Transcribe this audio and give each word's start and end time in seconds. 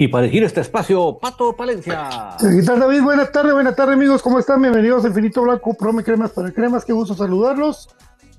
Y 0.00 0.08
para 0.08 0.24
elegir 0.24 0.42
este 0.44 0.62
espacio, 0.62 1.18
Pato 1.20 1.54
Palencia. 1.54 2.08
¿Qué 2.40 2.62
tal, 2.62 2.80
David? 2.80 3.02
Buenas 3.02 3.30
tardes, 3.32 3.52
buenas 3.52 3.76
tardes, 3.76 3.96
amigos. 3.96 4.22
¿Cómo 4.22 4.38
están? 4.38 4.62
Bienvenidos 4.62 5.04
a 5.04 5.08
Infinito 5.08 5.42
Blanco, 5.42 5.74
Prome 5.74 6.02
Cremas 6.02 6.30
para 6.30 6.50
Cremas. 6.52 6.86
Qué 6.86 6.94
gusto 6.94 7.12
saludarlos. 7.14 7.90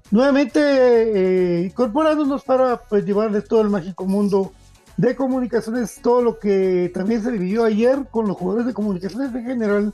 Nuevamente 0.09 0.59
eh, 0.59 1.65
incorporándonos 1.67 2.43
para 2.43 2.77
pues, 2.77 3.05
llevarles 3.05 3.47
todo 3.47 3.61
el 3.61 3.69
mágico 3.69 4.05
mundo 4.05 4.53
de 4.97 5.15
comunicaciones, 5.15 5.99
todo 6.01 6.23
lo 6.23 6.39
que 6.39 6.89
también 6.95 7.21
se 7.21 7.31
dividió 7.31 7.63
ayer 7.63 8.07
con 8.09 8.27
los 8.27 8.37
jugadores 8.37 8.65
de 8.65 8.73
comunicaciones 8.73 9.31
en 9.35 9.45
general, 9.45 9.93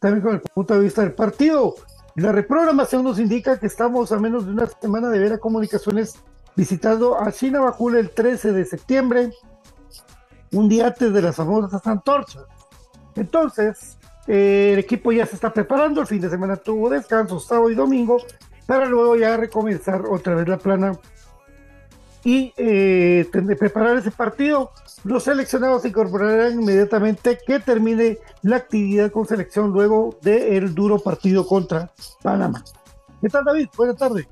también 0.00 0.24
con 0.24 0.34
el 0.34 0.40
punto 0.40 0.74
de 0.74 0.80
vista 0.80 1.02
del 1.02 1.12
partido. 1.12 1.76
La 2.16 2.32
reprogramación 2.32 3.04
nos 3.04 3.20
indica 3.20 3.60
que 3.60 3.66
estamos 3.68 4.10
a 4.10 4.18
menos 4.18 4.44
de 4.44 4.54
una 4.54 4.66
semana 4.66 5.08
de 5.10 5.20
ver 5.20 5.34
a 5.34 5.38
comunicaciones 5.38 6.16
visitando 6.56 7.16
a 7.16 7.30
China 7.30 7.60
Bajul 7.60 7.94
el 7.94 8.10
13 8.10 8.50
de 8.50 8.64
septiembre 8.64 9.30
un 10.56 10.68
día 10.68 10.88
antes 10.88 11.12
de 11.12 11.22
las 11.22 11.36
famosas 11.36 11.86
antorchas. 11.86 12.44
Entonces, 13.14 13.96
eh, 14.26 14.70
el 14.72 14.78
equipo 14.78 15.12
ya 15.12 15.26
se 15.26 15.34
está 15.34 15.52
preparando, 15.52 16.00
el 16.00 16.06
fin 16.06 16.20
de 16.20 16.30
semana 16.30 16.56
tuvo 16.56 16.90
descanso, 16.90 17.38
sábado 17.40 17.70
y 17.70 17.74
domingo, 17.74 18.18
para 18.66 18.86
luego 18.86 19.16
ya 19.16 19.36
recomenzar 19.36 20.04
otra 20.06 20.34
vez 20.34 20.48
la 20.48 20.58
plana 20.58 20.98
y 22.24 22.52
eh, 22.56 23.28
preparar 23.58 23.98
ese 23.98 24.10
partido. 24.10 24.72
Los 25.04 25.24
seleccionados 25.24 25.82
se 25.82 25.88
incorporarán 25.88 26.60
inmediatamente 26.60 27.38
que 27.46 27.60
termine 27.60 28.18
la 28.42 28.56
actividad 28.56 29.12
con 29.12 29.26
selección 29.26 29.70
luego 29.70 30.18
del 30.22 30.74
duro 30.74 30.98
partido 30.98 31.46
contra 31.46 31.92
Panamá. 32.22 32.64
¿Qué 33.20 33.28
tal 33.28 33.44
David? 33.44 33.68
Buenas 33.76 33.96
tardes. 33.96 34.26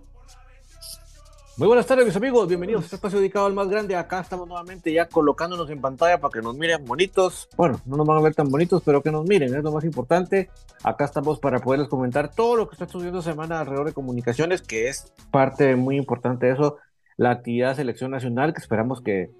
Muy 1.56 1.69
buenas 1.69 1.87
tardes, 1.87 2.05
mis 2.05 2.17
amigos. 2.17 2.49
Bienvenidos 2.49 2.83
a 2.83 2.85
este 2.87 2.97
espacio 2.97 3.21
dedicado 3.21 3.47
al 3.47 3.53
más 3.53 3.69
grande. 3.69 3.95
Acá 3.95 4.19
estamos 4.19 4.49
nuevamente 4.49 4.93
ya 4.93 5.06
colocándonos 5.06 5.71
en 5.71 5.81
pantalla 5.81 6.19
para 6.19 6.33
que 6.33 6.43
nos 6.43 6.56
miren 6.56 6.85
bonitos. 6.85 7.49
Bueno, 7.56 7.81
no 7.87 7.97
nos 7.97 8.05
van 8.05 8.19
a 8.19 8.23
ver 8.23 8.35
tan 8.35 8.49
bonitos, 8.49 8.83
pero 8.85 9.03
que 9.03 9.12
nos 9.12 9.25
miren, 9.25 9.55
es 9.55 9.62
lo 9.62 9.71
más 9.71 9.85
importante. 9.85 10.51
Acá 10.83 11.05
estamos 11.05 11.39
para 11.39 11.61
poderles 11.61 11.87
comentar 11.87 12.35
todo 12.35 12.56
lo 12.56 12.69
que 12.69 12.75
está 12.75 12.89
sucediendo 12.89 13.23
semana 13.23 13.61
alrededor 13.61 13.87
de 13.87 13.93
comunicaciones, 13.93 14.62
que 14.62 14.89
es 14.89 15.12
parte 15.31 15.77
muy 15.77 15.97
importante 15.97 16.47
de 16.47 16.55
eso, 16.55 16.79
la 17.17 17.31
actividad 17.31 17.69
de 17.69 17.77
selección 17.77 18.11
nacional, 18.11 18.53
que 18.53 18.61
esperamos 18.61 19.01
que 19.01 19.31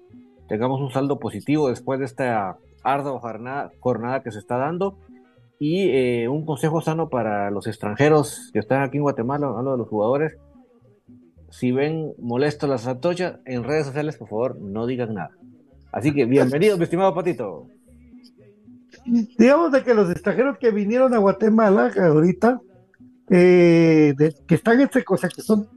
tengamos 0.47 0.79
un 0.79 0.91
saldo 0.91 1.19
positivo 1.19 1.67
después 1.67 1.99
de 1.99 2.05
esta 2.05 2.55
ardua 2.85 3.19
jornada, 3.19 3.71
jornada 3.81 4.23
que 4.23 4.31
se 4.31 4.39
está 4.39 4.55
dando. 4.55 4.97
Y 5.59 5.89
eh, 5.89 6.29
un 6.29 6.45
consejo 6.45 6.79
sano 6.79 7.09
para 7.09 7.51
los 7.51 7.67
extranjeros 7.67 8.51
que 8.53 8.59
están 8.59 8.83
aquí 8.83 8.95
en 8.95 9.03
Guatemala, 9.03 9.47
hablo 9.47 9.73
de 9.73 9.79
los 9.79 9.89
jugadores 9.89 10.37
si 11.49 11.71
ven 11.71 12.13
molesto 12.19 12.67
las 12.67 12.87
atochas 12.87 13.39
en 13.45 13.63
redes 13.63 13.87
sociales, 13.87 14.17
por 14.17 14.29
favor, 14.29 14.59
no 14.59 14.85
digan 14.85 15.13
nada. 15.13 15.31
Así 15.91 16.13
que 16.13 16.25
bienvenido, 16.25 16.77
mi 16.77 16.83
estimado 16.83 17.13
Patito. 17.13 17.67
Digamos 19.05 19.71
de 19.71 19.83
que 19.83 19.93
los 19.93 20.09
extranjeros 20.11 20.57
que 20.57 20.71
vinieron 20.71 21.13
a 21.13 21.19
Guatemala 21.19 21.91
ahorita, 21.97 22.59
eh, 23.29 24.13
que 24.47 24.55
están 24.55 24.81
en 24.81 24.89
o 25.07 25.17
sea, 25.17 25.29
que 25.29 25.41
son 25.41 25.69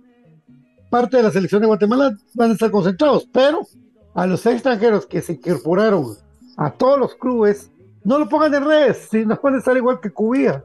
parte 0.90 1.18
de 1.18 1.22
la 1.22 1.30
selección 1.30 1.60
de 1.60 1.68
Guatemala, 1.68 2.16
van 2.34 2.50
a 2.50 2.54
estar 2.54 2.70
concentrados, 2.70 3.28
pero 3.32 3.66
a 4.14 4.26
los 4.26 4.44
extranjeros 4.46 5.06
que 5.06 5.20
se 5.20 5.34
incorporaron 5.34 6.16
a 6.56 6.72
todos 6.72 6.98
los 6.98 7.14
clubes, 7.14 7.70
no 8.02 8.18
lo 8.18 8.28
pongan 8.28 8.54
en 8.54 8.64
redes, 8.64 9.08
si 9.10 9.24
no 9.24 9.40
pueden 9.40 9.58
estar 9.58 9.76
igual 9.76 10.00
que 10.00 10.10
Cubía. 10.10 10.64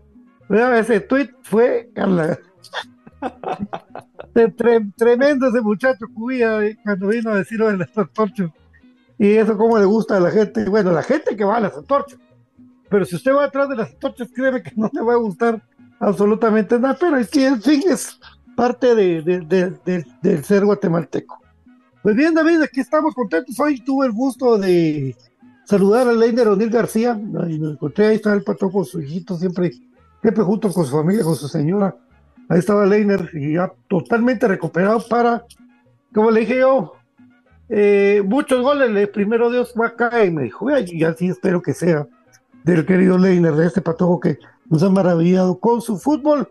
ese 0.50 1.02
tweet 1.02 1.30
fue 1.42 1.92
tremendo 4.98 5.48
ese 5.48 5.62
muchacho 5.62 6.06
Cubía 6.14 6.64
eh, 6.66 6.78
cuando 6.84 7.08
vino 7.08 7.31
a 7.31 7.38
decir 7.38 7.60
lo 7.60 7.70
de 7.70 7.78
las 7.78 7.98
antorchas. 7.98 8.52
Y 9.18 9.34
eso 9.34 9.58
como 9.58 9.78
le 9.78 9.86
gusta 9.86 10.18
a 10.18 10.20
la 10.20 10.31
gente. 10.31 10.68
Bueno, 10.70 10.92
la 10.92 11.04
gente 11.04 11.36
que 11.36 11.44
va 11.44 11.58
a 11.58 11.62
las 11.62 11.78
antorchas. 11.78 12.20
Pero 12.90 13.06
si 13.06 13.16
usted 13.16 13.34
va 13.34 13.46
atrás 13.46 13.70
de 13.70 13.75
las 13.75 13.92
antorchas, 13.92 14.30
créeme 14.34 14.62
que 14.62 14.72
no 14.75 14.90
le 14.92 15.02
va 15.02 15.14
a 15.14 15.18
gustar 15.18 15.62
absolutamente 16.00 16.80
nada. 16.80 16.98
Pero 17.00 17.18
es 17.18 17.30
que, 17.30 17.48
en 17.48 17.62
fin, 17.62 17.84
es 17.90 18.20
parte 18.56 18.96
de, 18.96 20.06
del 20.22 20.44
ser 20.44 20.66
guatemalteco. 20.66 21.40
Pues 22.02 22.16
bien, 22.16 22.34
David, 22.34 22.62
aquí 22.62 22.81
estamos 22.81 23.16
contentos. 23.16 23.60
Hoy 23.60 23.80
tuve 23.80 24.08
el 24.08 24.12
gusto 24.12 24.58
de 24.58 25.16
saludar 25.64 26.08
a 26.08 26.14
Leiner 26.14 26.50
O'Neill 26.50 26.70
García. 26.70 27.20
Y 27.50 27.60
me 27.60 27.72
encontré, 27.72 28.08
ahí 28.08 28.16
está 28.16 28.34
el 28.34 28.44
patrón 28.44 28.72
con 28.72 28.86
su 28.86 29.02
hijito, 29.02 29.38
siempre, 29.38 29.72
siempre 30.22 30.44
junto 30.44 30.72
con 30.72 30.86
su 30.86 30.92
familia, 30.92 31.24
con 31.24 31.36
su 31.36 31.48
señora. 31.48 31.96
Ahí 32.54 32.60
estaba 32.60 32.86
Leiner 32.86 33.32
y 33.34 33.54
ya 33.54 33.74
totalmente 33.88 34.48
recuperado 34.48 35.04
para, 35.10 35.44
como 36.14 36.30
le 36.30 36.42
dije 36.42 36.60
yo, 36.60 36.94
eh, 37.68 38.22
muchos 38.24 38.62
goles. 38.62 38.92
Le, 38.92 39.08
primero 39.08 39.50
Dios 39.50 39.74
va 39.80 39.88
acá 39.88 40.24
y 40.24 40.30
me 40.30 40.44
dijo, 40.44 40.68
y 40.70 41.04
así 41.04 41.30
espero 41.30 41.64
que 41.64 41.74
sea 41.74 42.06
del 42.64 42.86
querido 42.86 43.18
Leiner, 43.18 43.56
de 43.56 43.66
este 43.66 43.82
patojo 43.82 44.20
que 44.20 44.38
nos 44.70 44.84
ha 44.84 44.90
maravillado 44.92 45.60
con 45.60 45.82
su 45.82 45.98
fútbol. 45.98 46.48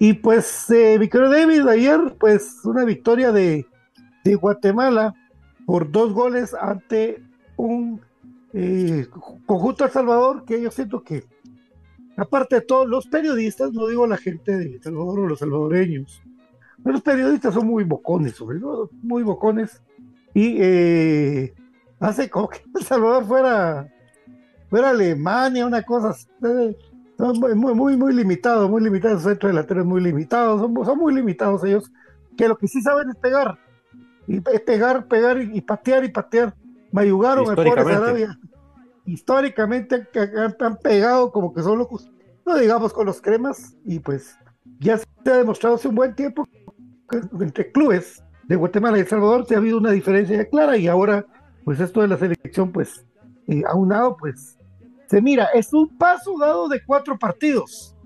Y 0.00 0.14
pues, 0.14 0.68
eh, 0.70 0.98
mi 0.98 1.06
David, 1.06 1.68
ayer, 1.68 2.16
pues 2.18 2.64
una 2.64 2.84
victoria 2.84 3.30
de, 3.30 3.66
de 4.24 4.34
Guatemala 4.34 5.14
por 5.64 5.92
dos 5.92 6.12
goles 6.12 6.54
ante 6.54 7.22
un 7.54 8.00
eh, 8.52 9.06
conjunto 9.46 9.84
El 9.84 9.92
Salvador 9.92 10.44
que 10.44 10.60
yo 10.60 10.72
siento 10.72 11.04
que, 11.04 11.24
aparte 12.16 12.56
de 12.56 12.60
todos 12.62 12.88
los 12.88 13.06
periodistas, 13.06 13.72
no 13.72 13.86
digo 13.86 14.06
la 14.06 14.16
gente 14.16 14.56
de 14.56 14.82
Salvador 14.82 15.20
o 15.20 15.26
los 15.28 15.38
salvadoreños, 15.38 16.22
los 16.84 17.02
periodistas 17.02 17.54
son 17.54 17.66
muy 17.66 17.84
bocones, 17.84 18.34
sobre 18.34 18.58
todo, 18.58 18.90
muy 19.02 19.22
bocones, 19.22 19.82
y 20.34 20.56
eh, 20.60 21.54
hace 21.98 22.28
como 22.30 22.48
que 22.48 22.62
El 22.74 22.84
Salvador 22.84 23.24
fuera, 23.24 23.92
fuera 24.68 24.90
Alemania, 24.90 25.66
una 25.66 25.82
cosa 25.82 26.14
son 27.18 27.40
muy, 27.56 27.74
muy, 27.74 27.96
muy 27.96 28.12
limitados, 28.12 28.68
muy 28.70 28.82
limitados, 28.82 29.16
los 29.16 29.32
centros 29.32 29.50
delanteros 29.50 29.86
muy 29.86 30.02
limitados, 30.02 30.60
son, 30.60 30.84
son 30.84 30.98
muy 30.98 31.14
limitados 31.14 31.64
ellos, 31.64 31.90
que 32.36 32.46
lo 32.46 32.56
que 32.56 32.68
sí 32.68 32.82
saben 32.82 33.08
es 33.08 33.16
pegar, 33.16 33.58
y 34.26 34.40
pegar, 34.40 35.06
pegar 35.06 35.40
y, 35.40 35.60
patear 35.60 36.04
y 36.04 36.08
patear. 36.08 36.54
Mayugaron 36.92 37.48
el 37.48 37.54
pobre 37.54 37.80
Arabia. 37.80 38.38
Históricamente 39.06 40.06
han, 40.60 40.76
pegado 40.78 41.30
como 41.30 41.54
que 41.54 41.62
son 41.62 41.78
locos, 41.78 42.10
no 42.44 42.56
digamos 42.56 42.92
con 42.92 43.06
los 43.06 43.20
cremas, 43.20 43.76
y 43.84 44.00
pues 44.00 44.36
ya 44.80 44.98
se 44.98 45.06
ha 45.26 45.36
demostrado 45.36 45.76
hace 45.76 45.88
un 45.88 45.94
buen 45.94 46.14
tiempo 46.14 46.48
que 47.08 47.20
entre 47.40 47.70
clubes 47.70 48.22
de 48.44 48.56
Guatemala 48.56 48.98
y 48.98 49.02
El 49.02 49.08
Salvador 49.08 49.46
se 49.46 49.54
ha 49.54 49.58
habido 49.58 49.78
una 49.78 49.90
diferencia 49.90 50.44
clara 50.48 50.76
y 50.76 50.88
ahora 50.88 51.24
pues 51.64 51.80
esto 51.80 52.00
de 52.00 52.08
la 52.08 52.16
selección 52.16 52.72
pues 52.72 53.04
eh, 53.46 53.62
aunado 53.66 54.16
pues 54.16 54.56
se 55.08 55.22
mira, 55.22 55.46
es 55.54 55.72
un 55.72 55.96
paso 55.96 56.36
dado 56.38 56.68
de 56.68 56.84
cuatro 56.84 57.16
partidos, 57.18 57.96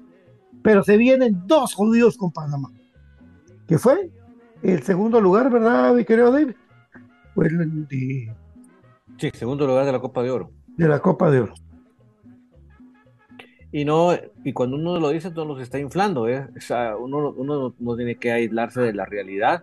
pero 0.62 0.82
se 0.82 0.96
vienen 0.98 1.42
dos 1.46 1.74
jodidos 1.74 2.16
con 2.16 2.30
Panamá. 2.30 2.70
¿Qué 3.66 3.78
fue? 3.78 4.10
el 4.62 4.82
segundo 4.82 5.20
lugar, 5.20 5.50
¿verdad, 5.50 5.94
mi 5.94 6.04
querido 6.04 6.30
David? 6.30 6.54
El 7.36 7.88
de... 7.88 8.34
Sí, 9.16 9.30
segundo 9.32 9.66
lugar 9.66 9.86
de 9.86 9.92
la 9.92 10.00
Copa 10.00 10.22
de 10.22 10.30
Oro. 10.30 10.50
De 10.76 10.88
la 10.88 11.00
Copa 11.00 11.30
de 11.30 11.40
Oro. 11.40 11.54
Y 13.72 13.84
no, 13.84 14.10
y 14.44 14.52
cuando 14.52 14.76
uno 14.76 14.98
lo 14.98 15.10
dice, 15.10 15.30
todo 15.30 15.56
se 15.56 15.62
está 15.62 15.78
inflando, 15.78 16.28
¿eh? 16.28 16.48
O 16.56 16.60
sea, 16.60 16.96
uno, 16.96 17.30
uno 17.36 17.74
no 17.78 17.96
tiene 17.96 18.16
que 18.16 18.32
aislarse 18.32 18.80
de 18.80 18.94
la 18.94 19.04
realidad. 19.04 19.62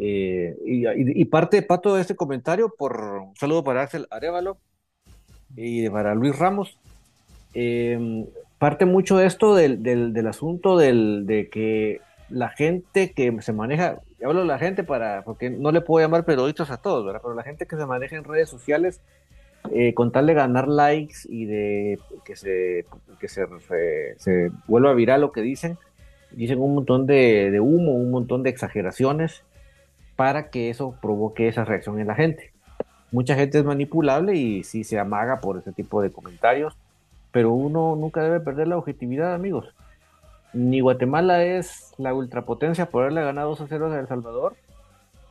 Eh, 0.00 0.56
y, 0.64 1.24
parte, 1.26 1.62
Pato, 1.62 1.94
de 1.94 2.00
este 2.00 2.16
comentario, 2.16 2.72
por 2.76 3.00
un 3.00 3.36
saludo 3.36 3.62
para 3.62 3.82
Axel 3.82 4.06
Arevalo 4.10 4.58
y 5.56 5.88
para 5.88 6.14
Luis 6.14 6.36
Ramos. 6.36 6.78
Eh, 7.54 8.26
parte 8.58 8.86
mucho 8.86 9.16
de 9.16 9.26
esto 9.26 9.54
del, 9.54 9.82
del, 9.82 10.12
del 10.12 10.26
asunto 10.26 10.76
del, 10.76 11.24
de 11.26 11.48
que 11.48 12.00
la 12.28 12.48
gente 12.50 13.12
que 13.12 13.40
se 13.40 13.52
maneja, 13.52 14.00
hablo 14.24 14.40
de 14.40 14.46
la 14.46 14.58
gente 14.58 14.84
para, 14.84 15.22
porque 15.22 15.50
no 15.50 15.72
le 15.72 15.80
puedo 15.80 16.04
llamar 16.04 16.24
periodistas 16.24 16.70
a 16.70 16.76
todos, 16.76 17.04
¿verdad? 17.06 17.20
Pero 17.22 17.34
la 17.34 17.42
gente 17.42 17.66
que 17.66 17.76
se 17.76 17.86
maneja 17.86 18.16
en 18.16 18.24
redes 18.24 18.48
sociales, 18.48 19.00
eh, 19.72 19.94
con 19.94 20.12
tal 20.12 20.26
de 20.26 20.34
ganar 20.34 20.68
likes 20.68 21.18
y 21.28 21.46
de 21.46 21.98
que 22.24 22.36
se, 22.36 22.86
que 23.20 23.28
se, 23.28 23.46
se, 24.18 24.50
vuelva 24.66 24.94
viral 24.94 25.20
lo 25.20 25.32
que 25.32 25.42
dicen, 25.42 25.78
dicen 26.30 26.60
un 26.60 26.74
montón 26.74 27.06
de, 27.06 27.58
humo, 27.60 27.92
un 27.92 28.10
montón 28.10 28.42
de 28.42 28.50
exageraciones 28.50 29.42
para 30.16 30.50
que 30.50 30.70
eso 30.70 30.94
provoque 31.00 31.48
esa 31.48 31.64
reacción 31.64 32.00
en 32.00 32.08
la 32.08 32.14
gente. 32.14 32.52
Mucha 33.10 33.34
gente 33.34 33.58
es 33.58 33.64
manipulable 33.64 34.34
y 34.34 34.64
sí 34.64 34.84
se 34.84 34.98
amaga 34.98 35.40
por 35.40 35.58
ese 35.58 35.72
tipo 35.72 36.02
de 36.02 36.10
comentarios, 36.10 36.76
pero 37.32 37.52
uno 37.52 37.96
nunca 37.96 38.22
debe 38.22 38.40
perder 38.40 38.68
la 38.68 38.76
objetividad, 38.76 39.34
amigos 39.34 39.74
ni 40.52 40.80
Guatemala 40.80 41.44
es 41.44 41.94
la 41.98 42.14
ultrapotencia 42.14 42.86
por 42.86 43.02
haberle 43.02 43.22
ganado 43.22 43.50
2 43.50 43.60
a 43.62 43.66
0 43.68 43.92
a 43.92 44.00
El 44.00 44.08
Salvador, 44.08 44.56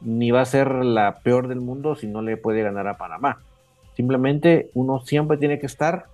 ni 0.02 0.32
va 0.32 0.42
a 0.42 0.46
ser 0.46 0.74
la 0.74 1.20
peor 1.24 1.48
del 1.48 1.60
mundo 1.60 1.96
si 1.96 2.08
no 2.08 2.22
le 2.22 2.38
puede 2.38 2.62
ganar 2.62 2.88
a 2.88 2.98
Panamá. 2.98 3.40
Simplemente 3.98 4.70
uno 4.76 5.00
siempre 5.00 5.38
tiene 5.38 5.58
que 5.58 5.66
estar 5.66 6.06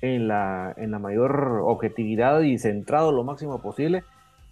en 0.00 0.28
la, 0.28 0.72
en 0.78 0.90
la 0.90 0.98
mayor 0.98 1.60
objetividad 1.62 2.40
y 2.40 2.58
centrado 2.58 3.12
lo 3.12 3.22
máximo 3.22 3.60
posible 3.60 4.02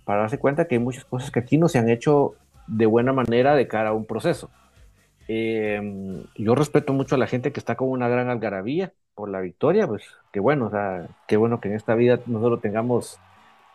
para 0.05 0.21
darse 0.21 0.37
cuenta 0.37 0.67
que 0.67 0.75
hay 0.75 0.79
muchas 0.79 1.07
cosas 1.07 1.31
que 1.31 1.41
aquí 1.41 1.57
no 1.57 1.69
se 1.69 1.79
han 1.79 1.89
hecho 1.89 2.35
de 2.67 2.85
buena 2.85 3.15
manera 3.15 3.55
de 3.55 3.67
cara 3.67 3.89
a 3.89 3.93
un 3.95 4.05
proceso. 4.05 4.51
Em, 5.27 6.23
yo 6.37 6.55
respeto 6.55 6.93
mucho 6.93 7.15
a 7.15 7.19
la 7.19 7.27
gente 7.27 7.51
que 7.51 7.61
está 7.61 7.77
con 7.77 7.89
una 7.89 8.09
gran 8.09 8.29
algarabía 8.29 8.93
por 9.15 9.31
la 9.31 9.41
victoria, 9.41 9.89
pues 9.89 10.03
qué 10.31 10.39
bueno, 10.39 10.71
qué 11.27 11.39
bueno 11.39 11.63
que 11.63 11.69
en 11.69 11.77
esta 11.77 11.95
vida 11.95 12.21
nosotros 12.27 12.61
tengamos 12.61 13.19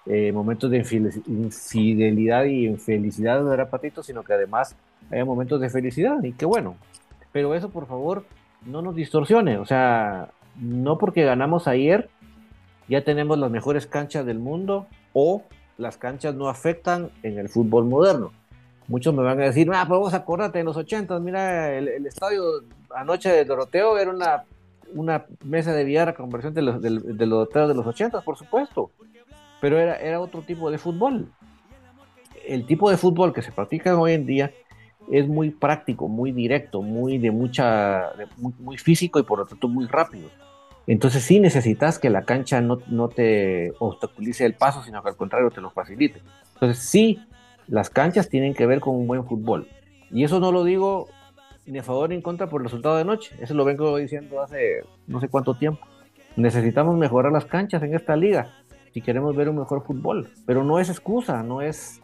eh, 0.05 0.31
momentos 0.31 0.69
de 0.69 0.77
infidelidad 1.25 2.43
y 2.43 2.67
infelicidad, 2.67 3.41
no 3.41 3.51
era 3.51 3.67
sino 4.03 4.21
que 4.21 4.33
además 4.33 4.75
haya 5.09 5.25
momentos 5.25 5.59
de 5.59 5.71
felicidad, 5.71 6.21
y 6.21 6.33
qué 6.33 6.45
bueno. 6.45 6.75
Pero 7.31 7.55
eso, 7.55 7.69
por 7.69 7.87
favor, 7.87 8.25
no 8.65 8.81
nos 8.81 8.95
distorsione, 8.95 9.57
o 9.57 9.65
sea, 9.65 10.29
no 10.59 10.97
porque 10.97 11.23
ganamos 11.23 11.67
ayer, 11.67 12.09
ya 12.87 13.03
tenemos 13.03 13.37
las 13.37 13.51
mejores 13.51 13.87
canchas 13.87 14.25
del 14.25 14.39
mundo, 14.39 14.87
o 15.13 15.43
las 15.77 15.97
canchas 15.97 16.35
no 16.35 16.49
afectan 16.49 17.09
en 17.23 17.37
el 17.37 17.49
fútbol 17.49 17.85
moderno. 17.85 18.31
Muchos 18.87 19.13
me 19.13 19.23
van 19.23 19.39
a 19.39 19.45
decir, 19.45 19.69
ah, 19.73 19.85
pues 19.87 19.99
vos 19.99 20.13
acordate, 20.13 20.59
en 20.59 20.65
los 20.65 20.77
80, 20.77 21.19
mira, 21.19 21.73
el, 21.73 22.05
estadio 22.05 22.43
anoche 22.95 23.29
de 23.31 23.45
Doroteo 23.45 23.97
era 23.97 24.09
una, 24.11 24.43
una 24.93 25.25
mesa 25.43 25.73
de 25.73 25.83
billar 25.83 26.09
a 26.09 26.13
conversión 26.15 26.53
de 26.53 26.63
los, 26.63 26.81
de, 26.81 26.89
de 26.89 27.25
los 27.25 27.49
de 27.49 27.73
los 27.73 27.85
80, 27.85 28.21
por 28.21 28.37
supuesto 28.37 28.91
pero 29.59 29.79
era, 29.79 29.95
era 29.97 30.19
otro 30.19 30.41
tipo 30.41 30.71
de 30.71 30.77
fútbol. 30.77 31.31
El 32.45 32.65
tipo 32.65 32.89
de 32.89 32.97
fútbol 32.97 33.33
que 33.33 33.41
se 33.41 33.51
practica 33.51 33.97
hoy 33.97 34.13
en 34.13 34.25
día 34.25 34.51
es 35.11 35.27
muy 35.27 35.51
práctico, 35.51 36.07
muy 36.07 36.31
directo, 36.31 36.81
muy 36.81 37.17
de 37.17 37.31
mucha, 37.31 38.11
muy, 38.37 38.77
físico 38.77 39.19
y 39.19 39.23
por 39.23 39.39
lo 39.39 39.45
tanto 39.45 39.67
muy 39.67 39.87
rápido. 39.87 40.29
Entonces 40.87 41.23
sí 41.23 41.39
necesitas 41.39 41.99
que 41.99 42.09
la 42.09 42.23
cancha 42.23 42.61
no, 42.61 42.79
no, 42.87 43.09
te 43.09 43.73
obstaculice 43.79 44.45
el 44.45 44.55
paso, 44.55 44.83
sino 44.83 45.03
que 45.03 45.09
al 45.09 45.15
contrario 45.15 45.51
te 45.51 45.61
lo 45.61 45.69
facilite. 45.69 46.21
Entonces 46.55 46.79
sí, 46.79 47.19
las 47.67 47.89
canchas 47.89 48.29
tienen 48.29 48.53
que 48.53 48.65
ver 48.65 48.79
con 48.79 48.95
un 48.95 49.07
buen 49.07 49.25
fútbol. 49.25 49.67
Y 50.11 50.23
eso 50.23 50.39
no 50.39 50.51
lo 50.51 50.63
digo 50.63 51.07
ni 51.65 51.77
a 51.79 51.83
favor 51.83 52.09
ni 52.09 52.15
en 52.15 52.21
contra 52.21 52.49
por 52.49 52.61
el 52.61 52.65
resultado 52.65 52.97
de 52.97 53.05
noche. 53.05 53.35
Eso 53.39 53.53
lo 53.53 53.65
vengo 53.65 53.97
diciendo 53.97 54.41
hace 54.41 54.83
no 55.07 55.19
sé 55.19 55.29
cuánto 55.29 55.53
tiempo. 55.53 55.85
Necesitamos 56.35 56.97
mejorar 56.97 57.31
las 57.31 57.45
canchas 57.45 57.83
en 57.83 57.93
esta 57.93 58.15
liga 58.15 58.51
si 58.93 59.01
queremos 59.01 59.35
ver 59.35 59.49
un 59.49 59.59
mejor 59.59 59.83
fútbol. 59.83 60.29
Pero 60.45 60.63
no 60.63 60.79
es 60.79 60.89
excusa, 60.89 61.43
no 61.43 61.61
es, 61.61 62.01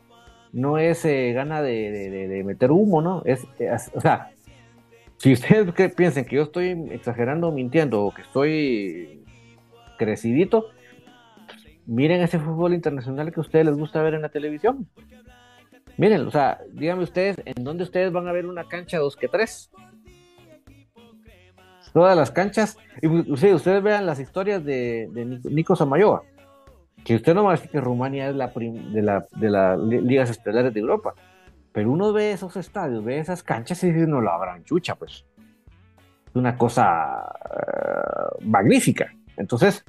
no 0.56 0.78
es 0.78 1.04
eh, 1.04 1.34
gana 1.34 1.62
de, 1.62 2.42
meter 2.46 2.72
humo, 2.72 3.02
¿no? 3.02 3.22
Es, 3.26 3.46
o 3.94 4.00
sea, 4.00 4.32
si 5.18 5.34
ustedes 5.34 5.74
que 5.74 5.90
piensen 5.90 6.24
que 6.24 6.38
yo 6.38 6.44
estoy 6.44 6.70
exagerando, 6.92 7.52
mintiendo, 7.52 8.04
o 8.04 8.14
que 8.14 8.22
estoy 8.22 9.26
crecidito, 9.98 10.70
miren 11.86 12.22
ese 12.22 12.40
fútbol 12.40 12.74
internacional 12.74 13.34
que 13.34 13.40
a 13.42 13.44
ustedes 13.44 13.66
les 13.66 13.76
gusta 13.76 14.02
ver 14.02 14.14
en 14.14 14.22
la 14.22 14.30
televisión. 14.30 14.88
Miren, 15.98 16.26
o 16.26 16.32
sea, 16.32 16.62
díganme 16.72 17.04
ustedes, 17.04 17.36
¿en 17.44 17.62
dónde 17.66 17.84
ustedes 17.84 18.14
van 18.14 18.30
a 18.30 18.32
ver 18.32 18.46
una 18.46 18.66
cancha 18.66 18.98
dos 18.98 19.18
que 19.18 19.28
tres? 19.28 19.70
Todas 21.94 22.16
las 22.16 22.32
canchas, 22.32 22.78
y 23.02 23.08
ustedes 23.08 23.84
vean 23.84 24.06
las 24.06 24.22
historias 24.22 24.64
de, 24.64 25.10
de 25.12 25.40
Nico 25.50 25.76
Samayoa 25.76 26.24
que 27.06 27.16
usted 27.16 27.36
no 27.36 27.44
va 27.44 27.52
a 27.52 27.56
decir 27.56 27.70
que 27.70 27.80
Rumania 27.80 28.28
es 28.30 28.36
la 28.36 28.48
de, 28.48 29.02
la, 29.04 29.26
de 29.32 29.50
las 29.50 29.80
ligas 29.80 30.32
estelares 30.32 30.74
de 30.74 30.80
Europa, 30.80 31.14
pero 31.72 31.92
uno 31.92 32.12
ve 32.12 32.32
esos 32.32 32.58
estadios, 32.58 33.06
ve 33.06 33.20
esas 33.20 33.44
canchas 33.44 33.84
y 33.84 33.92
dice, 33.92 34.08
no 34.08 34.22
la 34.22 34.34
abran 34.34 34.64
chucha, 34.64 34.96
pues. 34.96 35.24
Es 36.28 36.36
una 36.36 36.58
cosa 36.58 37.32
eh, 37.46 38.44
magnífica. 38.46 39.14
Entonces, 39.38 39.86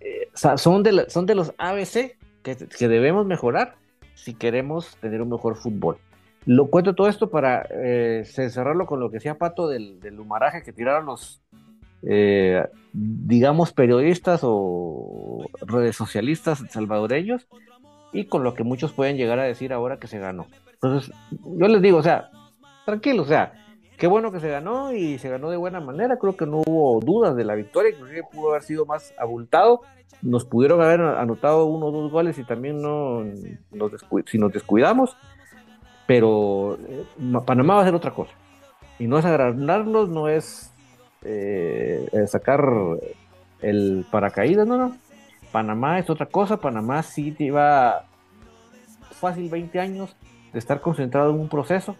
eh, 0.00 0.30
son, 0.34 0.82
de 0.82 1.10
son 1.10 1.26
de 1.26 1.34
los 1.34 1.52
ABC 1.58 2.16
que, 2.42 2.56
que, 2.56 2.88
debemos 2.88 3.26
mejorar 3.26 3.76
si 4.14 4.32
queremos 4.32 4.96
tener 4.96 5.20
un 5.20 5.28
mejor 5.28 5.56
fútbol. 5.56 5.98
Lo 6.46 6.70
cuento 6.70 6.94
todo 6.94 7.08
esto 7.08 7.28
para 7.28 7.66
eh, 7.70 8.24
cerrarlo 8.24 8.86
con 8.86 8.98
lo 8.98 9.10
que 9.10 9.16
decía 9.16 9.36
Pato 9.36 9.68
del, 9.68 10.00
del 10.00 10.18
humaraje 10.18 10.62
que 10.62 10.72
tiraron 10.72 11.04
los, 11.04 11.42
eh, 12.02 12.66
digamos, 12.92 13.72
periodistas 13.72 14.40
o 14.42 15.46
redes 15.60 15.96
socialistas 15.96 16.64
salvadoreños 16.70 17.46
y 18.12 18.24
con 18.24 18.42
lo 18.42 18.54
que 18.54 18.64
muchos 18.64 18.92
pueden 18.92 19.16
llegar 19.16 19.38
a 19.38 19.44
decir 19.44 19.72
ahora 19.72 19.98
que 19.98 20.08
se 20.08 20.18
ganó. 20.18 20.46
Entonces, 20.74 21.14
yo 21.30 21.68
les 21.68 21.82
digo, 21.82 21.98
o 21.98 22.02
sea, 22.02 22.30
tranquilo, 22.84 23.22
o 23.22 23.26
sea, 23.26 23.52
qué 23.98 24.06
bueno 24.06 24.32
que 24.32 24.40
se 24.40 24.48
ganó 24.48 24.92
y 24.92 25.18
se 25.18 25.28
ganó 25.28 25.50
de 25.50 25.56
buena 25.56 25.80
manera. 25.80 26.16
Creo 26.16 26.36
que 26.36 26.46
no 26.46 26.62
hubo 26.66 27.00
dudas 27.00 27.36
de 27.36 27.44
la 27.44 27.54
victoria, 27.54 27.90
inclusive 27.90 28.22
pudo 28.32 28.50
haber 28.50 28.62
sido 28.62 28.86
más 28.86 29.14
abultado. 29.18 29.82
Nos 30.22 30.44
pudieron 30.44 30.80
haber 30.80 31.00
anotado 31.00 31.66
uno 31.66 31.86
o 31.86 31.92
dos 31.92 32.10
goles 32.10 32.38
y 32.38 32.44
también 32.44 32.82
no 32.82 33.24
si 34.26 34.38
nos 34.38 34.52
descuidamos. 34.52 35.16
Pero 36.06 36.76
eh, 36.88 37.04
Panamá 37.46 37.74
va 37.74 37.80
a 37.80 37.82
hacer 37.82 37.94
otra 37.94 38.12
cosa. 38.12 38.32
Y 38.98 39.06
no 39.06 39.18
es 39.18 39.24
agrandarnos, 39.24 40.08
no 40.08 40.28
es 40.28 40.72
eh, 41.22 42.08
sacar 42.26 42.64
el 43.60 44.06
paracaídas, 44.10 44.66
no, 44.66 44.76
no. 44.76 44.96
Panamá 45.52 45.98
es 45.98 46.08
otra 46.08 46.26
cosa. 46.26 46.58
Panamá 46.58 47.02
sí 47.02 47.34
lleva 47.36 48.06
fácil 49.10 49.50
20 49.50 49.78
años 49.80 50.16
de 50.52 50.58
estar 50.58 50.80
concentrado 50.80 51.30
en 51.30 51.40
un 51.40 51.48
proceso 51.48 51.96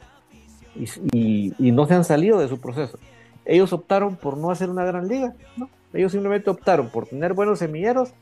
y, 0.74 1.52
no 1.58 1.86
se 1.86 1.94
han 1.94 2.04
salido 2.04 2.38
de 2.38 2.48
su 2.48 2.60
proceso. 2.60 2.98
Ellos 3.44 3.72
optaron 3.72 4.16
por 4.16 4.36
no 4.36 4.50
hacer 4.50 4.70
una 4.70 4.84
gran 4.84 5.08
liga, 5.08 5.34
¿no? 5.56 5.68
Ellos 5.92 6.12
simplemente 6.12 6.50
optaron 6.50 6.88
por 6.88 7.06
tener 7.06 7.34
buenos 7.34 7.58
semilleros, 7.58 8.14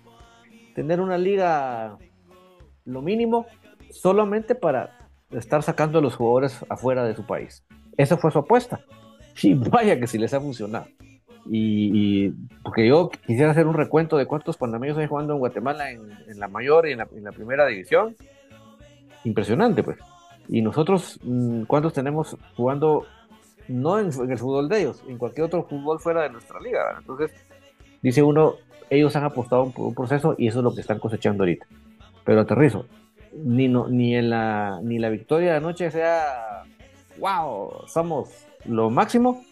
tener 0.74 1.00
una 1.00 1.18
liga 1.18 1.98
lo 2.84 3.02
mínimo, 3.02 3.46
solamente 3.90 4.54
para 4.54 5.08
estar 5.30 5.62
sacando 5.62 5.98
a 5.98 6.02
los 6.02 6.16
jugadores 6.16 6.64
afuera 6.70 7.04
de 7.04 7.14
su 7.14 7.26
país. 7.26 7.62
Esa 7.98 8.16
fue 8.16 8.30
su 8.30 8.38
apuesta. 8.38 8.80
Y 9.42 9.54
vaya 9.54 9.98
que 9.98 10.06
si 10.06 10.18
les 10.18 10.34
ha 10.34 10.40
funcionado. 10.40 10.86
Y, 11.50 12.30
porque 12.62 12.86
yo 12.86 13.10
quisiera 13.26 13.52
hacer 13.52 13.66
un 13.66 13.74
recuento 13.74 14.18
de 14.18 14.26
cuántos 14.26 14.56
panameños 14.56 14.98
hay 14.98 15.06
jugando 15.06 15.32
en 15.32 15.38
Guatemala 15.38 15.90
en, 15.90 16.10
la 16.38 16.48
mayor 16.48 16.86
y 16.88 16.92
en 16.92 16.98
la, 16.98 17.32
primera 17.32 17.66
división. 17.66 18.14
Impresionante, 19.24 19.82
pues. 19.82 19.98
Y 20.48 20.60
nosotros, 20.60 21.18
mm, 21.22 21.62
¿cuántos 21.62 21.92
tenemos 21.92 22.36
jugando 22.56 23.06
no 23.66 23.98
en, 23.98 24.06
el 24.06 24.38
fútbol 24.38 24.68
de 24.68 24.80
ellos, 24.80 25.02
en 25.08 25.18
cualquier 25.18 25.46
otro 25.46 25.64
fútbol 25.64 26.00
fuera 26.00 26.22
de 26.22 26.30
nuestra 26.30 26.60
liga? 26.60 26.96
Entonces, 26.98 27.30
dice 28.02 28.22
uno, 28.22 28.54
ellos 28.90 29.14
han 29.16 29.24
apostado 29.24 29.70
por 29.70 29.86
un 29.86 29.94
proceso 29.94 30.34
y 30.36 30.48
eso 30.48 30.58
es 30.58 30.64
lo 30.64 30.74
que 30.74 30.82
están 30.82 30.98
cosechando 30.98 31.44
ahorita. 31.44 31.66
Pero 32.24 32.40
aterrizo, 32.40 32.84
ni, 33.32 33.68
no, 33.68 33.88
ni, 33.88 34.14
en 34.14 34.30
la, 34.30 34.80
ni 34.82 34.98
la 34.98 35.08
victoria 35.08 35.52
de 35.52 35.56
anoche 35.58 35.90
sea, 35.90 36.64
wow, 37.18 37.86
somos 37.86 38.47
lo 38.64 38.90
máximo, 38.90 39.44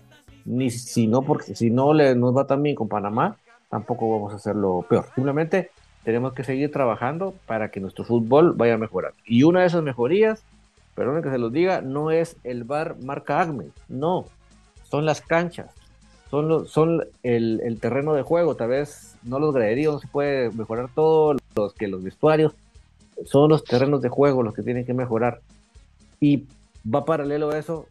ni 0.45 0.71
si 0.71 1.07
no, 1.07 1.23
porque 1.23 1.55
si 1.55 1.71
no 1.71 1.93
nos 1.93 2.37
va 2.37 2.47
tan 2.47 2.63
bien 2.63 2.77
con 2.77 2.89
Panamá, 2.89 3.37
tampoco 3.69 4.11
vamos 4.11 4.33
a 4.33 4.37
hacerlo 4.37 4.85
peor. 4.89 5.07
Simplemente 5.15 5.71
tenemos 6.05 6.35
que 6.35 6.45
seguir 6.45 6.71
trabajando 6.71 7.35
para 7.47 7.71
que 7.71 7.81
nuestro 7.81 8.05
fútbol 8.05 8.53
vaya 8.53 8.75
a 8.75 8.79
mejorar. 8.79 9.13
Y 9.27 9.43
una 9.43 9.61
de 9.61 9.67
esas 9.67 9.83
mejorías, 9.83 10.43
perdón 10.95 11.23
que 11.23 11.31
se 11.31 11.39
los 11.39 11.53
diga, 11.53 11.81
no 11.81 12.11
es 12.11 12.37
el 12.45 12.65
bar 12.65 12.97
marca 13.03 13.41
Acme, 13.41 13.67
no, 13.89 14.27
son 14.85 15.05
las 15.05 15.21
canchas, 15.21 15.71
son, 16.31 16.67
son 16.69 17.05
el, 17.23 17.79
terreno 17.81 18.15
de 18.15 18.23
juego, 18.23 18.55
tal 18.55 18.69
vez 18.69 19.17
no 19.25 19.39
los 19.39 19.53
graderíos, 19.53 20.01
se 20.01 20.09
puede 20.09 20.51
mejorar 20.53 20.89
todo, 20.95 21.37
los 21.57 21.75
que 21.75 21.89
los 21.89 22.03
vestuarios, 22.03 22.55
son 23.25 23.51
los 23.51 23.65
terrenos 23.65 24.03
de 24.03 24.09
juego 24.09 24.43
los 24.43 24.55
que 24.55 24.63
tienen 24.63 24.85
que 24.85 24.95
mejorar. 24.95 25.41
Y 26.21 26.45
va 26.87 27.05
paralelo 27.05 27.51
a 27.51 27.59
eso 27.59 27.87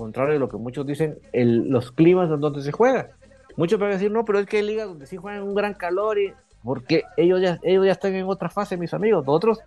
contrario 0.00 0.34
de 0.34 0.40
lo 0.40 0.48
que 0.48 0.56
muchos 0.56 0.86
dicen, 0.86 1.18
el, 1.32 1.68
los 1.68 1.92
climas 1.92 2.28
donde 2.28 2.62
se 2.62 2.72
juega. 2.72 3.10
Muchos 3.56 3.78
van 3.78 3.90
a 3.90 3.94
decir, 3.94 4.10
no, 4.10 4.24
pero 4.24 4.38
es 4.38 4.46
que 4.46 4.58
hay 4.58 4.62
ligas 4.62 4.88
donde 4.88 5.06
sí 5.06 5.16
juegan 5.16 5.42
un 5.42 5.54
gran 5.54 5.74
calor 5.74 6.18
y 6.18 6.32
porque 6.62 7.04
ellos 7.16 7.40
ya, 7.40 7.58
ellos 7.62 7.86
ya 7.86 7.92
están 7.92 8.14
en 8.14 8.26
otra 8.26 8.48
fase, 8.48 8.76
mis 8.76 8.94
amigos. 8.94 9.26
Nosotros 9.26 9.60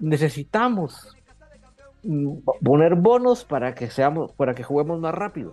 necesitamos 0.00 1.16
mm, 2.02 2.38
poner 2.64 2.94
bonos 2.94 3.44
para 3.44 3.74
que 3.74 3.90
seamos, 3.90 4.32
para 4.32 4.54
que 4.54 4.62
juguemos 4.62 4.98
más 5.00 5.14
rápido. 5.14 5.52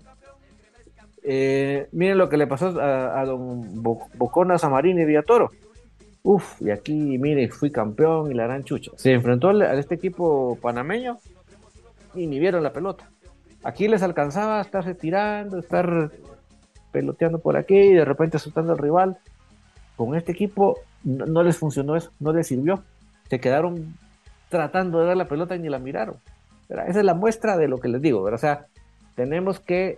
Eh, 1.23 1.87
miren 1.91 2.17
lo 2.17 2.29
que 2.29 2.37
le 2.37 2.47
pasó 2.47 2.79
a, 2.79 3.23
don 3.25 3.81
Bocona 3.81 4.57
Samarín 4.57 4.99
y 4.99 5.05
Villatoro. 5.05 5.51
Uf, 6.21 6.59
y 6.61 6.71
aquí, 6.71 7.17
mire, 7.19 7.49
fui 7.49 7.71
campeón 7.71 8.31
y 8.31 8.33
la 8.33 8.45
gran 8.45 8.63
chucha. 8.63 8.91
Se 8.95 9.11
enfrentó 9.11 9.49
a 9.49 9.73
este 9.75 9.95
equipo 9.95 10.57
panameño 10.59 11.19
y 12.15 12.27
ni 12.27 12.39
vieron 12.39 12.63
la 12.63 12.73
pelota. 12.73 13.09
Aquí 13.65 13.87
les 13.87 14.03
alcanzaba 14.03 14.59
a 14.59 14.61
estarse 14.61 14.93
tirando, 14.93 15.57
estar 15.57 16.11
peloteando 16.91 17.39
por 17.39 17.57
aquí 17.57 17.75
y 17.75 17.93
de 17.93 18.05
repente 18.05 18.37
asustando 18.37 18.71
al 18.71 18.77
rival. 18.77 19.17
Con 19.97 20.15
este 20.15 20.33
equipo 20.33 20.77
no, 21.03 21.41
les 21.41 21.57
funcionó 21.57 21.95
eso, 21.95 22.11
no 22.19 22.31
les 22.31 22.45
sirvió. 22.45 22.83
Se 23.27 23.39
quedaron 23.39 23.97
tratando 24.49 24.99
de 24.99 25.07
dar 25.07 25.17
la 25.17 25.27
pelota 25.27 25.55
y 25.55 25.59
ni 25.59 25.69
la 25.69 25.79
miraron. 25.79 26.17
Esa 26.69 26.99
es 26.99 27.03
la 27.03 27.15
muestra 27.15 27.57
de 27.57 27.67
lo 27.67 27.79
que 27.79 27.87
les 27.87 28.03
digo. 28.03 28.21
O 28.21 28.37
sea, 28.37 28.67
tenemos 29.15 29.59
que 29.59 29.97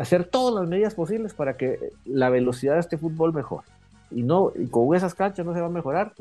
hacer 0.00 0.24
todas 0.24 0.60
las 0.60 0.68
medidas 0.68 0.96
posibles 0.96 1.32
para 1.32 1.56
que 1.56 1.78
la 2.06 2.28
velocidad 2.28 2.74
de 2.74 2.80
este 2.80 2.98
fútbol 2.98 3.32
mejore. 3.32 3.68
Y, 4.10 4.24
no, 4.24 4.52
con 4.72 4.96
esas 4.96 5.14
canchas 5.14 5.46
no 5.46 5.54
se 5.54 5.60
va 5.60 5.66
a 5.66 5.70
mejorar. 5.70 6.12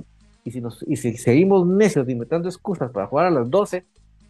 Y 0.43 0.51
si, 0.51 0.61
nos, 0.61 0.85
y 0.87 0.97
si 0.97 1.17
seguimos 1.17 1.65
necios 1.65 2.07
inventando 2.07 2.47
excusas 2.47 2.91
para 2.91 3.07
jugar 3.07 3.25
a 3.25 3.31
las 3.31 3.49
12, 3.49 3.83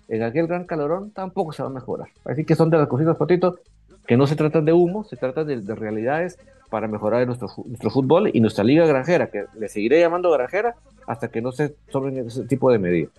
en 0.07 0.23
aquel 0.23 0.47
gran 0.47 0.65
calorón 0.65 1.11
tampoco 1.11 1.51
se 1.51 1.63
va 1.63 1.69
a 1.69 1.71
mejorar. 1.71 2.09
Así 2.25 2.45
que 2.45 2.55
son 2.55 2.69
de 2.69 2.77
las 2.77 2.87
cositas, 2.87 3.17
Patito, 3.17 3.59
que 4.05 4.17
no 4.17 4.27
se 4.27 4.35
tratan 4.35 4.65
de 4.65 4.73
humo, 4.73 5.03
se 5.03 5.17
tratan 5.17 5.47
de, 5.47 5.75
realidades 5.75 6.37
para 6.69 6.87
mejorar 6.87 7.25
nuestro, 7.25 7.49
nuestro 7.65 7.89
fútbol 7.89 8.29
y 8.33 8.39
nuestra 8.39 8.63
liga 8.63 8.85
granjera, 8.85 9.29
que 9.29 9.45
le 9.57 9.69
seguiré 9.69 9.99
llamando 9.99 10.31
granjera 10.31 10.75
hasta 11.07 11.27
que 11.27 11.41
no 11.41 11.51
se 11.51 11.69
tomen 11.91 12.17
ese 12.17 12.43
tipo 12.45 12.71
de 12.71 12.79
medidas. 12.79 13.11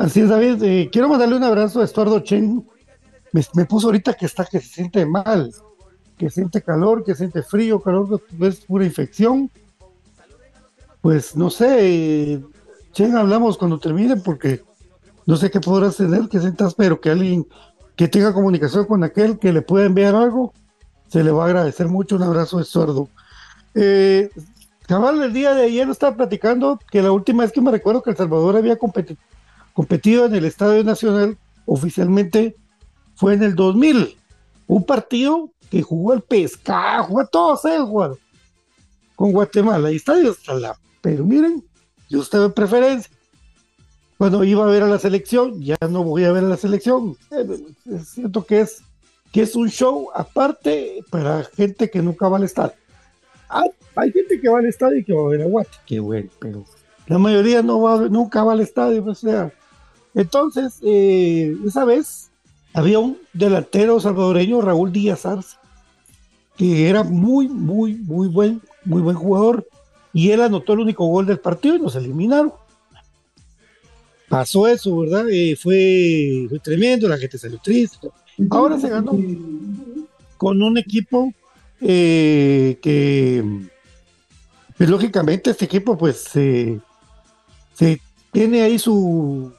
Así 0.00 0.20
es, 0.20 0.30
David. 0.30 0.62
Eh, 0.62 0.88
quiero 0.90 1.08
mandarle 1.08 1.36
un 1.36 1.44
abrazo 1.44 1.82
a 1.82 1.84
Estuardo 1.84 2.20
Chen. 2.20 2.66
Me, 3.32 3.64
puso 3.66 3.88
ahorita 3.88 4.14
que 4.14 4.24
está, 4.24 4.46
que 4.46 4.58
se 4.58 4.66
siente 4.66 5.04
mal, 5.04 5.52
que 6.16 6.30
siente 6.30 6.62
calor, 6.62 7.04
que 7.04 7.14
siente 7.14 7.42
frío, 7.42 7.80
calor, 7.80 8.20
es 8.40 8.60
pura 8.64 8.86
infección. 8.86 9.50
Pues 11.02 11.36
no 11.36 11.50
sé, 11.50 12.40
Chen, 12.92 13.16
hablamos 13.16 13.56
cuando 13.56 13.78
termine 13.78 14.16
porque 14.16 14.62
no 15.26 15.36
sé 15.36 15.50
qué 15.50 15.60
podrás 15.60 15.96
tener, 15.96 16.28
que 16.28 16.40
sientas, 16.40 16.74
pero 16.74 17.00
que 17.00 17.10
alguien 17.10 17.46
que 17.96 18.08
tenga 18.08 18.32
comunicación 18.32 18.86
con 18.86 19.04
aquel 19.04 19.38
que 19.38 19.52
le 19.52 19.62
pueda 19.62 19.86
enviar 19.86 20.14
algo, 20.14 20.52
se 21.08 21.22
le 21.22 21.30
va 21.30 21.44
a 21.44 21.46
agradecer 21.46 21.88
mucho. 21.88 22.16
Un 22.16 22.22
abrazo 22.22 22.58
de 22.58 22.64
sordo. 22.64 23.08
Eh, 23.74 24.30
cabal, 24.86 25.22
el 25.22 25.32
día 25.32 25.54
de 25.54 25.64
ayer 25.64 25.88
estaba 25.88 26.16
platicando 26.16 26.78
que 26.90 27.02
la 27.02 27.12
última 27.12 27.42
vez 27.42 27.52
que 27.52 27.60
me 27.60 27.70
recuerdo 27.70 28.02
que 28.02 28.10
El 28.10 28.16
Salvador 28.16 28.56
había 28.56 28.78
competido 28.78 30.26
en 30.26 30.34
el 30.34 30.44
Estadio 30.44 30.82
Nacional 30.82 31.38
oficialmente 31.66 32.56
fue 33.14 33.34
en 33.34 33.42
el 33.42 33.54
2000. 33.54 34.16
Un 34.66 34.84
partido 34.84 35.50
que 35.70 35.82
jugó 35.82 36.14
el 36.14 36.22
pescado, 36.22 37.04
jugó 37.04 37.20
a 37.20 37.26
todos 37.26 37.64
ellos, 37.64 38.18
con 39.14 39.32
Guatemala. 39.32 39.92
Y 39.92 39.96
estadio 39.96 40.32
hasta 40.32 40.54
la. 40.54 40.76
Pero 41.00 41.24
miren, 41.24 41.64
yo 42.10 42.20
estaba 42.20 42.46
en 42.46 42.52
preferencia. 42.52 43.10
Cuando 44.18 44.44
iba 44.44 44.64
a 44.64 44.68
ver 44.68 44.82
a 44.82 44.88
la 44.88 44.98
selección, 44.98 45.62
ya 45.62 45.78
no 45.88 46.04
voy 46.04 46.24
a 46.24 46.32
ver 46.32 46.44
a 46.44 46.48
la 46.48 46.56
selección. 46.58 47.16
Eh, 47.30 48.02
siento 48.04 48.44
que 48.44 48.60
es, 48.60 48.82
que 49.32 49.42
es 49.42 49.56
un 49.56 49.70
show 49.70 50.08
aparte 50.14 51.02
para 51.08 51.44
gente 51.44 51.88
que 51.88 52.02
nunca 52.02 52.28
va 52.28 52.36
al 52.36 52.44
estadio. 52.44 52.74
hay 53.48 54.12
gente 54.12 54.38
que 54.38 54.48
va 54.48 54.58
al 54.58 54.66
estadio 54.66 54.98
y 54.98 55.04
que 55.04 55.14
va 55.14 55.22
a 55.22 55.28
ver 55.28 55.42
a 55.42 55.46
Guate, 55.46 55.70
qué 55.86 56.00
bueno, 56.00 56.28
pero 56.38 56.64
la 57.06 57.18
mayoría 57.18 57.62
no 57.62 57.80
va, 57.80 58.08
nunca 58.08 58.44
va 58.44 58.52
al 58.52 58.60
estadio. 58.60 59.04
O 59.04 59.14
sea, 59.14 59.52
entonces, 60.14 60.78
eh, 60.82 61.56
esa 61.64 61.84
vez 61.84 62.30
había 62.74 62.98
un 62.98 63.18
delantero 63.32 64.00
salvadoreño, 64.00 64.60
Raúl 64.60 64.92
Díaz 64.92 65.24
Arce, 65.24 65.56
que 66.56 66.90
era 66.90 67.04
muy, 67.04 67.48
muy, 67.48 67.94
muy 67.94 68.28
buen, 68.28 68.60
muy 68.84 69.00
buen 69.00 69.16
jugador 69.16 69.66
y 70.12 70.30
él 70.30 70.42
anotó 70.42 70.72
el 70.72 70.80
único 70.80 71.06
gol 71.06 71.26
del 71.26 71.38
partido 71.38 71.76
y 71.76 71.80
nos 71.80 71.96
eliminaron. 71.96 72.52
Pasó 74.28 74.68
eso, 74.68 74.96
¿verdad? 74.98 75.28
Eh, 75.28 75.56
fue, 75.56 76.48
tremendo, 76.62 77.08
la 77.08 77.18
gente 77.18 77.38
salió 77.38 77.58
triste. 77.58 78.10
Ahora 78.50 78.78
se 78.78 78.88
ganó 78.88 79.12
con 80.36 80.62
un 80.62 80.78
equipo 80.78 81.32
eh, 81.80 82.78
que, 82.80 83.44
pues, 84.76 84.88
lógicamente, 84.88 85.50
este 85.50 85.64
equipo, 85.64 85.98
pues, 85.98 86.18
se 86.20 86.80
tiene 88.32 88.62
ahí 88.62 88.78
su, 88.78 89.52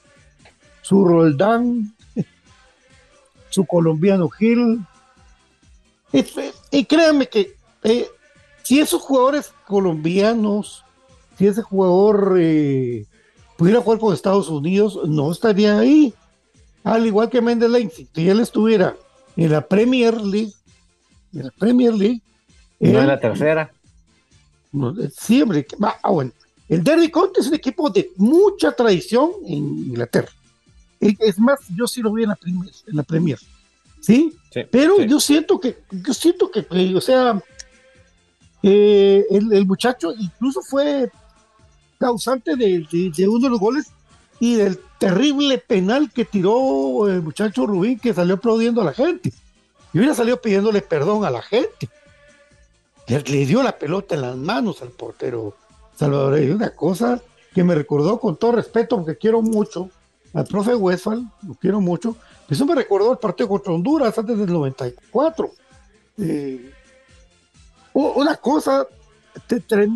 su 0.81 1.05
Roldán, 1.05 1.93
su 3.49 3.65
colombiano 3.65 4.29
Gil. 4.29 4.79
Y, 6.71 6.85
créanme 6.85 7.27
que 7.27 7.55
eh, 7.83 8.07
si 8.63 8.79
esos 8.79 9.01
jugadores 9.01 9.53
colombianos, 9.67 10.83
si 11.37 11.47
ese 11.47 11.61
jugador 11.61 12.37
eh, 12.39 13.05
pudiera 13.57 13.81
jugar 13.81 13.99
con 13.99 14.13
Estados 14.13 14.49
Unidos, 14.49 14.99
no 15.05 15.31
estaría 15.31 15.79
ahí. 15.79 16.13
Al 16.83 17.05
igual 17.05 17.29
que 17.29 17.41
Mendes 17.41 17.71
si 18.13 18.29
él 18.29 18.39
estuviera 18.39 18.95
en 19.35 19.51
la 19.51 19.61
Premier 19.61 20.19
League, 20.19 20.53
en 21.33 21.43
la 21.45 21.51
Premier 21.51 21.93
League. 21.93 22.21
No 22.79 22.99
en 22.99 23.07
la 23.07 23.19
tercera. 23.19 23.71
siempre. 25.15 25.67
Ah, 25.81 26.09
bueno. 26.09 26.31
El 26.67 26.83
Derby 26.83 27.11
County 27.11 27.41
es 27.41 27.47
un 27.47 27.55
equipo 27.55 27.89
de 27.89 28.11
mucha 28.15 28.71
tradición 28.71 29.31
en 29.45 29.57
Inglaterra. 29.57 30.29
Es 30.99 31.37
más, 31.37 31.59
yo 31.75 31.85
sí 31.85 32.01
lo 32.01 32.13
vi 32.13 32.23
en 32.23 32.29
la 32.29 32.35
Premier. 32.35 32.71
En 32.87 32.95
la 32.95 33.03
Premier 33.03 33.39
¿sí? 34.01 34.33
Pero 34.69 35.01
yo 35.01 35.19
siento 35.19 35.59
que, 35.59 35.77
yo 35.91 36.13
siento 36.13 36.51
que, 36.51 36.65
o 36.95 37.01
sea, 37.01 37.41
eh, 38.63 39.25
el, 39.29 39.65
muchacho 39.65 40.13
incluso 40.17 40.61
fue 40.61 41.09
causante 41.97 42.55
de, 42.55 42.85
uno 43.27 43.39
de 43.39 43.49
los 43.49 43.59
goles 43.59 43.91
y 44.39 44.55
del 44.55 44.79
terrible 44.99 45.57
penal 45.57 46.11
que 46.11 46.25
tiró 46.25 47.07
el 47.07 47.21
muchacho 47.21 47.65
Rubín 47.65 47.99
que 47.99 48.13
salió 48.13 48.35
aplaudiendo 48.35 48.81
a 48.81 48.85
la 48.85 48.93
gente. 48.93 49.31
Y 49.93 49.97
hubiera 49.97 50.15
salido 50.15 50.41
pidiéndole 50.41 50.81
perdón 50.81 51.25
a 51.25 51.29
la 51.31 51.41
gente. 51.41 51.89
Le, 53.07 53.45
dio 53.45 53.61
la 53.61 53.77
pelota 53.77 54.15
en 54.15 54.21
las 54.21 54.37
manos 54.37 54.81
al 54.81 54.89
portero 54.89 55.55
Salvador. 55.95 56.37
Es 56.37 56.53
una 56.53 56.73
cosa 56.73 57.21
que 57.53 57.63
me 57.63 57.75
recordó 57.75 58.19
con 58.19 58.37
todo 58.37 58.53
respeto, 58.53 58.97
porque 58.97 59.17
quiero 59.17 59.41
mucho 59.41 59.89
al 60.33 60.45
profe 60.45 60.75
Westphal, 60.75 61.29
lo 61.45 61.55
quiero 61.55 61.81
mucho. 61.81 62.15
Eso 62.49 62.65
me 62.65 62.75
recordó 62.75 63.11
el 63.11 63.17
partido 63.17 63.49
contra 63.49 63.73
Honduras 63.73 64.17
antes 64.17 64.37
del 64.37 64.51
94. 64.51 65.51
Eh, 66.17 66.71
una 67.93 68.35
cosa 68.35 68.85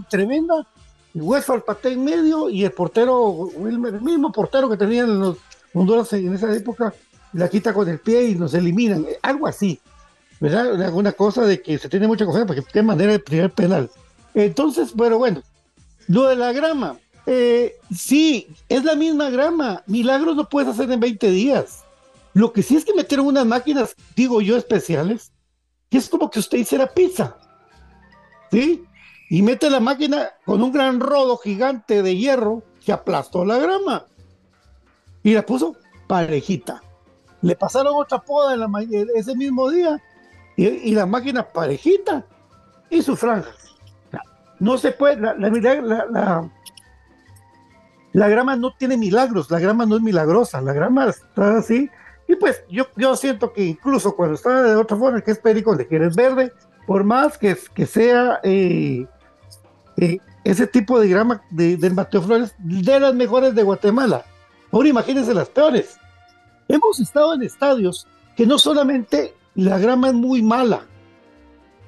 tremenda. 0.10 0.68
Westphal 1.14 1.64
patea 1.64 1.94
en 1.94 2.04
medio 2.04 2.50
y 2.50 2.66
el 2.66 2.72
portero, 2.72 3.30
Wilmer, 3.30 3.96
el 3.96 4.02
mismo 4.02 4.32
portero 4.32 4.70
que 4.70 4.76
tenían 4.76 5.18
los 5.18 5.38
Honduras 5.74 6.12
en 6.14 6.34
esa 6.34 6.54
época, 6.54 6.94
la 7.34 7.50
quita 7.50 7.74
con 7.74 7.88
el 7.88 8.00
pie 8.00 8.30
y 8.30 8.36
nos 8.36 8.54
eliminan. 8.54 9.06
Algo 9.22 9.48
así. 9.48 9.80
¿Verdad? 10.40 10.94
Una 10.94 11.12
cosa 11.12 11.44
de 11.44 11.62
que 11.62 11.78
se 11.78 11.90
tiene 11.90 12.08
mucha 12.08 12.26
confianza, 12.26 12.48
porque 12.48 12.70
qué 12.72 12.82
manera 12.82 13.14
de 13.14 13.20
primer 13.20 13.52
penal. 13.52 13.90
Entonces, 14.34 14.94
bueno, 14.94 15.18
bueno, 15.18 15.42
lo 16.08 16.28
de 16.28 16.36
la 16.36 16.52
grama, 16.52 16.98
eh, 17.26 17.78
sí, 17.94 18.48
es 18.70 18.84
la 18.84 18.96
misma 18.96 19.30
grama. 19.30 19.84
Milagros 19.88 20.36
no 20.36 20.48
puedes 20.48 20.70
hacer 20.70 20.92
en 20.92 21.00
20 21.00 21.30
días. 21.32 21.84
Lo 22.34 22.52
que 22.52 22.64
sí 22.64 22.76
es 22.76 22.84
que 22.84 22.94
metieron 22.94 23.28
unas 23.28 23.46
máquinas, 23.46 23.96
digo 24.16 24.42
yo, 24.42 24.58
especiales, 24.58 25.32
que 25.90 25.98
es 25.98 26.10
como 26.10 26.30
que 26.30 26.40
usted 26.40 26.58
hiciera 26.58 26.94
pizza. 26.94 27.38
¿Sí? 28.56 28.86
Y 29.30 29.42
mete 29.42 29.70
la 29.70 29.82
máquina 29.82 30.30
con 30.46 30.64
un 30.64 30.72
gran 30.72 31.02
rodo 31.02 31.36
gigante 31.38 32.02
de 32.02 32.16
hierro 32.16 32.64
que 32.86 32.94
aplastó 32.94 33.44
la 33.44 33.58
grama. 33.58 34.06
Y 35.24 35.34
la 35.34 35.46
puso 35.46 35.76
parejita. 36.08 36.82
Le 37.42 37.56
pasaron 37.58 37.96
otra 37.96 38.20
poda 38.20 38.54
en 38.54 38.62
la, 38.62 38.70
ese 39.16 39.36
mismo 39.36 39.70
día 39.70 40.02
y, 40.56 40.96
la 40.96 41.06
máquina 41.06 41.44
parejita 41.44 42.26
y 42.90 43.02
su 43.02 43.18
franja. 43.18 43.52
No 44.60 44.78
se 44.78 44.94
puede, 44.94 45.18
la, 45.18 45.34
la, 45.34 46.50
la, 48.14 48.30
grama 48.30 48.56
no 48.56 48.74
tiene 48.78 48.96
milagros, 48.96 49.52
la 49.52 49.60
grama 49.60 49.86
no 49.86 49.98
es 49.98 50.02
milagrosa, 50.02 50.62
la 50.62 50.72
grama 50.72 51.10
está 51.10 51.58
así. 51.58 51.90
Y 52.30 52.36
pues 52.36 52.64
yo, 52.70 52.86
yo 52.96 53.18
siento 53.18 53.52
que 53.52 53.66
incluso 53.66 54.16
cuando 54.16 54.36
está 54.36 54.62
de 54.64 54.76
otra 54.78 54.96
forma, 54.96 55.20
que 55.20 55.32
es 55.32 55.40
perico, 55.40 55.76
de 55.76 55.88
que 55.88 55.98
eres 55.98 56.16
verde, 56.16 56.54
por 56.86 57.04
más 57.04 57.38
que, 57.38 57.56
sea 57.86 58.40
eh, 58.44 59.06
eh, 59.98 60.18
ese 60.44 60.68
tipo 60.68 61.00
de 61.00 61.08
grama 61.08 61.42
de, 61.50 61.90
Mateo 61.90 62.22
Flores, 62.22 62.56
de 62.60 63.00
las 63.00 63.14
mejores 63.14 63.56
de 63.56 63.64
Guatemala. 63.64 64.26
Ahora 64.72 64.90
imagínense 64.90 65.34
las 65.34 65.50
peores. 65.50 65.98
Hemos 66.68 67.00
estado 67.00 67.34
en 67.34 67.44
estadios 67.44 68.08
que 68.36 68.46
no 68.46 68.58
solamente 68.60 69.34
la 69.56 69.78
grama 69.78 70.10
es 70.10 70.14
muy 70.14 70.42
mala, 70.42 70.86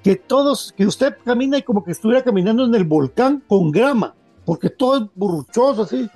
que 0.04 0.16
todos, 0.16 0.74
que 0.76 0.86
usted 0.86 1.18
camina 1.26 1.58
y 1.58 1.64
como 1.64 1.84
que 1.84 1.92
estuviera 1.92 2.24
caminando 2.24 2.66
en 2.66 2.74
el 2.76 2.84
volcán 2.84 3.44
con 3.48 3.72
grama, 3.72 4.16
porque 4.46 4.70
todo 4.70 4.98
es 4.98 5.04
burruchoso 5.16 5.84
así. 5.84 6.10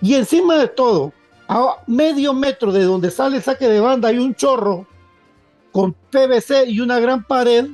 Y 0.00 0.14
encima 0.14 0.56
de 0.56 0.68
todo, 0.68 1.12
a 1.48 1.78
medio 1.86 2.34
metro 2.34 2.70
de 2.72 2.84
donde 2.84 3.10
sale 3.10 3.38
el 3.38 3.42
saque 3.42 3.68
de 3.68 3.80
banda 3.80 4.08
hay 4.08 4.18
un 4.18 4.34
chorro 4.34 4.86
con 5.72 5.94
PVC 6.10 6.66
y 6.68 6.80
una 6.80 6.98
gran 7.00 7.24
pared, 7.24 7.68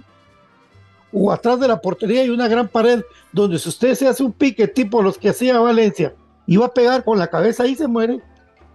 o 1.14 1.31
atrás 1.31 1.61
de 1.61 1.68
la 1.68 1.81
portería 1.81 2.22
hay 2.22 2.31
una 2.31 2.48
gran 2.48 2.68
pared 2.68 3.03
donde 3.33 3.59
si 3.59 3.68
usted 3.68 3.94
se 3.94 4.09
hace 4.09 4.24
un 4.24 4.33
pique 4.33 4.66
tipo 4.66 5.00
los 5.00 5.16
que 5.16 5.29
hacía 5.29 5.59
Valencia 5.61 6.14
y 6.46 6.57
va 6.57 6.66
a 6.66 6.74
pegar 6.74 7.05
con 7.05 7.18
la 7.18 7.29
cabeza 7.29 7.66
y 7.66 7.74
se 7.74 7.87
muere, 7.87 8.20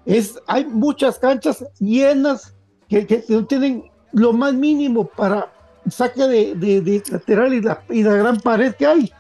es, 0.06 0.40
hay 0.48 0.66
muchas 0.66 1.20
canchas 1.20 1.66
llenas 1.80 2.56
que, 2.88 3.06
que 3.06 3.24
no 3.28 3.46
tienen 3.46 3.84
lo 4.14 4.34
más 4.34 4.54
mínimo 4.54 5.06
para 5.06 5.52
saque 5.90 6.28
de, 6.28 7.04
lateral 7.12 7.54
y 7.54 7.62
la, 7.62 7.84
y 7.90 8.04
la 8.04 8.14
gran 8.14 8.40
pared 8.40 8.74
que 8.74 8.86
hay. 8.86 9.12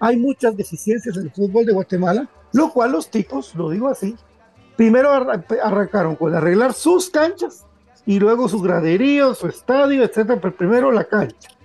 Hay 0.00 0.16
muchas 0.16 0.56
deficiencias 0.56 1.16
en 1.16 1.24
el 1.24 1.30
fútbol 1.30 1.64
de 1.64 1.72
Guatemala, 1.72 2.28
lo 2.52 2.72
cual 2.72 2.92
los 2.92 3.10
tipos, 3.10 3.54
lo 3.54 3.70
digo 3.70 3.88
así, 3.88 4.14
primero 4.76 5.10
arrancaron 5.10 6.16
con 6.16 6.34
arreglar 6.34 6.72
sus 6.72 7.10
canchas 7.10 7.64
y 8.04 8.18
luego 8.18 8.48
su 8.48 8.60
graderío, 8.60 9.34
su 9.34 9.48
estadio, 9.48 10.02
etcétera, 10.04 10.40
pero 10.40 10.56
primero 10.56 10.92
la 10.92 11.04
cancha. 11.04 11.55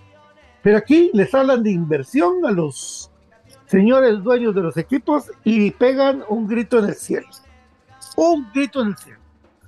Pero 0.63 0.78
aquí 0.78 1.12
les 1.13 1.34
hablan 1.34 1.63
de 1.63 1.71
inversión 1.71 2.45
a 2.45 2.52
los 2.52 3.10
señores 3.65 4.21
dueños 4.24 4.54
de 4.54 4.62
los 4.62 4.78
equipos 4.78 5.32
y 5.43 5.71
pegan 5.71 6.24
un 6.30 6.47
grito 6.47 6.80
en 6.80 6.86
el 6.86 6.95
cielo. 6.95 7.28
Un 8.15 8.47
grito 8.54 8.82
en 8.82 8.89
el 8.89 8.97
cielo. 8.97 9.19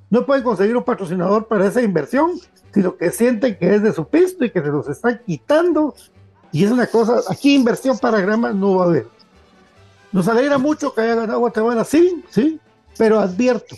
No 0.10 0.26
pueden 0.26 0.44
conseguir 0.44 0.78
un 0.78 0.84
patrocinador 0.84 1.48
para 1.48 1.68
esa 1.68 1.82
inversión 1.82 2.40
sino 2.74 2.98
que 2.98 3.12
sienten 3.12 3.56
que 3.58 3.76
es 3.76 3.84
de 3.84 3.94
su 3.94 4.08
pisto 4.08 4.44
y 4.44 4.50
que 4.50 4.62
se 4.62 4.68
los 4.68 4.90
están 4.90 5.22
quitando. 5.26 5.94
Y 6.52 6.64
es 6.64 6.72
una 6.72 6.88
cosa, 6.88 7.22
aquí 7.30 7.56
inversión 7.56 7.98
para 8.00 8.20
grama 8.20 8.52
no 8.52 8.78
va 8.78 8.86
a 8.86 8.88
haber. 8.88 9.08
Nos 10.12 10.28
alegra 10.28 10.58
mucho 10.58 10.94
que 10.94 11.02
haya 11.02 11.16
ganado 11.16 11.40
Guatemala, 11.40 11.84
sí, 11.84 12.24
sí, 12.30 12.60
pero 12.98 13.20
advierto, 13.20 13.76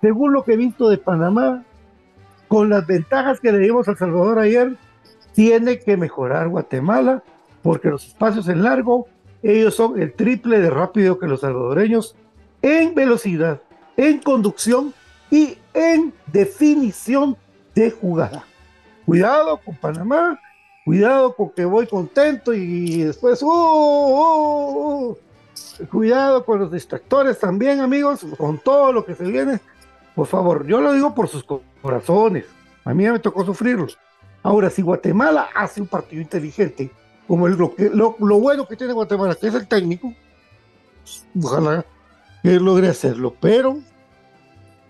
según 0.00 0.32
lo 0.32 0.42
que 0.42 0.54
he 0.54 0.56
visto 0.56 0.88
de 0.88 0.98
Panamá, 0.98 1.64
con 2.48 2.70
las 2.70 2.86
ventajas 2.86 3.38
que 3.38 3.52
le 3.52 3.58
dimos 3.58 3.86
a 3.86 3.92
El 3.92 3.98
Salvador 3.98 4.38
ayer, 4.40 4.76
tiene 5.38 5.78
que 5.78 5.96
mejorar 5.96 6.48
Guatemala, 6.48 7.22
porque 7.62 7.90
los 7.90 8.04
espacios 8.08 8.48
en 8.48 8.64
largo, 8.64 9.06
ellos 9.40 9.72
son 9.72 10.02
el 10.02 10.12
triple 10.12 10.58
de 10.58 10.68
rápido 10.68 11.16
que 11.16 11.28
los 11.28 11.42
salvadoreños 11.42 12.16
en 12.60 12.92
velocidad, 12.92 13.62
en 13.96 14.18
conducción 14.18 14.92
y 15.30 15.56
en 15.74 16.12
definición 16.26 17.36
de 17.72 17.92
jugada. 17.92 18.46
Cuidado 19.06 19.60
con 19.64 19.76
Panamá, 19.76 20.40
cuidado 20.84 21.32
con 21.36 21.50
que 21.50 21.64
voy 21.64 21.86
contento 21.86 22.52
y 22.52 23.04
después, 23.04 23.40
uh, 23.40 25.16
cuidado 25.88 26.44
con 26.44 26.58
los 26.58 26.72
distractores 26.72 27.38
también, 27.38 27.78
amigos, 27.78 28.26
con 28.36 28.58
todo 28.58 28.92
lo 28.92 29.04
que 29.04 29.14
se 29.14 29.22
viene. 29.22 29.60
Por 30.16 30.26
favor, 30.26 30.66
yo 30.66 30.80
lo 30.80 30.92
digo 30.94 31.14
por 31.14 31.28
sus 31.28 31.44
corazones. 31.80 32.46
A 32.84 32.92
mí 32.92 33.08
me 33.08 33.20
tocó 33.20 33.44
sufrirlos. 33.44 33.96
Ahora, 34.48 34.70
si 34.70 34.80
Guatemala 34.80 35.50
hace 35.54 35.82
un 35.82 35.86
partido 35.86 36.22
inteligente, 36.22 36.90
como 37.26 37.46
el, 37.46 37.58
lo, 37.58 38.16
lo, 38.18 38.40
bueno 38.40 38.66
que 38.66 38.76
tiene 38.76 38.94
Guatemala, 38.94 39.34
que 39.34 39.46
es 39.46 39.54
el 39.54 39.68
técnico, 39.68 40.14
ojalá 41.38 41.84
que 42.42 42.58
logre 42.58 42.88
hacerlo. 42.88 43.36
Pero 43.38 43.78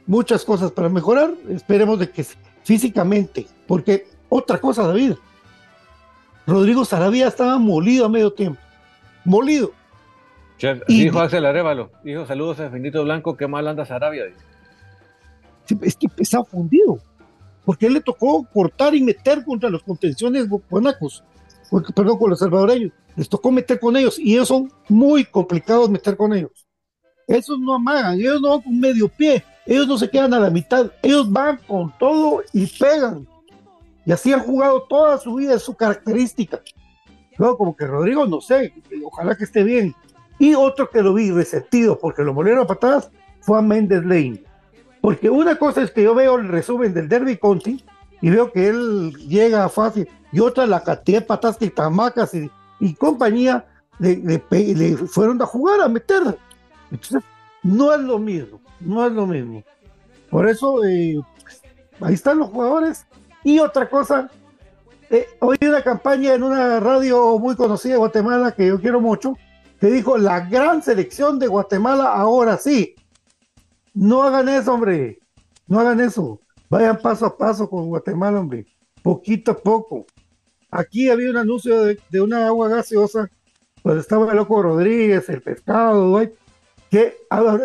muchas 0.07 0.45
cosas 0.45 0.71
para 0.71 0.89
mejorar. 0.89 1.35
Esperemos 1.49 1.99
de 1.99 2.09
que 2.09 2.25
físicamente, 2.63 3.49
porque 3.67 4.07
otra 4.29 4.59
cosa, 4.59 4.87
David. 4.87 5.15
Rodrigo 6.47 6.85
Sarabia 6.85 7.27
estaba 7.27 7.59
molido 7.59 8.07
a 8.07 8.09
medio 8.09 8.33
tiempo. 8.33 8.61
Molido. 9.25 9.73
y, 10.87 11.03
dijo 11.03 11.19
Axel 11.19 11.45
Arevalo, 11.45 11.91
dijo 12.05 12.25
saludos 12.27 12.61
a 12.61 12.69
Benito 12.69 13.03
Blanco, 13.03 13.37
qué 13.37 13.49
mal 13.49 13.67
anda 13.67 13.85
Sarabia. 13.85 14.27
Es 15.83 15.97
que 15.97 16.07
estaba 16.19 16.45
fundido, 16.45 17.01
porque 17.69 17.85
él 17.85 17.93
le 17.93 18.01
tocó 18.01 18.49
cortar 18.51 18.95
y 18.95 19.03
meter 19.03 19.45
contra 19.45 19.69
los 19.69 19.83
contenciones 19.83 20.49
guanacos, 20.49 21.23
perdón, 21.95 22.17
con 22.17 22.31
los 22.31 22.39
salvadoreños, 22.39 22.93
les 23.15 23.29
tocó 23.29 23.53
meter 23.53 23.79
con 23.79 23.95
ellos, 23.95 24.19
y 24.19 24.33
ellos 24.33 24.49
son 24.49 24.73
muy 24.89 25.27
complicados 25.27 25.91
meter 25.91 26.17
con 26.17 26.33
ellos. 26.33 26.67
Esos 27.27 27.59
no 27.61 27.75
amagan, 27.75 28.19
ellos 28.19 28.41
no 28.41 28.53
van 28.53 28.63
con 28.63 28.81
medio 28.81 29.07
pie, 29.11 29.45
ellos 29.67 29.87
no 29.87 29.99
se 29.99 30.09
quedan 30.09 30.33
a 30.33 30.41
la 30.41 30.49
mitad, 30.49 30.91
ellos 31.03 31.31
van 31.31 31.59
con 31.69 31.93
todo 31.99 32.43
y 32.55 32.67
pegan. 32.69 33.29
Y 34.07 34.13
así 34.13 34.33
han 34.33 34.41
jugado 34.41 34.85
toda 34.85 35.19
su 35.19 35.35
vida, 35.35 35.53
es 35.53 35.63
su 35.63 35.75
característica. 35.77 36.63
Luego, 37.37 37.59
como 37.59 37.77
que 37.77 37.87
Rodrigo, 37.87 38.25
no 38.25 38.41
sé, 38.41 38.73
ojalá 39.05 39.37
que 39.37 39.45
esté 39.45 39.63
bien. 39.63 39.95
Y 40.39 40.55
otro 40.55 40.89
que 40.89 41.03
lo 41.03 41.13
vi 41.13 41.31
resentido 41.33 41.99
porque 41.99 42.23
lo 42.23 42.33
molieron 42.33 42.63
a 42.63 42.67
patadas 42.67 43.11
fue 43.43 43.59
a 43.59 43.61
Méndez 43.61 44.07
Lane. 44.07 44.48
Porque 45.09 45.31
una 45.31 45.59
cosa 45.59 45.81
es 45.81 45.91
que 45.91 46.03
yo 46.03 46.15
veo 46.15 46.37
el 46.37 46.49
resumen 46.49 46.93
del 46.93 47.09
Derby 47.09 47.39
Conti 47.39 47.83
y 48.21 48.29
veo 48.29 48.53
que 48.53 48.69
él 48.69 49.15
llega 49.27 49.67
fácil. 49.71 50.07
y 50.33 50.41
otra 50.41 50.67
la 50.67 50.85
cantidad 50.85 51.21
de 51.21 51.25
patas 51.25 51.57
que 51.57 51.71
Tamacas 51.71 52.35
y, 52.35 52.51
y 52.79 52.93
compañía 52.93 53.65
le, 53.99 54.39
fueron 55.07 55.41
a 55.41 55.47
jugar, 55.47 55.81
a 55.81 55.89
meter. 55.89 56.37
Entonces, 56.91 57.23
no 57.63 57.95
es 57.95 58.01
lo 58.03 58.19
mismo, 58.19 58.61
no 58.81 59.07
es 59.07 59.13
lo 59.15 59.27
mismo. 59.27 59.65
Por 60.29 60.47
eso, 60.47 60.85
eh, 60.85 61.19
ahí 62.03 62.13
están 62.13 62.41
los 62.41 62.51
jugadores. 62.51 63.07
Y 63.43 63.61
otra 63.61 63.89
cosa, 63.89 64.31
eh, 65.09 65.27
oí 65.39 65.57
una 65.63 65.81
campaña 65.81 66.35
en 66.35 66.43
una 66.43 66.81
radio 66.81 67.39
muy 67.39 67.57
conocida 67.57 67.95
de 67.95 67.99
Guatemala 68.01 68.53
que 68.53 68.67
yo 68.67 68.79
quiero 68.79 69.01
mucho, 69.01 69.39
que 69.81 69.87
dijo 69.87 70.19
la 70.19 70.41
gran 70.41 70.83
selección 70.83 71.39
de 71.39 71.47
Guatemala 71.47 72.13
ahora 72.13 72.59
sí. 72.59 72.95
No 73.95 74.23
hagan 74.23 74.49
eso, 74.49 74.73
hombre. 74.75 75.21
No 75.67 75.81
hagan 75.81 76.01
eso. 76.01 76.41
Vayan 76.69 76.99
paso 76.99 77.27
a 77.27 77.37
paso 77.37 77.69
con 77.69 77.89
Guatemala, 77.89 78.41
hombre. 78.41 78.67
Poquito 79.03 79.53
a 79.53 79.59
poco. 79.59 80.07
Aquí 80.71 81.09
había 81.09 81.31
un 81.31 81.39
anuncio 81.39 81.85
de, 81.85 82.21
una 82.21 82.47
agua 82.47 82.69
gaseosa, 82.69 83.31
pues 83.83 83.99
estaba 83.99 84.31
el 84.31 84.37
loco 84.37 84.63
Rodríguez, 84.63 85.29
el 85.31 85.41
pescado, 85.41 86.21
que 86.91 87.17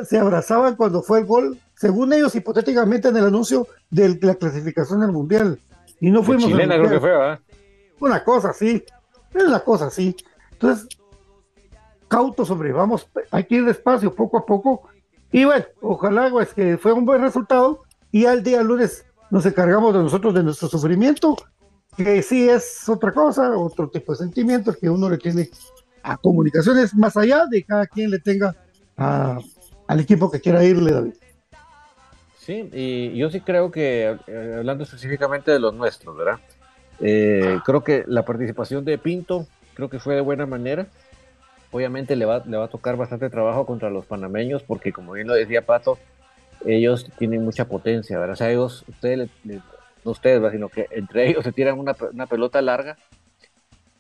se 0.05 0.17
abrazaban 0.17 0.75
cuando 0.75 1.01
fue 1.01 1.19
el 1.19 1.25
gol, 1.25 1.59
según 1.75 2.13
ellos 2.13 2.33
hipotéticamente 2.36 3.09
en 3.09 3.17
el 3.17 3.25
anuncio 3.25 3.67
de 3.89 4.17
la 4.21 4.36
clasificación 4.36 5.01
del 5.01 5.12
mundial. 5.12 5.59
Y 5.99 6.12
no 6.12 6.23
fuimos. 6.23 6.45
Chilena 6.45 6.77
creo 6.77 6.89
que 6.89 6.99
fue, 6.99 7.39
Una 7.99 8.23
cosa 8.23 8.49
así, 8.49 8.83
es 9.33 9.43
una 9.43 9.59
cosa 9.59 9.88
así. 9.88 10.15
Entonces, 10.51 10.88
cautos, 12.07 12.49
hombre, 12.51 12.71
vamos, 12.71 13.09
hay 13.31 13.43
que 13.45 13.55
ir 13.55 13.65
despacio, 13.65 14.13
poco 14.13 14.38
a 14.38 14.45
poco. 14.45 14.88
Y 15.34 15.46
bueno, 15.46 15.65
ojalá 15.82 16.30
pues, 16.30 16.54
que 16.54 16.78
fue 16.78 16.93
un 16.93 17.06
buen 17.06 17.19
resultado 17.19 17.82
y 18.12 18.26
al 18.26 18.43
día 18.43 18.62
lunes 18.62 19.04
nos 19.32 19.43
encargamos 19.48 19.91
de 19.91 20.00
nosotros 20.00 20.32
de 20.36 20.43
nuestro 20.43 20.67
sufrimiento, 20.67 21.36
que 21.98 22.22
sí 22.22 22.48
es 22.48 22.88
otra 22.88 23.12
cosa, 23.12 23.58
otro 23.58 23.89
tipo 23.89 24.12
de 24.12 24.19
sentimiento 24.19 24.72
que 24.80 24.91
uno 24.91 25.10
le 25.10 25.17
tiene 25.17 25.50
a 26.04 26.17
comunicaciones 26.17 26.93
más 26.93 27.17
allá 27.17 27.48
de 27.48 27.63
cada 27.63 27.88
quien 27.88 28.12
le 28.12 28.19
tenga 28.19 28.56
al 28.96 30.00
equipo 30.00 30.30
que 30.30 30.39
quiera 30.39 30.63
irle, 30.63 30.91
David. 30.91 31.13
Sí, 32.38 32.69
y 32.72 33.17
yo 33.17 33.32
sí 33.32 33.41
creo 33.41 33.72
que, 33.72 34.15
eh, 34.28 34.56
hablando 34.60 34.84
específicamente 34.84 35.50
de 35.50 35.60
los 35.60 35.74
nuestros, 35.74 36.15
¿verdad? 36.15 36.39
Eh, 37.00 37.58
creo 37.65 37.84
que 37.84 38.04
la 38.06 38.24
participación 38.24 38.86
de 38.86 39.00
Pinto, 39.00 39.48
creo 39.74 39.89
que 39.89 39.98
fue 39.98 40.13
de 40.13 40.22
buena 40.22 40.46
manera. 40.46 40.86
Obviamente 41.73 42.15
le 42.15 42.25
va, 42.25 42.43
le 42.45 42.55
va 42.55 42.65
a 42.65 42.69
tocar 42.69 42.95
bastante 42.95 43.29
trabajo 43.29 43.65
contra 43.65 43.89
los 43.89 44.05
panameños, 44.05 44.63
porque 44.63 44.93
como 44.93 45.13
bien 45.13 45.27
lo 45.27 45.33
decía 45.33 45.65
Pato, 45.65 45.97
ellos 46.65 47.09
tienen 47.17 47.43
mucha 47.43 47.65
potencia, 47.65 48.17
¿verdad? 48.17 48.33
O 48.33 48.38
sea, 48.38 48.51
ellos, 48.51 48.86
ustedes, 48.88 49.29
no 49.43 50.12
ustedes, 50.12 50.51
sino 50.51 50.69
que 50.69 50.88
entre 50.91 51.29
ellos 51.29 51.43
se 51.43 51.51
tiran 51.51 51.79
una, 51.79 51.93
pelota 52.27 52.62
larga 52.62 52.97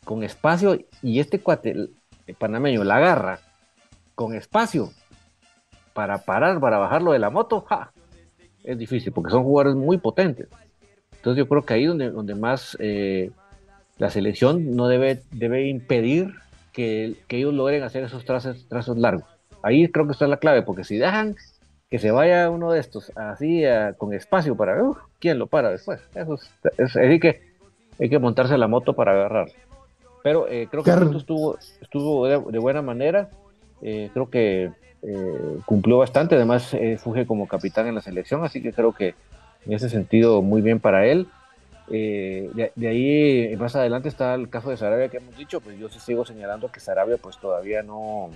con 0.05 0.23
espacio 0.23 0.77
y 1.01 1.19
este 1.19 1.39
cuate, 1.39 1.89
panameño, 2.37 2.83
la 2.83 2.97
agarra 2.97 3.39
con 4.15 4.35
espacio 4.35 4.91
para 5.93 6.19
parar, 6.19 6.59
para 6.59 6.77
bajarlo 6.77 7.11
de 7.11 7.19
la 7.19 7.29
moto, 7.29 7.65
es 8.63 8.77
difícil 8.77 9.11
porque 9.11 9.31
son 9.31 9.43
jugadores 9.43 9.75
muy 9.75 9.97
potentes. 9.97 10.47
Entonces 11.15 11.39
yo 11.39 11.49
creo 11.49 11.63
que 11.63 11.73
ahí 11.73 11.85
donde, 11.85 12.11
donde 12.11 12.35
más 12.35 12.77
eh, 12.79 13.31
la 13.97 14.09
selección 14.09 14.75
no 14.75 14.87
debe, 14.87 15.23
debe 15.31 15.67
impedir 15.67 16.33
que, 16.73 17.15
que, 17.27 17.37
ellos 17.37 17.53
logren 17.53 17.83
hacer 17.83 18.03
esos 18.03 18.25
trazos, 18.25 18.67
trazos 18.67 18.97
largos. 18.97 19.25
Ahí 19.61 19.87
creo 19.87 20.05
que 20.05 20.11
está 20.11 20.27
la 20.27 20.37
clave, 20.37 20.63
porque 20.63 20.83
si 20.83 20.97
dejan 20.97 21.35
que 21.93 21.99
se 21.99 22.09
vaya 22.09 22.49
uno 22.49 22.71
de 22.71 22.79
estos 22.79 23.11
así 23.15 23.63
con 23.97 24.13
espacio 24.13 24.57
para 24.57 24.73
ver 24.73 24.83
quién 25.19 25.37
lo 25.37 25.45
para 25.45 25.69
después. 25.69 26.01
Eso 26.15 26.39
es, 26.79 26.95
es, 26.95 27.21
que 27.21 27.41
hay 27.99 28.09
que 28.09 28.17
montarse 28.17 28.57
la 28.57 28.67
moto 28.67 28.93
para 28.93 29.11
agarrar. 29.11 29.49
Pero 30.23 30.47
eh, 30.47 30.67
creo 30.71 30.83
que 30.83 31.17
estuvo, 31.17 31.57
estuvo 31.81 32.25
de, 32.25 32.57
buena 32.57 32.81
manera. 32.81 33.29
Eh, 33.81 34.09
creo 34.11 34.29
que 34.29 34.71
eh, 35.03 35.57
cumplió 35.65 35.99
bastante. 35.99 36.33
Además, 36.33 36.75
funge 36.97 37.27
como 37.27 37.47
capitán 37.47 37.85
en 37.85 37.93
la 37.93 38.01
selección. 38.01 38.43
Así 38.43 38.61
que 38.63 38.73
creo 38.73 38.93
que 38.93 39.13
en 39.67 39.73
ese 39.73 39.87
sentido, 39.87 40.41
muy 40.41 40.63
bien 40.63 40.79
para 40.79 41.05
él. 41.05 41.27
De, 41.87 42.71
de, 42.75 42.87
ahí 42.87 43.55
más 43.57 43.75
adelante 43.75 44.07
está 44.09 44.33
el 44.35 44.49
caso 44.49 44.69
de 44.69 44.77
Sarabia 44.77 45.09
que 45.09 45.17
hemos 45.17 45.37
dicho. 45.37 45.61
Pues 45.61 45.77
yo 45.77 45.89
sí 45.89 45.99
sigo 45.99 46.25
señalando 46.25 46.71
que 46.71 46.79
Sarabia, 46.79 47.17
pues 47.17 47.37
todavía 47.37 47.83
no 47.83 48.29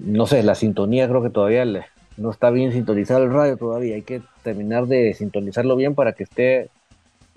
no 0.00 0.26
sé, 0.26 0.42
la 0.42 0.54
sintonía 0.54 1.08
creo 1.08 1.22
que 1.22 1.30
todavía 1.30 1.64
no 2.16 2.30
está 2.30 2.50
bien 2.50 2.72
sintonizado 2.72 3.24
el 3.24 3.32
radio 3.32 3.56
todavía. 3.56 3.94
Hay 3.94 4.02
que 4.02 4.22
terminar 4.42 4.86
de 4.86 5.14
sintonizarlo 5.14 5.76
bien 5.76 5.94
para 5.94 6.12
que 6.12 6.24
esté 6.24 6.70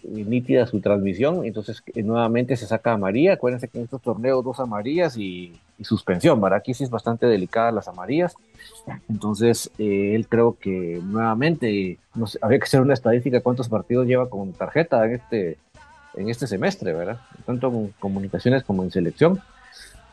nítida 0.10 0.66
su 0.68 0.80
transmisión. 0.80 1.46
Entonces, 1.46 1.84
eh, 1.94 2.04
nuevamente 2.04 2.56
se 2.56 2.68
saca 2.68 2.94
a 2.94 2.98
María. 2.98 3.34
Acuérdense 3.34 3.68
que 3.68 3.78
en 3.78 3.86
estos 3.86 4.02
torneos 4.02 4.44
dos 4.44 4.60
amarillas 4.60 5.18
y, 5.18 5.54
suspensión. 5.82 6.40
Para 6.40 6.58
aquí 6.58 6.74
sí 6.74 6.86
es 6.86 6.90
bastante 6.90 7.26
delicada 7.26 7.72
las 7.72 7.88
amarillas. 7.88 8.36
Entonces, 9.10 9.70
eh, 9.78 10.16
él 10.16 10.28
creo 10.28 10.58
que 10.58 11.02
nuevamente, 11.04 11.98
no 12.16 12.28
sé, 12.28 12.40
que 12.40 12.56
hacer 12.56 12.82
una 12.82 12.94
estadística 12.94 13.42
cuántos 13.42 13.68
partidos 13.68 14.08
lleva 14.08 14.30
con 14.30 14.54
tarjeta 14.54 15.06
en 15.06 15.16
este, 15.16 15.58
en 16.16 16.30
este 16.30 16.48
semestre, 16.48 16.94
¿verdad? 16.94 17.20
Tanto 17.46 17.68
en 17.68 17.94
comunicaciones 18.00 18.64
como 18.64 18.84
en 18.84 18.92
selección. 18.92 19.42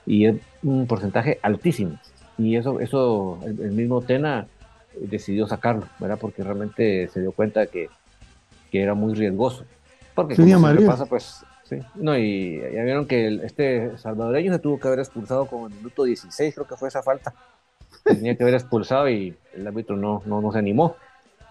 Y 0.04 0.26
es 0.26 0.36
un 0.64 0.86
porcentaje 0.88 1.38
altísimo 1.42 1.96
y 2.38 2.56
eso, 2.56 2.80
eso 2.80 3.38
el, 3.44 3.72
mismo 3.72 4.00
Tena 4.02 4.46
decidió 4.98 5.46
sacarlo, 5.46 5.86
¿verdad? 5.98 6.18
Porque 6.20 6.42
realmente 6.42 7.08
se 7.08 7.20
dio 7.20 7.32
cuenta 7.32 7.66
que, 7.66 7.88
que 8.70 8.82
era 8.82 8.94
muy 8.94 9.14
riesgoso. 9.14 9.64
Porque 10.14 10.36
sí, 10.36 10.52
como 10.52 10.86
pasa, 10.86 11.06
pues, 11.06 11.44
sí. 11.64 11.78
No, 11.94 12.16
y 12.16 12.60
ya 12.60 12.82
vieron 12.82 13.06
que 13.06 13.40
este 13.44 13.96
salvadoreño 13.98 14.52
se 14.52 14.58
tuvo 14.58 14.78
que 14.78 14.88
haber 14.88 15.00
expulsado 15.00 15.46
con 15.46 15.70
el 15.70 15.78
minuto 15.78 16.04
16, 16.04 16.54
creo 16.54 16.66
que 16.66 16.76
fue 16.76 16.88
esa 16.88 17.02
falta. 17.02 17.34
Tenía 18.04 18.36
que 18.36 18.42
haber 18.42 18.54
expulsado 18.54 19.08
y 19.08 19.34
el 19.54 19.66
árbitro 19.66 19.96
no, 19.96 20.22
no, 20.26 20.40
no 20.40 20.52
se 20.52 20.58
animó. 20.58 20.96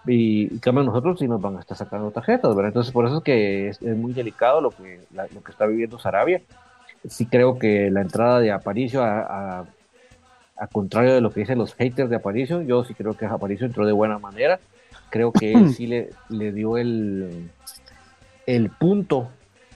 Y, 0.06 0.54
y 0.54 0.58
cambio 0.58 0.82
nosotros 0.82 1.18
sí 1.18 1.28
nos 1.28 1.40
van 1.40 1.56
a 1.56 1.60
estar 1.60 1.76
sacando 1.76 2.10
tarjetas, 2.10 2.54
¿verdad? 2.54 2.68
Entonces 2.68 2.92
por 2.92 3.06
eso 3.06 3.18
es 3.18 3.22
que 3.22 3.68
es, 3.68 3.80
muy 3.82 4.12
delicado 4.12 4.60
lo 4.60 4.70
que, 4.70 5.00
lo 5.12 5.42
que 5.42 5.52
está 5.52 5.66
viviendo 5.66 5.98
Sarabia. 5.98 6.42
Sí 7.08 7.26
creo 7.26 7.58
que 7.58 7.90
la 7.90 8.00
entrada 8.00 8.40
de 8.40 8.52
Aparicio 8.52 9.02
a 9.02 9.66
a 10.62 10.68
contrario 10.68 11.12
de 11.12 11.20
lo 11.20 11.32
que 11.32 11.40
dicen 11.40 11.58
los 11.58 11.74
haters 11.74 12.08
de 12.08 12.14
Aparicio, 12.14 12.62
yo 12.62 12.84
sí 12.84 12.94
creo 12.94 13.14
que 13.14 13.26
Aparicio 13.26 13.66
entró 13.66 13.84
de 13.84 13.90
buena 13.90 14.20
manera. 14.20 14.60
Creo 15.10 15.32
que 15.32 15.52
él 15.52 15.74
sí 15.74 15.88
le, 15.88 16.10
le 16.28 16.52
dio 16.52 16.78
el, 16.78 17.50
el 18.46 18.70
punto 18.70 19.30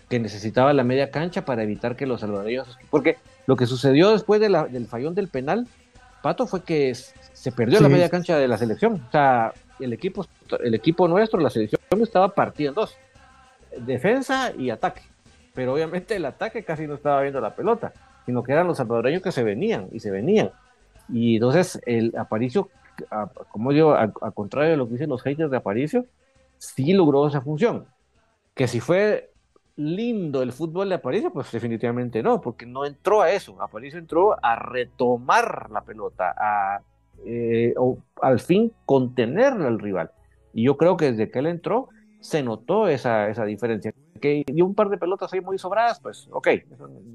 que 0.09 0.21
necesitaba 0.21 0.73
la 0.73 0.85
media 0.85 1.11
cancha 1.11 1.45
para 1.45 1.63
evitar 1.63 1.97
que 1.97 2.07
los 2.07 2.21
salvadoreños. 2.21 2.79
Porque 2.91 3.17
lo 3.47 3.57
que 3.57 3.67
sucedió 3.67 4.11
después 4.11 4.41
del 4.41 4.87
fallón 4.87 5.15
del 5.15 5.29
penal, 5.29 5.67
Pato, 6.23 6.47
fue 6.47 6.63
que 6.63 6.95
se 6.95 7.53
perdió 7.53 7.81
la 7.81 7.89
media 7.89 8.09
cancha 8.09 8.37
de 8.37 8.49
la 8.49 8.59
selección. 8.59 9.03
O 9.09 9.11
sea, 9.11 9.53
el 9.79 9.93
equipo, 9.93 10.27
el 10.63 10.75
equipo 10.75 11.09
nuestro, 11.09 11.41
la 11.41 11.51
selección, 11.51 11.81
estaba 12.03 12.35
partida 12.35 12.71
en 12.71 12.75
dos: 12.75 12.97
defensa 13.79 14.53
y 14.57 14.71
ataque. 14.71 15.03
Pero 15.55 15.75
obviamente 15.75 16.17
el 16.17 16.25
ataque 16.25 16.65
casi 16.65 16.87
no 16.87 16.95
estaba 16.95 17.23
viendo 17.23 17.41
la 17.41 17.55
pelota, 17.55 17.93
sino 18.27 18.43
que 18.43 18.53
eran 18.53 18.67
los 18.67 18.77
salvadoreños 18.77 19.23
que 19.23 19.33
se 19.33 19.43
venían 19.43 19.89
y 19.93 20.01
se 20.01 20.11
venían. 20.11 20.51
Y 21.09 21.37
entonces 21.37 21.81
el 21.87 22.13
Aparicio, 22.17 22.69
como 23.51 23.73
yo, 23.73 23.95
a, 23.95 24.11
contrario 24.33 24.73
de 24.73 24.77
lo 24.77 24.87
que 24.87 24.93
dicen 24.93 25.09
los 25.09 25.23
haters 25.23 25.51
de 25.51 25.57
Aparicio, 25.57 26.07
sí 26.59 26.93
logró 26.93 27.29
esa 27.29 27.41
función. 27.41 27.87
Que 28.57 28.67
si 28.67 28.81
fue 28.81 29.31
lindo 29.77 30.43
el 30.43 30.51
fútbol 30.51 30.89
de 30.89 30.97
Aparicio, 30.97 31.33
pues 31.33 31.53
definitivamente 31.53 32.21
no, 32.23 32.41
porque 32.41 32.67
no 32.67 32.85
entró 32.85 33.23
a 33.23 33.31
eso. 33.31 33.63
Aparicio 33.63 34.01
entró 34.01 34.37
a 34.43 34.57
retomar 34.57 35.71
la 35.71 35.83
pelota, 35.83 36.35
a 36.37 36.81
eh, 37.25 37.75
o, 37.77 37.99
al 38.21 38.41
fin 38.41 38.73
contener 38.85 39.53
al 39.53 39.79
rival. 39.79 40.11
Y 40.53 40.65
yo 40.65 40.77
creo 40.77 40.97
que 40.97 41.13
desde 41.13 41.31
que 41.31 41.39
él 41.39 41.47
entró, 41.47 41.89
se 42.21 42.43
notó 42.43 42.89
esa, 42.89 43.29
esa 43.29 43.45
diferencia. 43.45 43.93
Que 44.21 44.45
dio 44.47 44.65
un 44.65 44.75
par 44.75 44.89
de 44.89 44.99
pelotas 44.99 45.33
ahí 45.33 45.41
muy 45.41 45.59
sobradas, 45.59 46.01
pues 46.01 46.29
ok, 46.33 46.49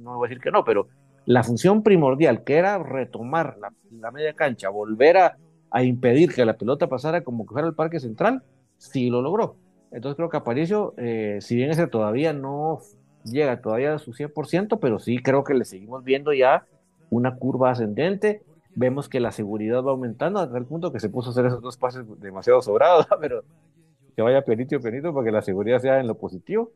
no 0.04 0.18
voy 0.18 0.28
a 0.28 0.30
decir 0.30 0.42
que 0.42 0.52
no, 0.52 0.64
pero 0.64 0.88
la 1.26 1.44
función 1.44 1.84
primordial, 1.84 2.44
que 2.44 2.56
era 2.56 2.78
retomar 2.78 3.58
la, 3.92 4.12
media 4.12 4.34
cancha, 4.34 4.70
volver 4.70 5.18
a, 5.18 5.38
impedir 5.84 6.34
que 6.34 6.46
la 6.46 6.58
pelota 6.58 6.88
pasara 6.88 7.24
como 7.24 7.46
que 7.46 7.54
fuera 7.54 7.68
el 7.68 7.74
parque 7.74 8.00
central, 8.00 8.44
sí 8.78 9.10
lo 9.10 9.22
logró. 9.22 9.56
Entonces 9.92 10.16
creo 10.16 10.30
que 10.30 10.38
Aparicio, 10.38 10.94
eh, 10.98 11.40
si 11.42 11.56
bien 11.56 11.70
ese 11.72 11.88
todavía 11.88 12.34
no 12.34 12.80
llega 13.24 13.62
todavía 13.62 13.96
a 13.96 14.00
su 14.00 14.14
100%, 14.14 14.80
pero 14.80 15.00
sí 15.00 15.20
creo 15.20 15.44
que 15.44 15.54
le 15.54 15.66
seguimos 15.66 16.04
viendo 16.04 16.34
ya 16.34 16.66
una 17.10 17.36
curva 17.36 17.72
ascendente. 17.72 18.42
Vemos 18.74 19.10
que 19.10 19.20
la 19.20 19.32
seguridad 19.32 19.84
va 19.84 19.92
aumentando 19.92 20.40
hasta 20.40 20.58
el 20.58 20.66
punto 20.66 20.94
que 20.94 21.00
se 21.00 21.10
puso 21.10 21.30
a 21.30 21.32
hacer 21.32 21.46
esos 21.46 21.62
dos 21.62 21.78
pases 21.78 22.06
demasiado 22.20 22.62
sobrados, 22.62 23.06
pero 23.20 23.44
que 24.16 24.22
vaya 24.22 24.44
penito 24.44 24.76
y 24.76 24.80
penito 24.80 25.14
para 25.14 25.26
que 25.26 25.32
la 25.32 25.42
seguridad 25.42 25.80
sea 25.80 26.00
en 26.00 26.08
lo 26.08 26.16
positivo. 26.16 26.72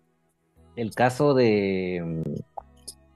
El 0.75 0.93
caso 0.93 1.33
de, 1.33 2.23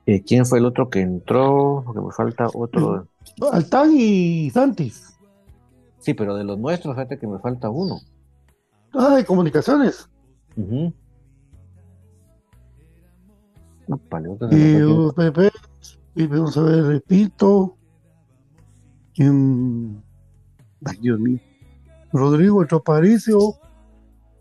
eh, 0.09 0.23
¿Quién 0.23 0.43
fue 0.43 0.57
el 0.57 0.65
otro 0.65 0.89
que 0.89 1.01
entró? 1.01 1.83
Porque 1.85 2.01
me 2.01 2.11
falta 2.11 2.47
otro. 2.51 3.07
Altán 3.51 3.91
y 3.93 4.49
Santis. 4.49 5.15
Sí, 5.99 6.15
pero 6.15 6.35
de 6.35 6.43
los 6.43 6.57
nuestros, 6.57 6.95
fíjate 6.95 7.19
que 7.19 7.27
me 7.27 7.37
falta 7.37 7.69
uno. 7.69 7.99
Ah, 8.93 9.15
de 9.15 9.25
comunicaciones. 9.25 10.09
y, 14.51 15.11
Pepe, 15.15 15.51
y 16.15 16.27
vamos 16.27 16.57
a 16.57 16.63
ver, 16.63 16.83
repito. 16.85 17.77
ay, 19.17 20.97
Dios 21.01 21.19
mío. 21.19 21.39
Rodrigo 22.11 22.65
Aparicio. 22.69 23.39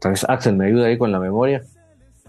Tal 0.00 0.12
vez 0.12 0.24
Axel 0.28 0.56
me 0.56 0.66
ayuda 0.66 0.86
ahí 0.86 0.96
con 0.96 1.12
la 1.12 1.18
memoria, 1.18 1.62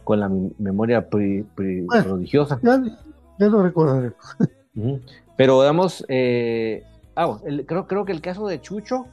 con 0.04 0.20
la 0.20 0.30
memoria 0.58 1.08
prodigiosa. 1.10 2.60
Ya, 2.62 3.48
lo 3.48 3.64
recordaré. 3.64 4.14
Pero 5.38 5.62
digamos, 5.62 6.06
eh, 6.10 6.84
ah, 7.16 7.38
creo, 7.66 7.88
creo 7.88 8.06
que 8.06 8.12
el 8.12 8.22
caso 8.22 8.48
de 8.48 8.60
Chucho, 8.60 9.06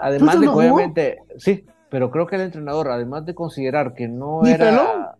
además 0.00 0.40
de 0.40 0.48
obviamente, 0.48 1.18
sí, 1.38 1.64
pero 1.90 2.10
creo 2.10 2.26
que 2.26 2.36
el 2.36 2.42
entrenador, 2.42 2.88
además 2.88 3.26
de 3.26 3.34
considerar 3.34 3.94
que 3.94 4.08
no 4.08 4.44
era, 4.44 5.16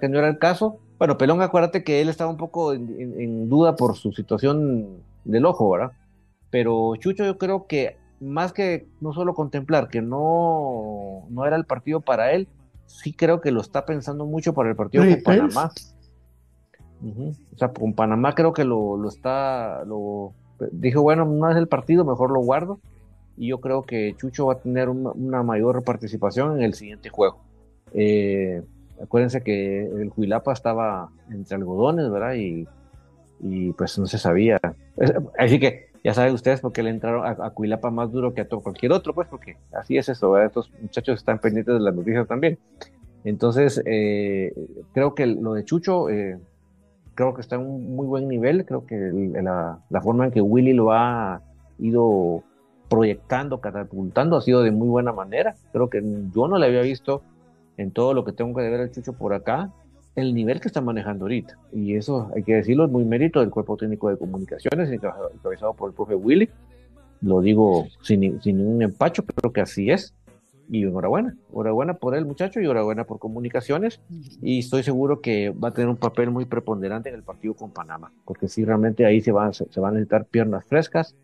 que 0.00 0.08
no 0.08 0.18
era 0.18 0.28
el 0.28 0.38
caso, 0.38 0.80
bueno, 0.98 1.16
Pelón, 1.16 1.40
acuérdate 1.40 1.84
que 1.84 2.00
él 2.00 2.08
estaba 2.08 2.30
un 2.30 2.36
poco 2.36 2.72
en, 2.72 3.48
duda 3.48 3.76
por 3.76 3.96
su 3.96 4.12
situación 4.12 5.02
del 5.24 5.46
ojo, 5.46 5.70
¿verdad? 5.70 5.92
Pero 6.50 6.96
Chucho, 6.96 7.24
yo 7.24 7.38
creo 7.38 7.66
que 7.66 7.96
más 8.20 8.52
que 8.52 8.88
no 9.00 9.12
solo 9.12 9.34
contemplar 9.34 9.88
que 9.88 10.02
no, 10.02 11.26
no 11.30 11.46
era 11.46 11.56
el 11.56 11.64
partido 11.64 12.00
para 12.00 12.32
él, 12.32 12.48
sí 12.86 13.12
creo 13.12 13.40
que 13.40 13.52
lo 13.52 13.60
está 13.60 13.86
pensando 13.86 14.26
mucho 14.26 14.54
para 14.54 14.70
el 14.70 14.76
partido 14.76 15.04
con 15.04 15.22
Panamá. 15.22 15.70
O 17.00 17.56
sea, 17.56 17.68
con 17.68 17.92
Panamá 17.92 18.34
creo 18.34 18.52
que 18.52 18.64
lo, 18.64 18.96
lo 18.96 19.08
está, 19.08 19.84
lo 19.84 20.32
dijo, 20.72 21.02
bueno, 21.02 21.24
no 21.24 21.48
es 21.48 21.56
el 21.56 21.68
partido, 21.68 22.04
mejor 22.04 22.32
lo 22.32 22.40
guardo. 22.40 22.80
Y 23.38 23.48
yo 23.48 23.60
creo 23.60 23.82
que 23.82 24.14
Chucho 24.16 24.46
va 24.46 24.54
a 24.54 24.58
tener 24.58 24.88
una, 24.88 25.42
mayor 25.42 25.82
participación 25.84 26.58
en 26.58 26.64
el 26.64 26.74
siguiente 26.74 27.08
juego. 27.08 27.38
Eh, 27.94 28.62
acuérdense 29.02 29.42
que 29.42 29.82
el 29.82 30.12
Huilapa 30.16 30.52
estaba 30.52 31.10
entre 31.30 31.56
algodones, 31.56 32.10
¿verdad? 32.10 32.34
Y, 32.34 32.66
y 33.40 33.72
pues 33.72 33.98
no 33.98 34.06
se 34.06 34.18
sabía. 34.18 34.58
Así 35.38 35.60
que 35.60 35.88
ya 36.02 36.14
saben 36.14 36.34
ustedes 36.34 36.60
por 36.60 36.72
qué 36.72 36.82
le 36.82 36.90
entraron 36.90 37.24
a, 37.24 37.46
a 37.46 37.50
Cuilapa 37.50 37.90
más 37.90 38.10
duro 38.10 38.34
que 38.34 38.40
a 38.40 38.48
todo, 38.48 38.60
cualquier 38.60 38.92
otro, 38.92 39.14
pues 39.14 39.28
porque 39.28 39.56
así 39.72 39.96
es 39.96 40.08
eso, 40.08 40.38
estos 40.38 40.70
muchachos 40.80 41.18
están 41.18 41.38
pendientes 41.38 41.74
de 41.74 41.80
las 41.80 41.94
noticias 41.94 42.26
también. 42.26 42.58
Entonces, 43.24 43.82
eh, 43.84 44.52
creo 44.92 45.14
que 45.14 45.26
lo 45.26 45.54
de 45.54 45.64
Chucho, 45.64 46.08
eh, 46.08 46.38
creo 47.14 47.34
que 47.34 47.40
está 47.40 47.56
en 47.56 47.62
un 47.62 47.96
muy 47.96 48.06
buen 48.06 48.28
nivel, 48.28 48.64
creo 48.64 48.86
que 48.86 48.96
la, 48.96 49.80
la, 49.90 50.00
forma 50.00 50.26
en 50.26 50.30
que 50.30 50.40
Willy 50.40 50.72
lo 50.72 50.92
ha 50.92 51.42
ido 51.78 52.42
proyectando, 52.88 53.60
catapultando, 53.60 54.36
ha 54.36 54.40
sido 54.40 54.62
de 54.62 54.70
muy 54.70 54.88
buena 54.88 55.12
manera. 55.12 55.54
Creo 55.72 55.88
que 55.90 56.02
yo 56.34 56.48
no 56.48 56.58
le 56.58 56.66
había 56.66 56.82
visto 56.82 57.22
en 57.76 57.90
todo 57.90 58.14
lo 58.14 58.24
que 58.24 58.32
tengo 58.32 58.54
que 58.54 58.68
ver 58.68 58.80
al 58.80 58.90
Chucho 58.90 59.12
por 59.12 59.34
acá, 59.34 59.70
el 60.16 60.34
nivel 60.34 60.60
que 60.60 60.68
está 60.68 60.80
manejando 60.80 61.24
ahorita. 61.24 61.56
Y 61.72 61.94
eso, 61.94 62.30
hay 62.34 62.42
que 62.42 62.54
decirlo, 62.54 62.86
es 62.86 62.90
muy 62.90 63.04
mérito 63.04 63.40
del 63.40 63.50
cuerpo 63.50 63.76
técnico 63.76 64.08
de 64.10 64.16
comunicaciones, 64.16 64.90
encabezado 64.90 65.74
por 65.74 65.90
el 65.90 65.94
profe 65.94 66.14
Willy. 66.14 66.48
Lo 67.20 67.40
digo 67.40 67.86
sin, 68.02 68.40
sin 68.42 68.58
ningún 68.58 68.82
empacho, 68.82 69.24
creo 69.24 69.52
que 69.52 69.60
así 69.60 69.90
es. 69.90 70.14
Y 70.70 70.82
enhorabuena, 70.82 71.34
enhorabuena 71.50 71.94
por 71.94 72.14
el 72.14 72.26
muchacho 72.26 72.60
y 72.60 72.64
enhorabuena 72.64 73.04
por 73.04 73.18
comunicaciones. 73.18 74.00
Y 74.42 74.58
estoy 74.58 74.82
seguro 74.82 75.20
que 75.20 75.50
va 75.50 75.68
a 75.68 75.72
tener 75.72 75.88
un 75.88 75.96
papel 75.96 76.30
muy 76.30 76.44
preponderante 76.44 77.08
en 77.08 77.14
el 77.14 77.22
partido 77.22 77.54
con 77.54 77.70
Panamá, 77.70 78.12
porque 78.24 78.48
si 78.48 78.64
realmente 78.64 79.06
ahí 79.06 79.20
se 79.20 79.32
van, 79.32 79.54
se, 79.54 79.64
van 79.80 79.90
a 79.90 79.94
necesitar 79.94 80.26
piernas 80.26 80.66
frescas 80.66 81.14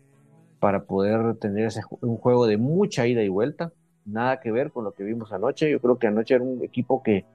para 0.59 0.83
poder 0.83 1.35
tener 1.37 1.65
ese, 1.67 1.81
un 2.01 2.17
juego 2.17 2.47
de 2.47 2.57
mucha 2.57 3.07
ida 3.07 3.23
y 3.23 3.29
vuelta. 3.29 3.71
Nada 4.05 4.39
que 4.39 4.51
ver 4.51 4.71
con 4.71 4.83
lo 4.83 4.91
que 4.91 5.03
vimos 5.03 5.31
anoche. 5.31 5.69
Yo 5.69 5.79
creo 5.79 5.97
que 5.97 6.07
anoche 6.07 6.35
era 6.35 6.43
un 6.43 6.63
equipo 6.63 7.01
que 7.01 7.25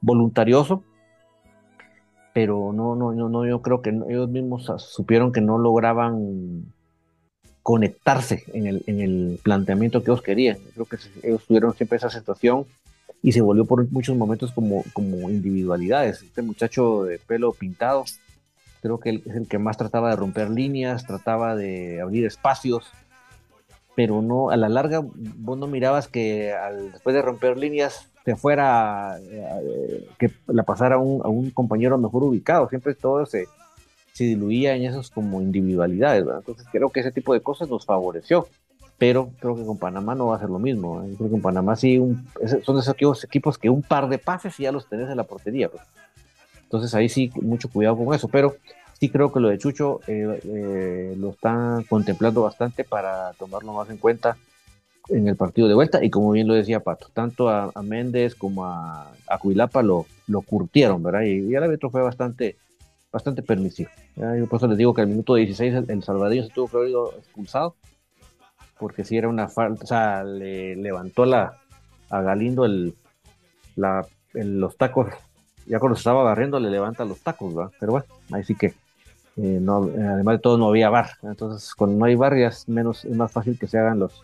voluntarioso, 0.00 0.82
pero 2.32 2.72
no, 2.72 2.94
no, 2.94 3.12
no, 3.12 3.28
no, 3.28 3.46
yo 3.46 3.62
creo 3.62 3.82
que 3.82 3.90
ellos 3.90 4.28
mismos 4.28 4.70
supieron 4.78 5.32
que 5.32 5.40
no 5.40 5.58
lograban 5.58 6.72
conectarse 7.62 8.44
en 8.54 8.66
el, 8.66 8.82
en 8.86 9.00
el 9.00 9.40
planteamiento 9.42 10.02
que 10.02 10.10
ellos 10.10 10.22
querían. 10.22 10.58
creo 10.74 10.86
que 10.86 10.96
ellos 11.22 11.44
tuvieron 11.46 11.74
siempre 11.74 11.96
esa 11.96 12.10
sensación 12.10 12.64
y 13.22 13.32
se 13.32 13.40
volvió 13.40 13.64
por 13.64 13.90
muchos 13.90 14.16
momentos 14.16 14.52
como, 14.52 14.84
como 14.92 15.28
individualidades. 15.28 16.22
Este 16.22 16.42
muchacho 16.42 17.04
de 17.04 17.18
pelo 17.18 17.52
pintado, 17.52 18.04
creo 18.80 18.98
que 19.00 19.22
es 19.24 19.34
el 19.34 19.48
que 19.48 19.58
más 19.58 19.76
trataba 19.76 20.10
de 20.10 20.16
romper 20.16 20.50
líneas, 20.50 21.06
trataba 21.06 21.56
de 21.56 22.00
abrir 22.00 22.24
espacios, 22.26 22.90
pero 23.94 24.22
no, 24.22 24.50
a 24.50 24.56
la 24.56 24.68
larga 24.68 25.00
vos 25.02 25.58
no 25.58 25.66
mirabas 25.66 26.08
que 26.08 26.52
al, 26.52 26.92
después 26.92 27.14
de 27.14 27.22
romper 27.22 27.56
líneas 27.56 28.08
se 28.24 28.36
fuera, 28.36 29.18
eh, 29.20 30.06
que 30.18 30.30
la 30.46 30.62
pasara 30.62 30.96
a 30.96 30.98
un, 30.98 31.20
un, 31.26 31.50
compañero 31.50 31.98
mejor 31.98 32.22
ubicado, 32.22 32.68
siempre 32.68 32.94
todo 32.94 33.26
se, 33.26 33.46
se 34.12 34.24
diluía 34.24 34.76
en 34.76 34.84
esos 34.84 35.10
como 35.10 35.40
individualidades, 35.40 36.24
entonces 36.24 36.66
creo 36.70 36.90
que 36.90 37.00
ese 37.00 37.10
tipo 37.10 37.32
de 37.32 37.40
cosas 37.40 37.68
nos 37.68 37.86
favoreció, 37.86 38.46
pero 38.98 39.30
creo 39.40 39.56
que 39.56 39.64
con 39.64 39.78
Panamá 39.78 40.14
no 40.14 40.26
va 40.26 40.36
a 40.36 40.40
ser 40.40 40.50
lo 40.50 40.58
mismo, 40.58 41.02
¿eh? 41.02 41.14
creo 41.16 41.30
que 41.30 41.36
en 41.36 41.42
Panamá 41.42 41.76
sí 41.76 42.00
son 42.64 42.78
esos 42.78 43.24
equipos, 43.24 43.56
que 43.56 43.70
un 43.70 43.82
par 43.82 44.08
de 44.08 44.18
pases 44.18 44.58
y 44.60 44.64
ya 44.64 44.72
los 44.72 44.88
tenés 44.88 45.08
en 45.08 45.16
la 45.16 45.24
portería, 45.24 45.68
pues. 45.68 45.82
Entonces 46.68 46.94
ahí 46.94 47.08
sí, 47.08 47.32
mucho 47.40 47.70
cuidado 47.70 47.96
con 47.96 48.14
eso, 48.14 48.28
pero 48.28 48.56
sí 49.00 49.08
creo 49.08 49.32
que 49.32 49.40
lo 49.40 49.48
de 49.48 49.56
Chucho 49.56 50.00
eh, 50.06 51.14
lo 51.16 51.30
están 51.30 51.84
contemplando 51.84 52.42
bastante 52.42 52.84
para 52.84 53.32
tomarlo 53.32 53.72
más 53.72 53.88
en 53.88 53.96
cuenta 53.96 54.36
en 55.08 55.26
el 55.28 55.36
partido 55.36 55.66
de 55.66 55.72
vuelta 55.72 56.04
y 56.04 56.10
como 56.10 56.32
bien 56.32 56.46
lo 56.46 56.52
decía 56.52 56.80
Pato, 56.80 57.08
tanto 57.14 57.48
a, 57.48 57.72
Méndez 57.82 58.34
como 58.34 58.66
a, 58.66 59.10
a 59.26 59.38
Cuilapa 59.38 59.82
lo, 59.82 60.04
lo 60.26 60.42
curtieron, 60.42 61.02
¿verdad? 61.02 61.22
Y, 61.22 61.54
el 61.54 61.62
árbitro 61.62 61.88
fue 61.88 62.02
bastante, 62.02 62.56
bastante 63.10 63.42
permisivo. 63.42 63.88
Yo 64.16 64.46
por 64.46 64.58
eso 64.58 64.66
les 64.66 64.76
digo 64.76 64.92
que 64.92 65.00
al 65.00 65.08
minuto 65.08 65.36
16 65.36 65.74
el, 65.74 65.90
el 65.90 66.02
se 66.02 66.50
tuvo 66.50 66.68
que 66.68 66.76
haber 66.76 66.90
ido 66.90 67.14
expulsado, 67.16 67.76
porque 68.78 69.04
si 69.04 69.16
era 69.16 69.28
una 69.28 69.48
falta, 69.48 69.84
o 69.84 69.86
sea, 69.86 70.22
le 70.22 70.76
levantó 70.76 71.24
la, 71.24 71.56
a 72.10 72.20
Galindo 72.20 72.66
el, 72.66 72.94
la, 73.74 74.06
los 74.34 74.76
tacos, 74.76 75.08
ya 75.68 75.78
cuando 75.78 75.96
se 75.96 76.00
estaba 76.00 76.22
barriendo 76.22 76.58
le 76.58 76.70
levanta 76.70 77.04
los 77.04 77.20
tacos, 77.20 77.54
¿verdad? 77.54 77.72
Pero 77.78 77.92
bueno, 77.92 78.06
ahí 78.32 78.44
sí 78.44 78.54
que 78.54 78.74
eh, 79.36 79.58
no, 79.60 79.84
además 79.84 80.36
de 80.36 80.38
todo 80.40 80.58
no 80.58 80.68
había 80.68 80.90
bar, 80.90 81.10
entonces 81.22 81.74
cuando 81.74 81.96
no 81.96 82.04
hay 82.04 82.16
bar 82.16 82.36
ya 82.36 82.48
es 82.48 82.68
menos, 82.68 83.04
es 83.04 83.14
más 83.14 83.30
fácil 83.30 83.58
que 83.58 83.68
se 83.68 83.78
hagan 83.78 83.98
los, 83.98 84.22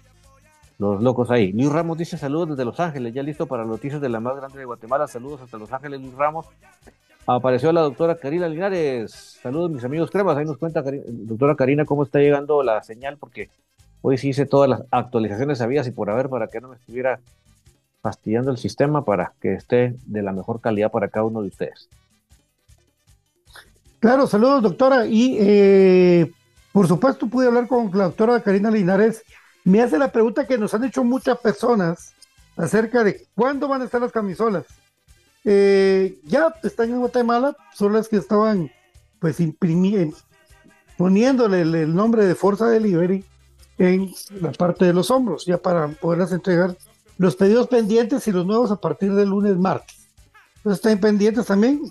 los 0.79 1.03
locos 1.03 1.31
ahí. 1.31 1.53
Luis 1.53 1.71
Ramos 1.71 1.99
dice 1.99 2.19
saludos 2.19 2.51
desde 2.51 2.65
Los 2.65 2.81
Ángeles, 2.81 3.15
ya 3.15 3.23
listo 3.23 3.47
para 3.47 3.65
noticias 3.65 4.01
de 4.01 4.09
la 4.09 4.21
más 4.21 4.37
grande 4.37 4.59
de 4.59 4.65
Guatemala. 4.65 5.07
Saludos 5.07 5.41
hasta 5.43 5.59
Los 5.59 5.73
Ángeles, 5.73 6.01
Luis 6.01 6.15
Ramos. 6.15 6.47
Apareció 7.27 7.73
la 7.73 7.81
doctora 7.81 8.17
Karina 8.17 8.49
Linares. 8.49 9.39
Saludos, 9.41 9.71
mis 9.71 9.85
amigos 9.85 10.11
cremas. 10.11 10.37
Ahí 10.37 10.45
nos 10.45 10.59
cuenta, 10.59 10.83
doctora 10.83 11.55
Karina, 11.55 11.85
cómo 11.85 12.03
está 12.03 12.19
llegando 12.19 12.63
la 12.63 12.83
señal, 12.83 13.17
porque 13.17 13.49
hoy 14.03 14.19
sí 14.19 14.31
hice 14.31 14.45
todas 14.45 14.69
las 14.69 14.83
actualizaciones 14.91 15.61
habías 15.61 15.87
y 15.87 15.91
por 15.91 16.11
haber 16.11 16.29
para 16.29 16.49
que 16.49 16.61
no 16.61 16.69
me 16.69 16.77
estuviera 16.77 17.21
fastidiando 18.05 18.51
el 18.51 18.59
sistema 18.59 19.03
para 19.03 19.33
que 19.41 19.55
esté 19.55 19.97
de 20.05 20.23
la 20.23 20.33
mejor 20.33 20.61
calidad 20.61 20.93
para 20.93 21.09
cada 21.09 21.25
uno 21.25 21.41
de 21.41 21.49
ustedes. 21.49 21.89
Claro, 23.99 24.27
saludos, 24.27 24.63
doctora. 24.63 25.07
Y 25.07 25.39
eh, 25.41 26.31
por 26.71 26.87
supuesto, 26.87 27.27
pude 27.27 27.47
hablar 27.47 27.67
con 27.67 27.91
la 27.95 28.05
doctora 28.05 28.43
Karina 28.43 28.71
Linares 28.71 29.25
me 29.65 29.81
hace 29.81 29.99
la 29.99 30.13
pregunta 30.13 30.47
que 30.47 30.59
nos 30.59 30.75
han 30.75 30.85
hecho 30.85 31.03
muchas 31.03 31.39
personas 31.39 32.13
acerca 32.55 33.03
de 33.03 33.27
cuándo 33.35 33.67
van 33.67 33.81
a 33.81 33.87
estar 33.87 34.01
las 34.01 34.13
camisolas. 34.13 34.67
Eh, 35.43 36.19
ya 36.25 36.55
están 36.63 36.91
en 36.91 36.99
Guatemala, 37.01 37.57
son 37.73 37.95
las 37.95 38.09
que 38.09 38.19
estaban 38.19 38.71
pues 39.19 39.41
imprimiendo, 39.41 40.17
poniéndole 40.99 41.63
el, 41.63 41.95
nombre 41.95 42.27
de 42.27 42.35
Forza 42.35 42.69
Delivery 42.69 43.25
en 43.79 44.13
la 44.43 44.53
parte 44.53 44.85
de 44.85 44.93
los 44.93 45.11
hombros, 45.11 45.47
ya 45.47 45.57
para 45.57 45.89
poderlas 45.89 46.33
entregar 46.33 46.77
los 47.19 47.37
pedidos 47.37 47.69
pendientes 47.69 48.27
y 48.27 48.33
los 48.33 48.47
nuevos 48.47 48.71
a 48.71 48.77
partir 48.77 49.15
del 49.15 49.29
lunes 49.29 49.57
martes. 49.57 50.09
Entonces 50.57 50.79
están 50.79 50.99
pendientes 50.99 51.47
también 51.47 51.83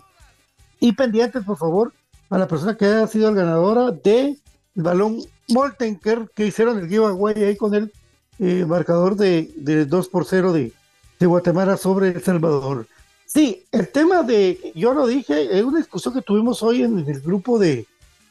y 0.80 0.92
pendientes 0.94 1.44
por 1.44 1.58
favor 1.58 1.94
a 2.30 2.38
la 2.38 2.48
persona 2.48 2.76
que 2.76 2.86
haya 2.86 3.08
sido 3.08 3.34
ganadora 3.34 3.92
de 3.92 4.38
el 4.76 4.84
balón 4.84 5.20
Moltenker 5.50 6.30
que 6.36 6.48
hicieron 6.48 6.80
el 6.80 6.90
giveaway 6.90 7.44
ahí 7.44 7.56
con 7.56 7.76
el 7.76 7.92
eh, 8.40 8.66
marcador 8.66 9.16
de, 9.16 9.52
de, 9.56 9.86
2 9.86 10.10
por 10.10 10.26
0 10.26 10.54
de, 10.54 10.74
Guatemala 11.20 11.78
sobre 11.78 12.10
El 12.10 12.22
Salvador. 12.22 12.86
Sí, 13.26 13.64
el 13.72 13.88
tema 13.88 14.24
de, 14.24 14.74
yo 14.76 14.94
lo 14.94 15.08
dije, 15.08 15.58
es 15.58 15.64
una 15.64 15.78
discusión 15.78 16.14
que 16.14 16.22
tuvimos 16.22 16.62
hoy 16.62 16.84
en, 16.84 17.00
el 17.00 17.22
grupo 17.22 17.58
de 17.58 17.88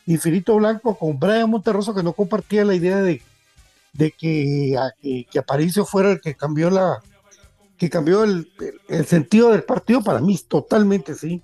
Infinito 0.06 0.56
Blanco 0.56 0.98
con 0.98 1.18
Brian 1.18 1.48
Monterroso 1.48 1.94
que 1.94 2.02
no 2.02 2.12
compartía 2.12 2.66
la 2.66 2.74
idea 2.74 3.00
de, 3.00 3.22
de 3.92 4.12
que, 4.12 4.76
que, 5.30 5.38
Aparicio 5.38 5.84
fuera 5.84 6.12
el 6.12 6.20
que 6.20 6.34
cambió 6.34 6.70
la 6.70 7.00
que 7.76 7.90
cambió 7.90 8.24
el, 8.24 8.50
el, 8.88 9.06
sentido 9.06 9.50
del 9.50 9.64
partido 9.64 10.02
para 10.02 10.20
mí 10.20 10.38
totalmente 10.48 11.14
sí 11.14 11.42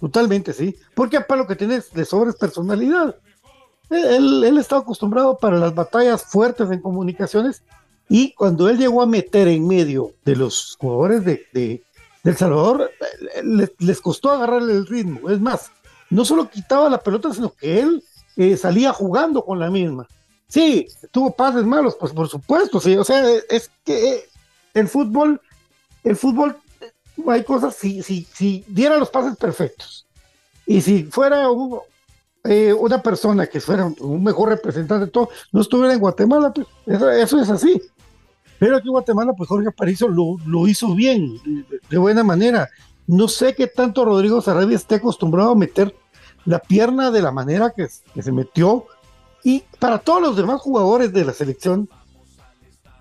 totalmente 0.00 0.52
sí 0.52 0.76
porque 0.94 1.20
para 1.20 1.42
lo 1.42 1.48
que 1.48 1.56
tienes 1.56 1.92
de 1.92 2.04
sobres 2.04 2.36
personalidad 2.36 3.16
él, 3.90 4.44
él 4.44 4.58
está 4.58 4.78
acostumbrado 4.78 5.36
para 5.38 5.56
las 5.56 5.74
batallas 5.74 6.22
fuertes 6.22 6.70
en 6.70 6.80
comunicaciones 6.80 7.62
y 8.08 8.34
cuando 8.34 8.68
él 8.68 8.76
llegó 8.76 9.00
a 9.00 9.06
meter 9.06 9.48
en 9.48 9.66
medio 9.66 10.12
de 10.24 10.36
los 10.36 10.76
jugadores 10.78 11.24
de, 11.24 11.82
del 12.22 12.36
Salvador 12.36 12.90
les, 13.78 14.00
costó 14.02 14.30
agarrarle 14.30 14.74
el 14.74 14.86
ritmo. 14.86 15.30
Es 15.30 15.40
más, 15.40 15.70
no 16.10 16.24
solo 16.24 16.50
quitaba 16.50 16.90
la 16.90 17.00
pelota, 17.00 17.32
sino 17.32 17.54
que 17.54 17.80
él 17.80 18.04
eh, 18.36 18.56
salía 18.58 18.92
jugando 18.92 19.42
con 19.42 19.58
la 19.58 19.70
misma. 19.70 20.06
Sí, 20.52 20.86
tuvo 21.10 21.34
pases 21.34 21.64
malos, 21.64 21.96
pues 21.98 22.12
por 22.12 22.28
supuesto, 22.28 22.78
sí. 22.78 22.94
O 22.98 23.04
sea, 23.04 23.26
es 23.48 23.70
que 23.86 24.28
el 24.74 24.86
fútbol, 24.86 25.40
el 26.04 26.14
fútbol, 26.14 26.58
hay 27.26 27.42
cosas, 27.42 27.74
si, 27.74 28.02
si, 28.02 28.28
si 28.34 28.62
diera 28.68 28.98
los 28.98 29.08
pases 29.08 29.34
perfectos 29.38 30.06
y 30.66 30.82
si 30.82 31.04
fuera 31.04 31.46
eh, 32.44 32.70
una 32.74 33.02
persona 33.02 33.46
que 33.46 33.62
fuera 33.62 33.90
un 33.98 34.22
mejor 34.22 34.50
representante 34.50 35.06
de 35.06 35.10
todo, 35.10 35.30
no 35.52 35.62
estuviera 35.62 35.94
en 35.94 36.00
Guatemala, 36.00 36.52
pues 36.52 36.66
eso, 36.86 37.40
es 37.40 37.48
así. 37.48 37.80
Pero 38.58 38.76
aquí 38.76 38.88
en 38.88 38.92
Guatemala, 38.92 39.32
pues 39.32 39.48
Jorge 39.48 39.68
Aparicio 39.68 40.06
lo, 40.06 40.36
lo 40.44 40.68
hizo 40.68 40.94
bien, 40.94 41.32
de, 41.88 41.96
buena 41.96 42.24
manera. 42.24 42.68
No 43.06 43.26
sé 43.26 43.54
qué 43.54 43.68
tanto 43.68 44.04
Rodrigo 44.04 44.42
Sarabia 44.42 44.76
esté 44.76 44.96
acostumbrado 44.96 45.52
a 45.52 45.56
meter 45.56 45.96
la 46.44 46.58
pierna 46.58 47.10
de 47.10 47.22
la 47.22 47.32
manera 47.32 47.70
que 47.70 47.88
se 47.88 48.32
metió. 48.32 48.86
Y 49.44 49.64
para 49.78 49.98
todos 49.98 50.22
los 50.22 50.36
demás 50.36 50.60
jugadores 50.60 51.12
de 51.12 51.24
la 51.24 51.32
selección, 51.32 51.88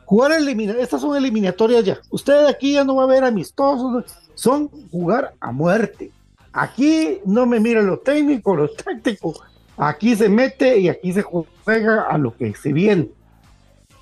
jugar 0.05 0.31
eliminatorias, 0.31 0.83
estas 0.83 1.01
son 1.01 1.15
eliminatorias 1.15 1.85
ya. 1.85 1.99
Usted 2.09 2.47
aquí 2.47 2.73
ya 2.73 2.83
no 2.83 2.95
va 2.95 3.03
a 3.03 3.07
ver 3.07 3.23
amistosos, 3.23 4.05
son 4.33 4.69
jugar 4.89 5.33
a 5.39 5.51
muerte. 5.51 6.11
Aquí 6.53 7.19
no 7.25 7.45
me 7.45 7.59
mira 7.59 7.81
lo 7.81 7.99
técnico, 7.99 8.55
lo 8.55 8.69
táctico. 8.69 9.33
Aquí 9.77 10.15
se 10.15 10.29
mete 10.29 10.79
y 10.79 10.89
aquí 10.89 11.13
se 11.13 11.21
juega 11.21 12.03
a 12.03 12.17
lo 12.17 12.35
que 12.35 12.53
se 12.55 12.73
viene. 12.73 13.09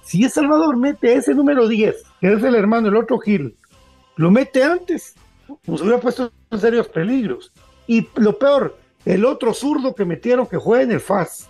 Si 0.03 0.23
es 0.23 0.33
Salvador 0.33 0.75
mete 0.75 1.13
ese 1.13 1.35
número 1.35 1.67
10, 1.67 1.95
que 2.19 2.33
es 2.33 2.43
el 2.43 2.55
hermano, 2.55 2.87
el 2.87 2.95
otro 2.95 3.19
Gil, 3.19 3.55
lo 4.15 4.31
mete 4.31 4.63
antes, 4.63 5.13
pues 5.63 5.81
hubiera 5.81 5.99
puesto 5.99 6.31
serios 6.59 6.87
peligros. 6.87 7.51
Y 7.85 8.07
lo 8.15 8.37
peor, 8.39 8.77
el 9.05 9.23
otro 9.25 9.53
zurdo 9.53 9.93
que 9.93 10.05
metieron 10.05 10.47
que 10.47 10.57
juega 10.57 10.83
en 10.83 10.91
el 10.91 10.99
FAS, 10.99 11.47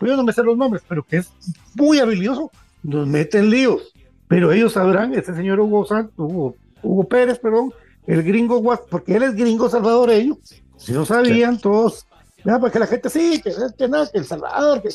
yo 0.00 0.16
no 0.16 0.24
me 0.24 0.32
sé 0.32 0.42
los 0.42 0.56
nombres, 0.56 0.82
pero 0.88 1.02
que 1.02 1.18
es 1.18 1.30
muy 1.74 1.98
habilidoso, 1.98 2.50
nos 2.82 3.06
meten 3.06 3.50
líos. 3.50 3.92
Pero 4.28 4.52
ellos 4.52 4.72
sabrán, 4.72 5.14
ese 5.14 5.34
señor 5.34 5.60
Hugo, 5.60 5.86
Hugo, 6.16 6.56
Hugo 6.82 7.04
Pérez, 7.04 7.38
perdón, 7.38 7.72
el 8.06 8.22
gringo, 8.22 8.62
porque 8.90 9.16
él 9.16 9.22
es 9.22 9.34
gringo 9.34 9.68
salvadoreño. 9.68 10.36
Si 10.76 10.92
no 10.92 11.06
sabían 11.06 11.58
todos, 11.58 12.06
ya, 12.44 12.58
porque 12.58 12.78
la 12.78 12.86
gente 12.86 13.08
sí, 13.08 13.40
que, 13.42 13.52
que 13.76 13.88
nada, 13.88 14.08
que 14.10 14.18
el 14.18 14.24
Salvador, 14.24 14.82
que 14.82 14.90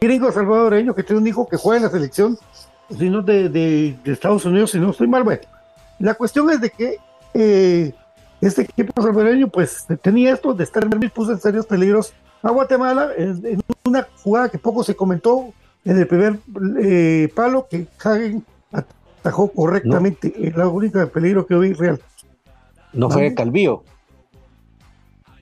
gringo 0.00 0.30
salvadoreño 0.30 0.94
que 0.94 1.02
tiene 1.02 1.20
un 1.20 1.26
hijo 1.26 1.48
que 1.48 1.56
juega 1.56 1.78
en 1.78 1.82
la 1.84 1.90
selección, 1.90 2.38
sino 2.96 3.22
de, 3.22 3.48
de, 3.48 3.96
Estados 4.04 4.44
Unidos, 4.44 4.70
si 4.70 4.78
no 4.78 4.90
estoy 4.90 5.08
mal, 5.08 5.22
bueno. 5.22 5.42
La 5.98 6.14
cuestión 6.14 6.50
es 6.50 6.60
de 6.60 6.70
que 6.70 6.98
eh, 7.34 7.92
este 8.40 8.62
equipo 8.62 9.02
salvadoreño, 9.02 9.48
pues 9.48 9.86
tenía 10.02 10.34
esto 10.34 10.54
de 10.54 10.64
estar 10.64 10.84
en 10.84 11.10
puso 11.10 11.32
en 11.32 11.40
serios 11.40 11.66
peligros 11.66 12.12
a 12.46 12.50
Guatemala 12.52 13.10
en, 13.16 13.60
una 13.84 14.06
jugada 14.22 14.48
que 14.48 14.58
poco 14.58 14.84
se 14.84 14.94
comentó 14.94 15.52
en 15.84 15.98
el 15.98 16.06
primer 16.06 16.38
eh, 16.80 17.30
palo 17.34 17.66
que 17.68 17.86
Hagen 17.98 18.44
atajó 18.72 19.50
correctamente. 19.50 20.32
Es 20.36 20.56
la 20.56 20.68
única 20.68 21.06
peligro 21.06 21.46
que 21.46 21.56
vi 21.56 21.72
real. 21.72 22.00
No 22.92 23.10
fue 23.10 23.34
Calvío. 23.34 23.82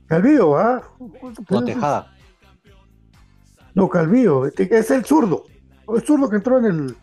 Calvío, 0.07 0.57
¿ah? 0.57 0.83
No, 1.51 1.65
Tejada. 1.65 2.13
No, 3.75 3.89
Calvío, 3.89 4.47
este, 4.47 4.75
es 4.77 4.91
el 4.91 5.05
zurdo. 5.05 5.45
El 5.95 6.03
zurdo 6.03 6.29
que 6.29 6.37
entró 6.37 6.59
en 6.59 6.65
el 6.65 6.97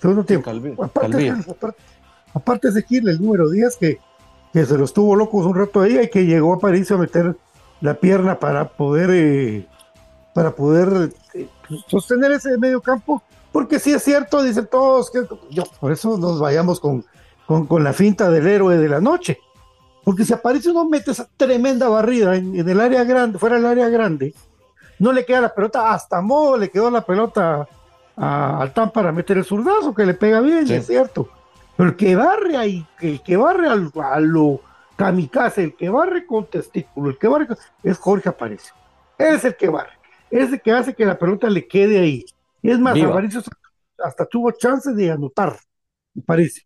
segundo 0.00 0.24
tiempo. 0.24 0.84
aparte, 0.84 1.34
aparte, 2.34 2.70
de 2.70 2.82
Gil, 2.82 3.08
el 3.08 3.20
número 3.20 3.48
10, 3.48 3.76
que, 3.76 3.98
que 4.52 4.66
se 4.66 4.76
los 4.76 4.92
tuvo 4.92 5.14
locos 5.14 5.46
un 5.46 5.54
rato 5.54 5.80
ahí 5.80 5.98
y 5.98 6.08
que 6.08 6.26
llegó 6.26 6.54
a 6.54 6.58
París 6.58 6.90
a 6.90 6.96
meter 6.96 7.36
la 7.86 7.94
pierna 7.94 8.38
para 8.38 8.68
poder 8.68 9.10
eh, 9.12 9.66
para 10.34 10.50
poder 10.54 11.10
eh, 11.34 11.48
sostener 11.86 12.32
ese 12.32 12.58
medio 12.58 12.80
campo, 12.80 13.22
porque 13.52 13.78
si 13.78 13.92
es 13.92 14.02
cierto, 14.02 14.42
dicen 14.42 14.68
todos 14.70 15.10
que 15.10 15.20
yo, 15.50 15.62
por 15.80 15.92
eso 15.92 16.18
nos 16.18 16.40
vayamos 16.40 16.78
con, 16.78 17.04
con, 17.46 17.66
con 17.66 17.82
la 17.84 17.92
finta 17.92 18.28
del 18.28 18.46
héroe 18.46 18.76
de 18.76 18.88
la 18.88 19.00
noche. 19.00 19.38
Porque 20.04 20.24
si 20.24 20.32
aparece 20.32 20.70
uno 20.70 20.84
mete 20.84 21.12
esa 21.12 21.28
tremenda 21.36 21.88
barrida 21.88 22.36
en, 22.36 22.68
el 22.68 22.80
área 22.80 23.02
grande, 23.04 23.38
fuera 23.38 23.56
del 23.56 23.66
área 23.66 23.88
grande, 23.88 24.34
no 24.98 25.12
le 25.12 25.24
queda 25.24 25.40
la 25.40 25.54
pelota, 25.54 25.92
hasta 25.92 26.20
modo 26.20 26.58
le 26.58 26.70
quedó 26.70 26.90
la 26.90 27.00
pelota 27.00 27.66
al 28.16 28.72
TAM 28.72 28.90
para 28.90 29.12
meter 29.12 29.38
el 29.38 29.44
zurdazo, 29.44 29.94
que 29.94 30.06
le 30.06 30.14
pega 30.14 30.40
bien, 30.40 30.70
es 30.70 30.86
cierto. 30.86 31.28
Pero 31.76 31.90
el 31.90 31.96
que 31.96 32.14
barre 32.14 32.56
ahí, 32.56 32.86
el 33.00 33.22
que 33.22 33.36
barre 33.36 33.68
al, 33.68 33.90
a 34.02 34.20
lo 34.20 34.60
kamikaze, 34.96 35.64
el 35.64 35.76
que 35.76 35.88
barre 35.88 36.26
con 36.26 36.46
testículo, 36.46 37.10
el 37.10 37.18
que 37.18 37.28
barre 37.28 37.48
es 37.82 37.98
Jorge 37.98 38.28
Aparicio. 38.28 38.74
Es 39.18 39.44
el 39.44 39.56
que 39.56 39.68
barre, 39.68 39.92
es 40.30 40.52
el 40.52 40.60
que 40.60 40.72
hace 40.72 40.94
que 40.94 41.06
la 41.06 41.18
pelota 41.18 41.48
le 41.48 41.66
quede 41.66 41.98
ahí. 41.98 42.24
Y 42.62 42.70
es 42.70 42.78
más, 42.78 43.00
Aparicio 43.00 43.42
hasta 43.98 44.26
tuvo 44.26 44.50
chance 44.52 44.92
de 44.92 45.10
anotar, 45.10 45.56
Aparicio. 46.18 46.64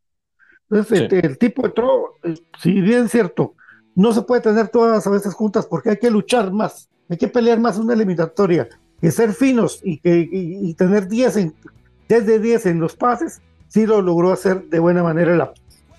Entonces, 0.70 1.02
este, 1.02 1.26
el 1.26 1.38
tipo 1.38 1.66
entró, 1.66 2.16
eh, 2.22 2.34
si 2.60 2.80
bien 2.80 3.04
es 3.04 3.10
cierto, 3.10 3.54
no 3.94 4.12
se 4.12 4.22
puede 4.22 4.40
tener 4.40 4.68
todas 4.68 5.04
a 5.06 5.10
veces 5.10 5.34
juntas 5.34 5.66
porque 5.66 5.90
hay 5.90 5.98
que 5.98 6.10
luchar 6.10 6.52
más, 6.52 6.88
hay 7.08 7.16
que 7.16 7.28
pelear 7.28 7.58
más 7.58 7.76
una 7.76 7.94
eliminatoria, 7.94 8.68
que 9.00 9.10
ser 9.10 9.32
finos 9.32 9.80
y, 9.82 9.98
que, 9.98 10.28
y, 10.30 10.72
tener 10.74 11.08
10 11.08 11.36
en, 11.38 11.54
de 12.08 12.38
10 12.38 12.66
en 12.66 12.80
los 12.80 12.94
pases, 12.94 13.42
sí 13.68 13.86
lo 13.86 14.00
logró 14.00 14.32
hacer 14.32 14.64
de 14.66 14.78
buena 14.78 15.02
manera. 15.02 15.52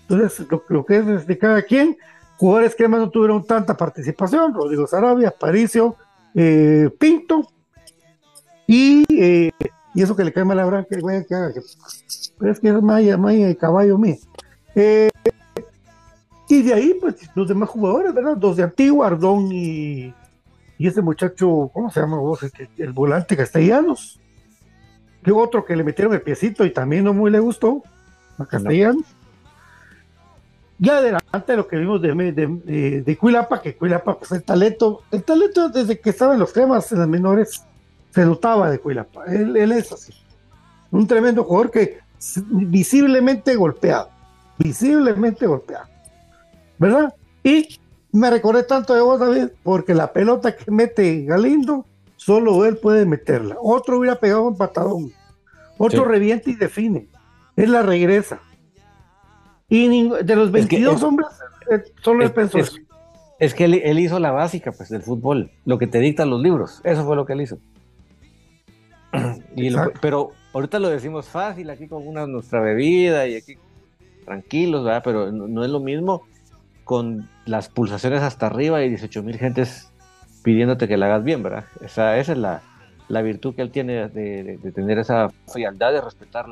Entonces, 0.08 0.48
lo, 0.70 0.86
que 0.86 0.98
es 0.98 1.28
de 1.28 1.38
cada 1.38 1.62
quien, 1.64 1.98
jugadores 2.42 2.74
que 2.74 2.86
además 2.86 3.02
no 3.02 3.10
tuvieron 3.12 3.46
tanta 3.46 3.78
participación, 3.78 4.52
Rodrigo 4.52 4.88
Sarabia, 4.88 5.30
Paricio, 5.30 5.96
eh, 6.34 6.90
Pinto, 6.98 7.48
y, 8.66 9.06
eh, 9.16 9.52
y 9.94 10.02
eso 10.02 10.16
que 10.16 10.24
le 10.24 10.34
cae 10.34 10.44
mal 10.44 10.60
a 10.60 10.84
que, 10.90 10.98
que 10.98 11.36
haga, 11.36 11.54
que, 11.54 11.60
es 11.60 12.60
que 12.60 12.70
es 12.70 12.82
Maya, 12.82 13.16
Maya 13.16 13.48
y 13.48 13.56
caballo 13.56 14.00
mío. 14.00 14.16
Eh, 14.74 15.12
y 16.50 16.64
de 16.64 16.74
ahí, 16.74 16.98
pues 17.00 17.30
los 17.36 17.48
demás 17.48 17.70
jugadores, 17.70 18.12
¿verdad? 18.12 18.36
Dos 18.38 18.58
de 18.58 18.64
Antigua, 18.64 19.06
Ardón 19.06 19.52
y, 19.52 20.12
y 20.80 20.88
ese 20.88 21.04
muchacho, 21.04 21.70
¿cómo 21.72 21.92
se 21.92 22.00
llama 22.00 22.18
vos? 22.18 22.40
El, 22.76 22.92
volante 22.92 23.38
Castellanos. 23.38 24.20
Que 25.24 25.32
otro 25.32 25.64
que 25.64 25.76
le 25.76 25.84
metieron 25.84 26.16
el 26.16 26.24
piecito 26.24 26.66
y 26.66 26.72
también 26.72 27.04
no 27.04 27.14
muy 27.14 27.30
le 27.30 27.40
gustó 27.40 27.84
a 28.40 28.48
Castellanos. 28.48 29.06
Ya 30.82 30.98
adelante 30.98 31.56
lo 31.56 31.66
que 31.66 31.78
vimos 31.78 32.02
de, 32.02 32.14
de, 32.34 33.02
de, 33.02 33.18
Cuilapa, 33.18 33.62
que 33.62 33.78
Cuilapa, 33.78 34.18
pues 34.18 34.34
el 34.34 34.44
talento, 34.44 35.04
el 35.12 35.24
talento 35.24 35.70
desde 35.70 35.98
que 36.00 36.10
estaba 36.10 36.34
en 36.34 36.40
los 36.40 36.52
temas 36.52 36.92
en 36.92 37.00
las 37.00 37.08
menores, 37.08 37.64
se 38.10 38.26
notaba 38.26 38.70
de 38.70 38.80
Cuilapa. 38.80 39.24
Él, 39.28 39.56
él 39.56 39.72
es 39.72 39.92
así. 39.94 40.12
Un 40.90 41.08
tremendo 41.08 41.46
jugador 41.46 41.72
que 41.72 42.00
visiblemente 42.50 43.56
golpeado 43.56 44.10
visiblemente 44.62 45.48
golpeado. 45.48 45.88
¿Verdad? 46.78 47.14
Y 47.44 47.80
me 48.12 48.30
recordé 48.30 48.64
tanto 48.64 48.94
de 48.94 49.02
vos, 49.02 49.20
David, 49.20 49.50
porque 49.64 49.94
la 49.94 50.12
pelota 50.12 50.56
que 50.56 50.70
mete 50.72 51.24
Galindo, 51.24 51.86
solo 52.16 52.66
él 52.66 52.78
puede 52.78 53.06
meterla. 53.06 53.58
Otro 53.62 54.00
hubiera 54.00 54.20
pegado 54.20 54.44
un 54.44 54.58
patadón. 54.58 55.12
Otro 55.78 56.06
revienta 56.06 56.50
y 56.50 56.56
define. 56.56 57.08
Él 57.56 57.72
la 57.72 57.82
regresa. 57.82 58.40
Y 59.74 59.88
de 59.88 60.36
los 60.36 60.52
22 60.52 61.02
hombres, 61.02 61.30
eh, 61.72 61.82
solo 62.04 62.26
él 62.26 62.32
pensó 62.34 62.58
es, 62.58 62.82
Es 63.40 63.54
que 63.54 63.64
él, 63.64 64.00
hizo 64.00 64.20
la 64.20 64.32
básica 64.32 64.74
pues, 64.74 64.90
del 64.90 65.02
fútbol, 65.02 65.50
lo 65.64 65.78
que 65.78 65.88
te 65.88 66.00
dictan 66.00 66.30
los 66.30 66.42
libros. 66.42 66.82
Eso 66.84 67.06
fue 67.06 67.16
lo 67.16 67.26
que 67.26 67.32
él 67.32 67.42
hizo. 67.42 67.58
pero 70.02 70.32
ahorita 70.52 70.78
lo 70.78 70.90
decimos 70.90 71.30
fácil 71.30 71.70
aquí 71.70 71.88
con 71.88 72.06
una 72.06 72.28
nuestra 72.28 72.60
bebida 72.60 73.26
y 73.28 73.38
aquí 73.38 73.56
tranquilos, 74.26 74.84
¿verdad? 74.84 75.04
Pero 75.06 75.32
no, 75.32 75.64
es 75.64 75.72
lo 75.72 75.80
mismo 75.80 76.24
con 76.84 77.30
las 77.46 77.70
pulsaciones 77.70 78.24
hasta 78.24 78.48
arriba 78.48 78.84
y 78.84 78.90
18 78.90 79.24
mil 79.24 79.38
gentes 79.38 79.90
pidiéndote 80.44 80.90
que 80.90 80.98
la 80.98 81.06
hagas 81.06 81.24
bien, 81.24 81.44
¿verdad? 81.44 81.64
Esa, 81.80 82.18
esa 82.18 82.34
es 82.34 82.38
la, 82.38 82.62
la, 83.08 83.22
virtud 83.22 83.56
que 83.56 83.62
él 83.62 83.72
tiene 83.72 84.10
de, 84.10 84.60
tener 84.76 85.00
esa 85.00 85.30
frialdad 85.48 85.94
de 85.94 86.02
respetar 86.02 86.50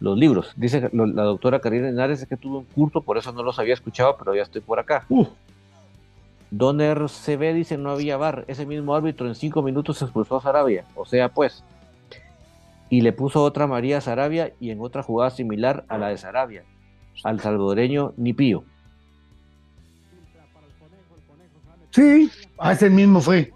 los 0.00 0.18
libros. 0.18 0.52
Dice 0.56 0.90
la 0.92 1.22
doctora 1.22 1.60
Karina 1.60 1.88
Henares 1.88 2.26
que 2.26 2.36
tuvo 2.36 2.58
un 2.58 2.64
curso, 2.64 3.02
por 3.02 3.18
eso 3.18 3.32
no 3.32 3.42
los 3.42 3.58
había 3.58 3.74
escuchado, 3.74 4.16
pero 4.18 4.34
ya 4.34 4.42
estoy 4.42 4.62
por 4.62 4.80
acá. 4.80 5.04
Uh. 5.08 5.26
Donner 6.50 7.06
ve 7.38 7.54
dice 7.54 7.78
no 7.78 7.90
había 7.90 8.16
bar. 8.16 8.44
Ese 8.48 8.66
mismo 8.66 8.94
árbitro 8.94 9.28
en 9.28 9.34
cinco 9.36 9.62
minutos 9.62 10.02
expulsó 10.02 10.38
a 10.38 10.42
Sarabia. 10.42 10.84
O 10.96 11.04
sea, 11.04 11.28
pues. 11.28 11.62
Y 12.88 13.02
le 13.02 13.12
puso 13.12 13.44
otra 13.44 13.68
María 13.68 14.00
Sarabia 14.00 14.52
y 14.58 14.70
en 14.70 14.80
otra 14.80 15.04
jugada 15.04 15.30
similar 15.30 15.84
a 15.86 15.96
la 15.96 16.08
de 16.08 16.18
Sarabia 16.18 16.64
al 17.22 17.40
salvadoreño 17.40 18.14
Nipío. 18.16 18.64
Sí, 21.90 22.30
a 22.58 22.72
ese 22.72 22.88
mismo 22.88 23.20
fue. 23.20 23.52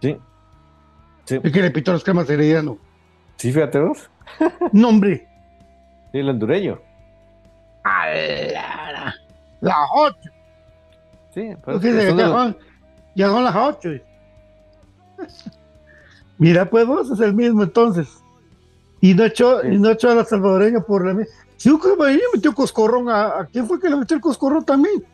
Sí. 0.00 0.16
sí. 1.24 1.40
Es 1.42 1.52
que 1.52 1.62
le 1.62 1.70
pitó 1.70 1.92
los 1.92 2.04
cremas 2.04 2.30
herediano. 2.30 2.78
Sí, 3.36 3.52
fíjate 3.52 3.80
vos. 3.80 4.10
Nombre. 4.72 5.28
Sí, 6.12 6.18
el 6.18 6.28
hondureño. 6.28 6.80
Las 9.60 9.76
8. 9.94 10.16
Sí, 11.34 11.50
pues, 11.62 11.80
ya, 13.14 13.28
son, 13.28 13.44
las 13.44 13.54
8. 13.54 13.90
Mira, 16.38 16.68
pues 16.68 16.86
vos 16.86 17.10
es 17.10 17.20
el 17.20 17.34
mismo 17.34 17.62
entonces. 17.62 18.08
Y 19.00 19.14
no 19.14 19.24
echó, 19.24 19.64
y 19.64 19.78
no 19.78 19.90
echó 19.90 20.10
a 20.10 20.14
la 20.14 20.24
salvadoreña 20.24 20.80
por 20.80 21.06
la 21.06 21.24
Si 21.56 21.70
un 21.70 21.80
salvadoreño 21.80 22.22
metió 22.34 22.54
coscorrón, 22.54 23.08
¿a, 23.08 23.46
quién 23.52 23.66
fue 23.66 23.78
que 23.80 23.88
le 23.88 23.96
metió 23.96 24.16
el 24.16 24.22
coscorrón 24.22 24.64
también? 24.64 25.04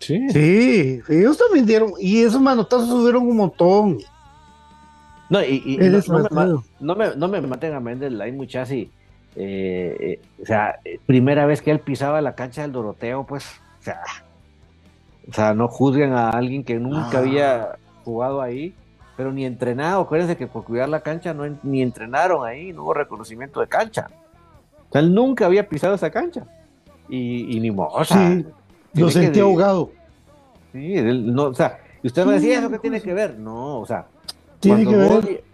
Sí. 0.00 0.28
Sí, 0.30 1.02
ellos 1.08 1.38
también 1.38 1.66
dieron, 1.66 1.92
y 1.98 2.22
esos 2.22 2.40
manotazos 2.40 2.88
subieron 2.88 3.26
un 3.26 3.36
montón. 3.36 3.98
No, 5.30 5.42
y, 5.42 5.78
no, 6.80 6.94
me, 6.94 7.14
no, 7.16 7.28
me, 7.28 7.40
maten 7.42 7.74
a 7.74 7.80
Méndez 7.80 8.12
Line 8.12 8.32
muchas 8.32 8.70
y 8.72 8.90
eh, 9.36 9.96
eh, 10.00 10.20
o 10.42 10.46
sea, 10.46 10.80
primera 11.06 11.46
vez 11.46 11.62
que 11.62 11.70
él 11.70 11.80
pisaba 11.80 12.20
la 12.20 12.34
cancha 12.34 12.62
del 12.62 12.72
Doroteo, 12.72 13.24
pues, 13.24 13.44
o 13.78 13.82
sea, 13.82 14.00
o 15.28 15.32
sea, 15.32 15.54
no 15.54 15.68
juzguen 15.68 16.12
a 16.12 16.30
alguien 16.30 16.64
que 16.64 16.78
nunca 16.78 17.10
ah. 17.14 17.18
había 17.18 17.78
jugado 18.04 18.40
ahí, 18.40 18.74
pero 19.16 19.30
ni 19.30 19.44
entrenado. 19.44 20.02
Acuérdense 20.02 20.36
que 20.36 20.46
por 20.46 20.64
cuidar 20.64 20.88
la 20.88 21.00
cancha 21.00 21.34
no 21.34 21.44
ni 21.62 21.82
entrenaron 21.82 22.46
ahí, 22.46 22.72
no 22.72 22.82
hubo 22.82 22.94
reconocimiento 22.94 23.60
de 23.60 23.68
cancha. 23.68 24.08
O 24.88 24.92
sea, 24.92 25.02
él 25.02 25.14
nunca 25.14 25.46
había 25.46 25.68
pisado 25.68 25.94
esa 25.94 26.10
cancha. 26.10 26.44
Y, 27.08 27.56
y 27.56 27.60
ni 27.60 27.70
modo. 27.70 28.04
sí, 28.04 28.46
lo 28.94 29.10
sentí 29.10 29.40
ahogado. 29.40 29.92
Sí, 30.72 30.94
no, 31.00 31.44
o 31.44 31.54
sea, 31.54 31.78
y 32.02 32.06
usted 32.06 32.24
me 32.26 32.34
decía, 32.34 32.58
¿eso 32.58 32.70
qué 32.70 32.78
tiene 32.78 33.00
que 33.00 33.14
ver? 33.14 33.38
No, 33.38 33.80
o 33.80 33.86
sea, 33.86 34.06
tiene 34.60 34.86
que 34.86 34.96
ver. 34.96 35.44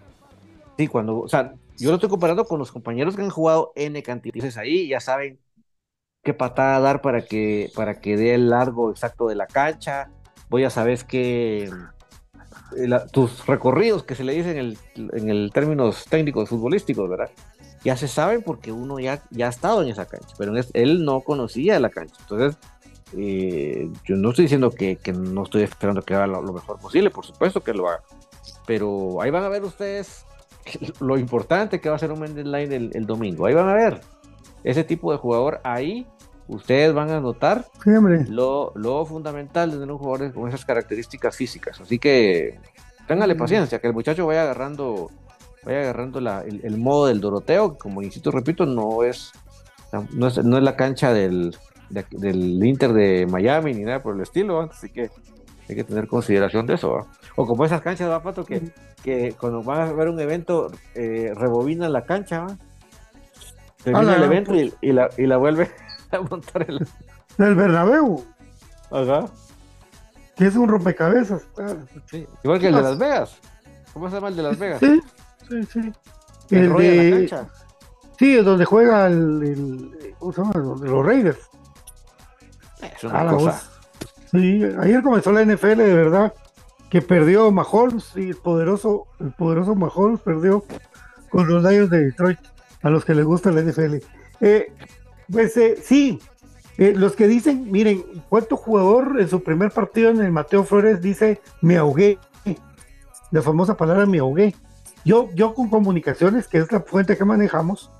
sí, 0.76 0.88
cuando, 0.88 1.20
o 1.20 1.28
sea, 1.28 1.54
yo 1.78 1.90
lo 1.90 1.96
estoy 1.96 2.08
comparando 2.08 2.44
con 2.44 2.58
los 2.58 2.72
compañeros 2.72 3.16
que 3.16 3.22
han 3.22 3.30
jugado 3.30 3.72
N 3.74 4.02
cantidades 4.02 4.56
ahí, 4.56 4.88
ya 4.88 5.00
saben 5.00 5.38
qué 6.22 6.34
patada 6.34 6.80
dar 6.80 7.02
para 7.02 7.24
que, 7.24 7.70
para 7.74 8.00
que 8.00 8.16
dé 8.16 8.34
el 8.34 8.50
largo 8.50 8.90
exacto 8.90 9.28
de 9.28 9.34
la 9.34 9.46
cancha. 9.46 10.10
Voy 10.48 10.64
a 10.64 10.70
saber 10.70 11.04
que 11.04 11.64
eh, 11.64 12.88
tus 13.12 13.46
recorridos 13.46 14.04
que 14.04 14.14
se 14.14 14.24
le 14.24 14.34
dicen 14.34 14.56
en 14.56 14.58
el, 14.58 14.78
en 15.12 15.30
el 15.30 15.50
términos 15.52 16.04
técnicos 16.08 16.48
futbolísticos, 16.48 17.08
¿verdad? 17.08 17.30
Ya 17.84 17.96
se 17.96 18.08
saben 18.08 18.42
porque 18.42 18.72
uno 18.72 18.98
ya, 18.98 19.22
ya 19.30 19.46
ha 19.46 19.50
estado 19.50 19.82
en 19.82 19.88
esa 19.88 20.06
cancha, 20.06 20.34
pero 20.38 20.54
él 20.72 21.04
no 21.04 21.20
conocía 21.20 21.78
la 21.78 21.90
cancha. 21.90 22.16
Entonces, 22.20 22.56
eh, 23.16 23.88
yo 24.04 24.16
no 24.16 24.30
estoy 24.30 24.46
diciendo 24.46 24.70
que, 24.70 24.98
no 25.12 25.44
estoy 25.44 25.62
esperando 25.62 26.02
que 26.02 26.14
haga 26.14 26.26
lo, 26.26 26.42
mejor 26.52 26.78
posible, 26.80 27.10
por 27.10 27.24
supuesto 27.24 27.60
que 27.60 27.74
lo 27.74 27.88
haga. 27.88 28.02
Pero 28.66 29.20
ahí 29.20 29.30
van 29.30 29.44
a 29.44 29.48
ver 29.48 29.64
ustedes 29.64 30.24
lo 31.00 31.18
importante 31.18 31.80
que 31.80 31.88
va 31.88 31.96
a 31.96 31.98
ser 31.98 32.12
un 32.12 32.20
Mendes 32.20 32.46
Line 32.46 32.90
el 32.92 33.06
domingo. 33.06 33.46
Ahí 33.46 33.54
van 33.54 33.68
a 33.68 33.74
ver 33.74 34.00
ese 34.64 34.82
tipo 34.82 35.12
de 35.12 35.18
jugador 35.18 35.60
ahí 35.62 36.06
ustedes 36.48 36.92
van 36.92 37.10
a 37.10 37.20
notar 37.20 37.66
lo, 38.28 38.72
lo, 38.74 39.06
fundamental 39.06 39.70
de 39.70 39.76
tener 39.76 39.92
un 39.92 39.98
jugador 39.98 40.32
con 40.32 40.48
esas 40.48 40.64
características 40.64 41.36
físicas. 41.36 41.80
Así 41.80 41.98
que 41.98 42.58
téngale 43.06 43.34
paciencia, 43.34 43.78
que 43.78 43.86
el 43.86 43.94
muchacho 43.94 44.26
vaya 44.26 44.42
agarrando, 44.42 45.10
vaya 45.64 45.80
agarrando 45.80 46.18
el, 46.18 46.78
modo 46.78 47.06
del 47.06 47.20
Doroteo, 47.20 47.76
como 47.78 48.02
insisto, 48.02 48.30
repito, 48.30 48.66
no 48.66 49.04
es, 49.04 49.32
no 50.12 50.26
es, 50.26 50.36
la 50.36 50.76
cancha 50.76 51.12
del, 51.12 51.56
del 51.88 52.64
Inter 52.64 52.92
de 52.92 53.26
Miami 53.26 53.74
ni 53.74 53.84
nada 53.84 54.02
por 54.02 54.14
el 54.14 54.22
estilo, 54.22 54.60
así 54.60 54.90
que 54.90 55.10
hay 55.68 55.76
que 55.76 55.84
tener 55.84 56.06
consideración 56.06 56.66
de 56.66 56.74
eso. 56.74 57.06
O 57.36 57.46
como 57.46 57.64
esas 57.64 57.80
canchas, 57.80 58.10
¿va, 58.10 58.22
Pato? 58.22 58.44
Que, 58.44 58.62
que 59.02 59.34
cuando 59.38 59.62
van 59.62 59.88
a 59.88 59.92
ver 59.92 60.08
un 60.08 60.20
evento, 60.20 60.70
eh, 60.94 61.32
rebobinan 61.34 61.92
la 61.92 62.04
cancha, 62.04 62.46
termina 63.82 64.16
el 64.16 64.22
evento 64.24 64.54
y, 64.54 64.72
y, 64.80 64.92
la, 64.92 65.10
y 65.16 65.26
la 65.26 65.36
vuelve 65.36 65.70
montar 66.30 66.66
el... 66.68 66.86
el 67.38 67.54
Bernabéu. 67.54 68.24
Ajá. 68.90 69.26
Que 70.36 70.46
es 70.46 70.56
un 70.56 70.68
rompecabezas. 70.68 71.46
Igual 72.42 72.60
que 72.60 72.68
el 72.68 72.74
de 72.74 72.82
Las 72.82 72.98
Vegas. 72.98 73.38
¿Cómo 73.92 74.08
se 74.08 74.16
llama 74.16 74.28
el 74.28 74.36
de 74.36 74.42
Las 74.42 74.58
Vegas? 74.58 74.80
Sí, 74.80 75.00
sí, 75.48 75.62
sí. 75.64 75.92
El, 76.50 76.72
de... 76.74 77.10
La 77.10 77.16
cancha. 77.16 77.48
Sí, 78.18 78.36
es 78.36 78.44
donde 78.44 78.64
juega 78.64 79.06
el, 79.06 80.14
¿cómo 80.18 80.32
se 80.32 80.42
llama? 80.42 80.52
Los 80.54 81.06
Raiders. 81.06 81.50
Es 82.80 83.04
una 83.04 83.26
cosa. 83.26 83.62
Sí, 84.34 84.64
ayer 84.80 85.00
comenzó 85.02 85.30
la 85.30 85.44
NFL 85.44 85.76
de 85.76 85.94
verdad 85.94 86.34
que 86.90 87.00
perdió 87.02 87.52
Mahomes 87.52 88.12
y 88.16 88.30
el 88.30 88.36
poderoso, 88.36 89.06
el 89.20 89.30
poderoso 89.30 89.76
Mahomes 89.76 90.20
perdió 90.20 90.64
con 91.30 91.48
los 91.48 91.62
Lions 91.62 91.90
de 91.90 92.06
Detroit, 92.06 92.38
a 92.82 92.90
los 92.90 93.04
que 93.04 93.14
les 93.14 93.24
gusta 93.24 93.52
la 93.52 93.62
NFL. 93.62 93.96
Eh, 94.40 94.72
pues 95.30 95.56
eh, 95.56 95.76
sí, 95.80 96.18
eh, 96.78 96.94
los 96.96 97.14
que 97.14 97.28
dicen, 97.28 97.70
miren, 97.70 98.04
¿cuánto 98.28 98.56
jugador 98.56 99.20
en 99.20 99.28
su 99.28 99.42
primer 99.42 99.70
partido 99.70 100.10
en 100.10 100.20
el 100.20 100.32
Mateo 100.32 100.64
Flores 100.64 101.00
dice 101.00 101.40
me 101.60 101.76
ahogué? 101.76 102.18
La 103.30 103.42
famosa 103.42 103.76
palabra 103.76 104.06
me 104.06 104.18
ahogué. 104.18 104.54
Yo, 105.04 105.30
yo 105.34 105.54
con 105.54 105.68
comunicaciones, 105.68 106.48
que 106.48 106.58
es 106.58 106.70
la 106.72 106.80
fuente 106.80 107.16
que 107.16 107.24
manejamos, 107.24 107.90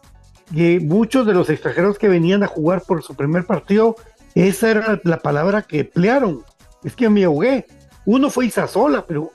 y 0.53 0.79
muchos 0.81 1.27
de 1.27 1.35
los 1.35 1.49
extranjeros 1.51 1.99
que 1.99 2.09
venían 2.09 2.43
a 2.43 2.49
jugar 2.49 2.83
por 2.83 3.03
su 3.03 3.15
primer 3.15 3.45
partido, 3.45 3.97
esa 4.35 4.71
era 4.71 5.01
la 5.05 5.19
palabra 5.19 5.63
que 5.63 5.81
emplearon. 5.81 6.45
Es 6.83 6.95
que 6.95 7.09
me 7.09 7.25
ahogué. 7.25 7.67
Uno 8.05 8.31
fue 8.31 8.47
Isasola, 8.47 9.07
pero 9.07 9.31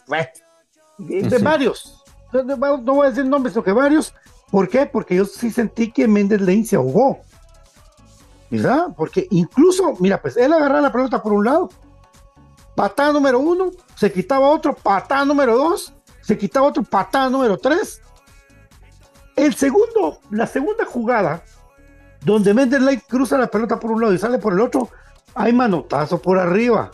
de, 0.97 1.37
varios. 1.39 2.03
No, 2.31 2.77
voy 2.77 3.07
a 3.07 3.09
decir 3.09 3.25
nombres, 3.25 3.53
sino 3.53 3.63
que 3.63 3.71
varios. 3.71 4.13
¿Por 4.51 4.67
qué? 4.67 4.85
Porque 4.85 5.15
yo 5.15 5.25
sí 5.25 5.49
sentí 5.49 5.91
que 5.91 6.07
Méndez 6.07 6.41
Lane 6.41 6.65
se 6.65 6.75
ahogó. 6.75 7.21
¿verdad? 8.49 8.87
Porque 8.95 9.27
incluso, 9.31 9.95
mira, 9.99 10.21
pues 10.21 10.35
él 10.37 10.51
agarraba 10.51 10.81
la 10.81 10.91
pelota 10.91 11.21
por 11.21 11.33
un 11.33 11.45
lado, 11.45 11.69
patada 12.75 13.13
número 13.13 13.39
uno, 13.39 13.71
se 13.95 14.11
quitaba 14.11 14.47
otro, 14.49 14.75
patada 14.75 15.25
número 15.25 15.55
dos, 15.55 15.93
se 16.21 16.37
quitaba 16.37 16.67
otro, 16.67 16.83
patada 16.83 17.29
número 17.29 17.57
tres. 17.57 18.01
El 19.35 19.55
segundo, 19.55 20.19
la 20.31 20.47
segunda 20.47 20.85
jugada, 20.85 21.43
donde 22.24 22.53
Mendes 22.53 22.82
Light 22.82 23.03
cruza 23.07 23.38
la 23.38 23.47
pelota 23.47 23.80
por 23.80 23.91
un 23.91 24.01
lado 24.01 24.13
y 24.13 24.17
sale 24.17 24.39
por 24.39 24.53
el 24.53 24.59
otro, 24.61 24.89
hay 25.36 25.53
manotazo 25.53 26.22
por 26.22 26.38
arriba. 26.38 26.91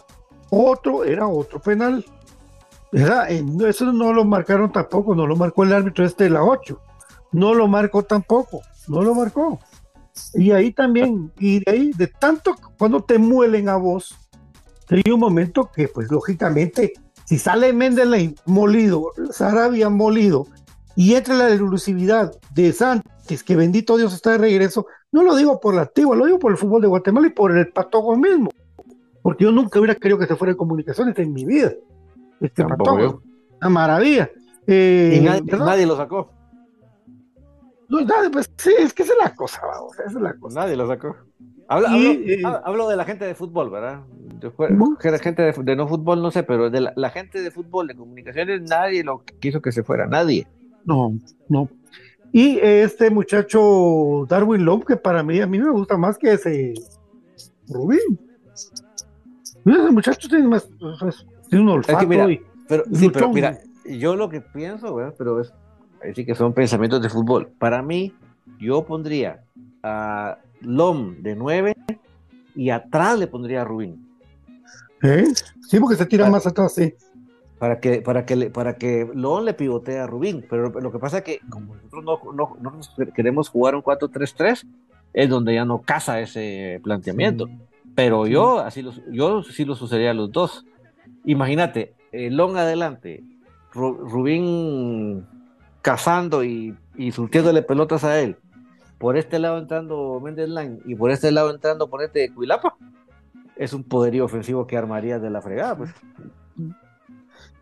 Otro 0.50 1.04
era 1.04 1.28
otro 1.28 1.60
penal. 1.60 2.06
¿verdad? 2.92 3.30
Eso 3.30 3.92
no 3.92 4.14
lo 4.14 4.24
marcaron 4.24 4.72
tampoco, 4.72 5.16
no 5.16 5.28
lo 5.28 5.36
marcó 5.36 5.64
el 5.64 5.74
árbitro 5.74 6.06
este 6.06 6.26
de 6.26 6.30
la 6.30 6.44
8. 6.44 6.80
No 7.34 7.54
lo 7.54 7.68
marcó 7.68 8.04
tampoco, 8.04 8.62
no 8.88 9.02
lo 9.02 9.14
marcó. 9.14 9.60
Y 10.34 10.52
ahí 10.52 10.72
también, 10.72 11.32
y 11.38 11.60
de 11.60 11.72
ahí, 11.72 11.92
de 11.92 12.08
tanto 12.08 12.56
cuando 12.78 13.04
te 13.04 13.18
muelen 13.18 13.68
a 13.68 13.76
vos, 13.76 14.16
hay 14.90 15.04
un 15.12 15.20
momento 15.20 15.70
que, 15.76 15.90
pues 15.90 16.10
lógicamente, 16.10 16.94
si 17.26 17.38
sale 17.38 17.74
Mendeley 17.74 18.36
molido, 18.46 19.12
Sarabia 19.32 19.90
molido, 19.90 20.48
y 20.96 21.16
entra 21.16 21.36
la 21.36 21.50
elusividad 21.50 22.32
de 22.54 22.72
Santos, 22.72 23.12
que 23.26 23.56
bendito 23.56 23.98
Dios 23.98 24.14
está 24.14 24.32
de 24.32 24.38
regreso, 24.38 24.88
no 25.12 25.24
lo 25.24 25.36
digo 25.36 25.60
por 25.60 25.76
la 25.76 25.84
activa, 25.84 26.16
lo 26.16 26.26
digo 26.26 26.40
por 26.40 26.52
el 26.52 26.58
fútbol 26.58 26.82
de 26.82 26.88
Guatemala 26.88 27.28
y 27.28 27.32
por 27.32 27.58
el 27.58 27.70
Patogo 27.70 28.16
mismo, 28.16 28.52
porque 29.22 29.44
yo 29.44 29.52
nunca 29.52 29.80
hubiera 29.80 29.96
querido 29.96 30.20
que 30.20 30.28
se 30.28 30.36
fuera 30.36 30.52
en 30.52 30.58
comunicaciones 30.58 31.18
en 31.20 31.34
mi 31.34 31.46
vida. 31.46 31.74
Este 32.40 32.64
Patogo, 32.64 33.22
una 33.60 33.70
maravilla. 33.70 34.30
Eh, 34.68 35.20
y 35.22 35.56
nadie 35.58 35.86
lo 35.86 35.96
sacó. 35.96 36.32
No, 37.88 38.02
nadie, 38.02 38.30
pues 38.30 38.50
sí, 38.58 38.74
es 38.78 38.94
que 38.94 39.04
esa 39.04 39.14
es 39.14 39.20
la 39.24 39.36
cosa, 39.36 39.62
vamos, 39.66 39.94
esa 40.00 40.10
es 40.10 40.16
la 40.16 40.34
cosa. 40.34 40.62
Nadie 40.62 40.76
lo 40.76 40.88
sacó. 40.88 41.16
Eh, 41.68 42.44
hablo, 42.64 42.88
de 42.88 42.96
la 42.96 43.06
gente 43.06 43.26
de 43.26 43.34
fútbol, 43.34 43.72
¿verdad? 43.72 44.02
De, 44.40 45.20
gente 45.20 45.42
de, 45.42 45.76
no 45.76 45.88
fútbol, 45.88 46.22
no 46.22 46.30
sé, 46.30 46.44
pero 46.44 46.70
de 46.70 46.92
la, 46.96 47.10
gente 47.10 47.42
de 47.42 47.50
fútbol, 47.50 47.88
de 47.88 47.96
comunicaciones, 47.96 48.62
nadie 48.62 49.04
lo 49.04 49.24
quiso 49.40 49.62
que 49.62 49.72
se 49.72 49.84
fuera, 49.84 50.06
nadie. 50.06 50.48
No, 50.86 51.18
no. 51.50 51.68
Y 52.32 52.60
este 52.60 53.10
muchacho 53.10 54.26
Darwin 54.28 54.66
Love, 54.66 54.86
que 54.86 54.98
para 54.98 55.24
mí, 55.24 55.40
a 55.40 55.48
mí 55.48 55.60
me 55.60 55.72
gusta 55.72 55.98
más 55.98 56.18
que 56.18 56.34
ese 56.34 56.74
Rubín. 57.68 58.20
Ese 59.66 59.92
muchacho 59.92 60.28
tiene 60.28 60.48
más, 60.48 60.68
tiene 61.50 61.64
un 61.64 61.70
olfato. 61.70 62.08
pero, 62.68 62.84
sí, 62.92 63.10
pero 63.10 63.32
mira, 63.32 63.58
yo 63.86 64.16
lo 64.16 64.30
que 64.30 64.42
pienso, 64.42 64.94
¿verdad? 64.96 65.16
Pero 65.18 65.42
es 65.42 65.54
Así 66.12 66.26
que 66.26 66.36
son 66.36 66.54
pensamientos 66.54 67.02
de 67.02 67.10
fútbol. 67.10 67.48
Para 67.58 67.82
mí, 67.82 68.14
yo 68.60 68.86
pondría 68.86 69.44
a 69.84 70.38
Lom 70.62 71.22
de 71.22 71.36
9 71.36 71.76
y 72.56 72.70
atrás 72.70 73.18
le 73.18 73.28
pondría 73.28 73.62
a 73.62 73.66
Rubín. 73.66 74.08
¿Eh? 75.02 75.26
Sí, 75.68 75.80
porque 75.80 75.96
se 75.96 76.06
tira 76.06 76.30
más 76.30 76.46
atrás, 76.46 76.74
sí. 76.74 76.94
Para 77.60 77.80
que, 77.80 78.02
para 78.02 78.26
que, 78.26 78.50
para 78.50 78.76
que 78.76 79.10
Lom 79.14 79.46
le 79.46 79.54
pivotee 79.54 80.00
a 80.00 80.08
Rubín. 80.08 80.46
Pero 80.50 80.70
lo 80.70 80.92
que 80.92 81.00
pasa 81.00 81.20
es 81.20 81.24
que, 81.24 81.40
como 81.50 81.76
nosotros 81.76 82.04
no, 82.04 82.58
no, 82.60 82.80
queremos 83.14 83.50
jugar 83.50 83.76
un 83.76 83.82
4-3-3, 83.82 84.68
es 85.14 85.30
donde 85.30 85.54
ya 85.54 85.64
no 85.64 85.82
casa 85.82 86.20
ese 86.20 86.82
planteamiento. 86.84 87.50
Pero 87.96 88.28
yo, 88.28 88.60
así 88.60 88.82
los, 88.82 89.02
yo 89.10 89.42
sí 89.44 89.64
lo 89.64 89.76
sucedería 89.76 90.12
a 90.12 90.14
los 90.14 90.32
dos. 90.32 90.66
Imagínate, 91.24 91.94
eh, 92.12 92.30
Long 92.30 92.58
adelante, 92.58 93.24
Rubín 93.74 95.26
cazando 95.82 96.44
y, 96.44 96.76
y 96.98 97.12
surtiéndole 97.12 97.62
pelotas 97.62 98.04
a 98.04 98.20
él. 98.20 98.38
Por 98.98 99.18
este 99.18 99.40
lado 99.40 99.58
entrando 99.58 100.20
Méndez 100.22 100.50
Line 100.50 100.80
y 100.86 100.96
por 100.96 101.12
este 101.12 101.32
lado 101.32 101.52
entrando 101.52 101.90
por 101.90 102.02
este 102.02 102.34
Cuilapa. 102.34 102.76
es 103.56 103.74
un 103.74 103.84
poderío 103.84 104.26
ofensivo 104.26 104.68
que 104.68 104.78
armaría 104.78 105.20
de 105.20 105.30
la 105.30 105.42
fregada, 105.42 105.78
pues. 105.78 105.92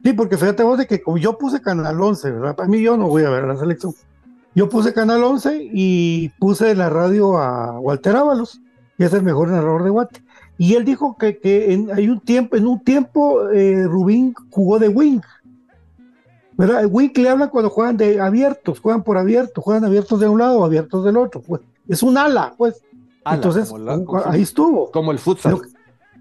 Sí, 0.04 0.14
porque 0.14 0.38
fíjate 0.38 0.64
vos 0.64 0.78
de 0.78 0.86
que 0.86 1.02
como 1.02 1.18
yo 1.18 1.38
puse 1.38 1.62
Canal 1.62 2.00
11, 2.02 2.32
¿verdad? 2.32 2.56
Para 2.56 2.68
mí 2.68 2.82
yo 2.82 2.98
no 2.98 3.08
voy 3.08 3.24
a 3.24 3.30
ver 3.30 3.46
la 3.46 3.56
selección. 3.56 3.94
Yo 4.54 4.70
puse 4.70 4.94
Canal 4.94 5.24
11 5.24 5.70
y 5.72 6.30
puse 6.40 6.76
la 6.76 6.90
radio 6.90 7.38
a 7.38 7.80
Walter 7.80 8.16
Ábalos, 8.16 8.62
que 8.98 9.06
es 9.06 9.14
el 9.14 9.24
mejor 9.24 9.48
narrador 9.50 9.84
de 9.84 9.90
Guate. 9.90 10.24
Y 10.58 10.76
él 10.76 10.86
dijo 10.86 11.18
que, 11.18 11.40
que 11.40 11.74
en, 11.74 11.92
hay 11.92 12.10
un 12.10 12.20
tiempo, 12.20 12.56
en 12.56 12.68
un 12.68 12.80
tiempo 12.84 13.50
eh, 13.50 13.84
Rubín 13.88 14.36
jugó 14.52 14.78
de 14.78 14.90
wing. 14.90 15.22
¿Verdad? 16.56 16.82
El 16.82 16.90
wing 16.92 17.10
le 17.16 17.30
hablan 17.30 17.50
cuando 17.50 17.70
juegan 17.72 17.98
de 17.98 18.22
abiertos, 18.22 18.80
juegan 18.80 19.04
por 19.04 19.18
abiertos, 19.18 19.64
juegan 19.64 19.86
abiertos 19.86 20.20
de 20.20 20.28
un 20.28 20.38
lado 20.38 20.64
abiertos 20.64 21.04
del 21.04 21.18
otro. 21.18 21.42
Pues. 21.42 21.62
Es 21.88 22.04
un 22.04 22.18
ala, 22.18 22.54
pues. 22.58 22.82
Ala, 23.24 23.38
Entonces, 23.38 23.72
la- 23.80 24.04
ahí 24.26 24.44
estuvo. 24.44 24.92
Como 24.92 25.12
el 25.12 25.18
futsal. 25.18 25.60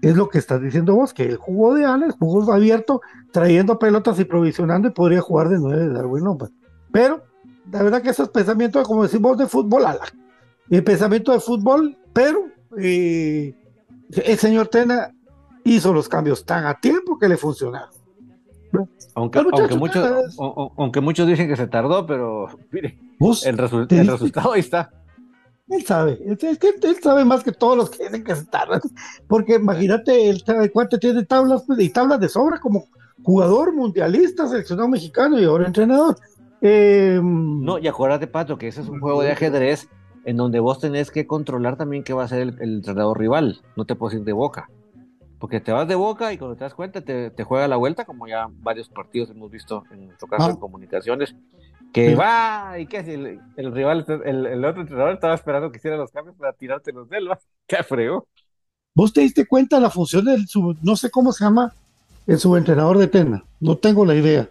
Es 0.09 0.15
lo 0.15 0.29
que 0.29 0.37
estás 0.37 0.61
diciendo 0.61 0.95
vos, 0.95 1.13
que 1.13 1.23
él 1.23 1.37
jugó 1.37 1.73
de 1.75 1.85
ala, 1.85 2.07
jugó 2.19 2.51
abierto, 2.51 3.01
trayendo 3.31 3.79
pelotas 3.79 4.19
y 4.19 4.25
provisionando 4.25 4.87
y 4.87 4.91
podría 4.91 5.21
jugar 5.21 5.49
de 5.49 5.59
nueve 5.59 5.87
de 5.87 5.93
Darwin 5.93 6.23
López. 6.25 6.49
Pero 6.91 7.23
la 7.71 7.81
verdad 7.83 8.01
que 8.01 8.09
esos 8.09 8.29
pensamientos, 8.29 8.87
como 8.87 9.03
decimos, 9.03 9.37
de 9.37 9.47
fútbol, 9.47 9.85
ala. 9.85 10.05
El 10.69 10.83
pensamiento 10.83 11.31
de 11.31 11.39
fútbol, 11.39 11.97
pero 12.13 12.45
eh, 12.77 13.55
el 14.11 14.37
señor 14.37 14.67
Tena 14.67 15.11
hizo 15.63 15.93
los 15.93 16.09
cambios 16.09 16.45
tan 16.45 16.65
a 16.65 16.79
tiempo 16.79 17.17
que 17.17 17.29
le 17.29 17.37
funcionaron. 17.37 17.89
Aunque, 19.15 19.39
el 19.73 19.79
muchos, 19.79 20.03
es- 20.27 20.35
o- 20.39 20.45
o- 20.47 20.73
aunque 20.77 20.99
muchos 20.99 21.27
dicen 21.27 21.47
que 21.47 21.55
se 21.55 21.67
tardó, 21.67 22.05
pero 22.07 22.47
mire, 22.71 22.97
el, 23.45 23.57
resu- 23.57 23.87
el 23.91 24.07
resultado 24.07 24.51
ahí 24.53 24.59
está. 24.61 24.89
Él 25.75 25.85
sabe, 25.85 26.19
es 26.25 26.59
que 26.59 26.67
él 26.81 26.97
sabe 27.01 27.25
más 27.25 27.43
que 27.43 27.51
todos 27.51 27.75
los 27.77 27.89
que 27.89 28.03
dicen 28.03 28.23
que 28.23 28.35
se 28.35 28.45
tardan. 28.45 28.81
Porque 29.27 29.55
imagínate, 29.55 30.29
el, 30.29 30.43
cuate 30.71 30.97
tiene 30.97 31.23
tablas 31.25 31.63
y 31.77 31.89
tablas 31.89 32.19
de 32.19 32.29
sobra 32.29 32.59
como 32.59 32.87
jugador 33.23 33.73
mundialista, 33.73 34.47
seleccionado 34.47 34.87
mexicano 34.89 35.39
y 35.39 35.45
ahora 35.45 35.67
entrenador. 35.67 36.15
Eh, 36.61 37.19
No, 37.23 37.77
y 37.79 37.87
acuérdate, 37.87 38.27
Pato, 38.27 38.57
que 38.57 38.67
ese 38.67 38.81
es 38.81 38.87
un 38.87 38.99
juego 38.99 39.21
de 39.21 39.31
ajedrez 39.31 39.89
en 40.25 40.37
donde 40.37 40.59
vos 40.59 40.79
tenés 40.79 41.11
que 41.11 41.27
controlar 41.27 41.75
también 41.75 42.03
qué 42.03 42.13
va 42.13 42.23
a 42.23 42.27
ser 42.27 42.41
el, 42.41 42.49
el 42.61 42.75
entrenador 42.75 43.19
rival. 43.19 43.61
No 43.75 43.85
te 43.85 43.95
puedes 43.95 44.17
ir 44.17 44.23
de 44.25 44.33
boca. 44.33 44.69
Porque 45.39 45.59
te 45.59 45.73
vas 45.73 45.87
de 45.89 45.95
boca 45.95 46.31
y 46.31 46.37
cuando 46.37 46.55
te 46.55 46.63
das 46.63 46.73
cuenta 46.73 47.01
te, 47.01 47.29
te 47.29 47.43
juega 47.43 47.67
la 47.67 47.75
vuelta, 47.75 48.05
como 48.05 48.27
ya 48.27 48.47
varios 48.61 48.87
partidos 48.87 49.29
hemos 49.31 49.51
visto 49.51 49.83
en 49.91 50.05
nuestro 50.07 50.29
caso 50.29 50.45
Ah. 50.45 50.51
en 50.51 50.55
comunicaciones, 50.55 51.35
que 51.93 52.15
va 52.15 52.79
y 52.79 52.87
que 52.87 53.03
si 53.03 53.11
el, 53.11 53.39
el 53.57 53.73
rival, 53.73 54.05
el, 54.25 54.45
el 54.47 54.65
otro 54.65 54.81
entrenador 54.81 55.13
estaba 55.13 55.35
esperando 55.35 55.71
que 55.71 55.77
hiciera 55.77 55.97
los 55.97 56.11
cambios 56.11 56.35
para 56.37 56.53
tirarte 56.53 56.91
los 56.91 57.09
de 57.09 57.17
él, 57.19 57.29
¿va? 57.31 57.39
¡Qué 57.67 57.83
fregó! 57.83 58.27
¿Vos 58.95 59.13
te 59.13 59.21
diste 59.21 59.45
cuenta 59.45 59.79
la 59.79 59.89
función 59.91 60.25
del 60.25 60.47
sub- 60.47 60.77
no 60.81 60.95
sé 60.95 61.09
cómo 61.11 61.31
se 61.31 61.43
llama 61.43 61.73
el 62.27 62.39
subentrenador 62.39 62.97
de 62.97 63.07
Tena? 63.07 63.43
No 63.59 63.77
tengo 63.77 64.05
la 64.05 64.15
idea. 64.15 64.49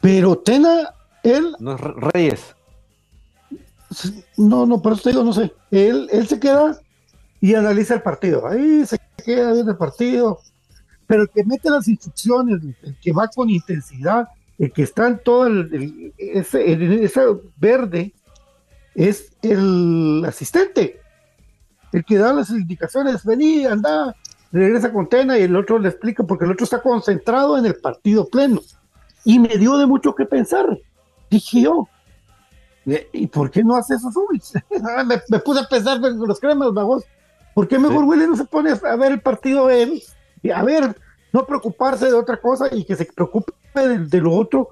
Pero 0.00 0.36
Tena, 0.38 0.94
él, 1.22 1.54
No 1.58 1.74
es 1.74 1.80
Re- 1.80 1.94
Reyes. 2.12 2.56
no, 4.36 4.66
no, 4.66 4.80
por 4.82 4.92
eso 4.92 5.02
te 5.02 5.10
digo, 5.10 5.24
no 5.24 5.32
sé. 5.32 5.52
Él, 5.70 6.08
él 6.12 6.26
se 6.28 6.38
queda 6.40 6.78
y 7.40 7.54
analiza 7.54 7.94
el 7.94 8.02
partido. 8.02 8.46
Ahí 8.48 8.86
se 8.86 8.98
queda 9.24 9.52
viendo 9.52 9.72
el 9.72 9.78
partido. 9.78 10.40
Pero 11.06 11.22
el 11.22 11.30
que 11.30 11.44
mete 11.44 11.70
las 11.70 11.88
instrucciones, 11.88 12.62
el 12.82 12.98
que 13.00 13.12
va 13.12 13.28
con 13.28 13.50
intensidad, 13.50 14.28
el 14.58 14.72
que 14.72 14.82
está 14.82 15.06
en 15.08 15.18
todo 15.20 15.46
el, 15.46 15.72
el- 15.72 16.14
ese, 16.18 17.26
verde, 17.56 18.12
es 18.94 19.32
el 19.42 20.24
asistente. 20.26 21.00
El 21.92 22.04
que 22.04 22.18
da 22.18 22.32
las 22.32 22.50
indicaciones, 22.50 23.24
vení, 23.24 23.64
anda, 23.64 24.14
regresa 24.52 24.92
con 24.92 25.08
Tena 25.08 25.38
y 25.38 25.42
el 25.42 25.56
otro 25.56 25.78
le 25.78 25.88
explica 25.88 26.22
porque 26.24 26.44
el 26.44 26.52
otro 26.52 26.64
está 26.64 26.82
concentrado 26.82 27.56
en 27.56 27.66
el 27.66 27.76
partido 27.76 28.28
pleno. 28.28 28.60
Y 29.24 29.38
me 29.38 29.56
dio 29.56 29.76
de 29.78 29.86
mucho 29.86 30.14
que 30.14 30.26
pensar. 30.26 30.78
Dije 31.30 31.62
yo, 31.62 31.88
¿y 33.12 33.26
por 33.28 33.50
qué 33.50 33.62
no 33.62 33.76
hace 33.76 33.94
eso 33.94 34.10
Zubich? 34.10 34.52
me, 35.06 35.20
me 35.28 35.38
puse 35.40 35.60
a 35.60 35.68
pensar 35.68 35.98
en 36.04 36.18
los 36.18 36.40
cremas, 36.40 36.72
vagos. 36.72 37.04
¿Por 37.54 37.68
qué 37.68 37.78
mejor 37.78 38.02
Sí. 38.02 38.08
Willy 38.08 38.26
no 38.26 38.36
se 38.36 38.44
pone 38.44 38.70
a 38.70 38.96
ver 38.96 39.12
el 39.12 39.20
partido 39.20 39.68
él? 39.70 40.02
Y 40.42 40.50
a 40.50 40.62
ver, 40.62 40.96
no 41.32 41.44
preocuparse 41.46 42.06
de 42.06 42.14
otra 42.14 42.38
cosa 42.40 42.68
y 42.72 42.84
que 42.84 42.96
se 42.96 43.04
preocupe 43.04 43.52
de, 43.74 43.98
de 44.06 44.20
lo 44.20 44.32
otro 44.34 44.70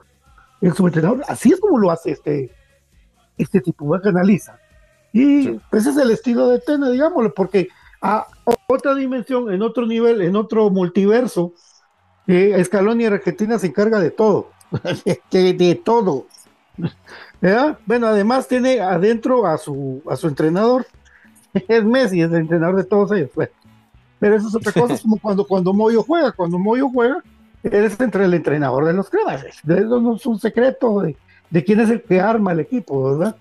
el 0.60 0.72
subentrenador. 0.74 1.22
Así 1.28 1.52
es 1.52 1.60
como 1.60 1.78
lo 1.78 1.90
hace 1.90 2.12
este, 2.12 2.50
este 3.38 3.60
tipo, 3.60 4.00
que 4.00 4.08
analiza. 4.08 4.58
Y 5.12 5.44
Sí. 5.44 5.60
ese 5.72 5.90
es 5.90 5.96
el 5.96 6.10
estilo 6.10 6.48
de 6.48 6.58
Tena, 6.60 6.90
digámoslo, 6.90 7.32
porque 7.34 7.68
a 8.02 8.26
otra 8.68 8.94
dimensión, 8.94 9.52
en 9.52 9.62
otro 9.62 9.86
nivel, 9.86 10.20
en 10.22 10.36
otro 10.36 10.68
multiverso, 10.70 11.52
eh, 12.26 12.62
Scaloni 12.64 13.04
en 13.06 13.14
Argentina 13.14 13.58
se 13.58 13.68
encarga 13.68 14.00
de 14.00 14.10
todo, 14.10 14.50
de, 15.30 15.52
de 15.54 15.74
todo. 15.76 16.26
¿Verdad? 17.40 17.78
Bueno, 17.86 18.06
además 18.08 18.48
tiene 18.48 18.80
adentro 18.80 19.46
a 19.46 19.56
su, 19.58 20.02
a 20.08 20.16
su 20.16 20.28
entrenador, 20.28 20.86
es 21.54 21.84
Messi, 21.84 22.20
es 22.22 22.30
el 22.30 22.36
entrenador 22.36 22.76
de 22.76 22.84
todos 22.84 23.12
ellos. 23.12 23.30
Bueno, 23.34 23.52
pero 24.18 24.36
eso 24.36 24.48
es 24.48 24.54
otra 24.54 24.72
cosa, 24.72 24.94
es 24.94 25.00
como 25.02 25.18
cuando, 25.18 25.46
cuando 25.46 25.72
Moyo 25.72 26.02
juega, 26.02 26.32
cuando 26.32 26.58
Moyo 26.58 26.88
juega, 26.88 27.22
es 27.62 27.98
entre 28.00 28.24
el 28.24 28.34
entrenador 28.34 28.84
de 28.84 28.92
los 28.92 29.10
cremas, 29.10 29.44
eso 29.44 30.00
no 30.00 30.16
es 30.16 30.26
un 30.26 30.38
secreto 30.38 31.00
de, 31.00 31.16
de 31.50 31.64
quién 31.64 31.80
es 31.80 31.90
el 31.90 32.02
que 32.02 32.20
arma 32.20 32.52
el 32.52 32.60
equipo, 32.60 33.04
¿verdad? 33.18 33.36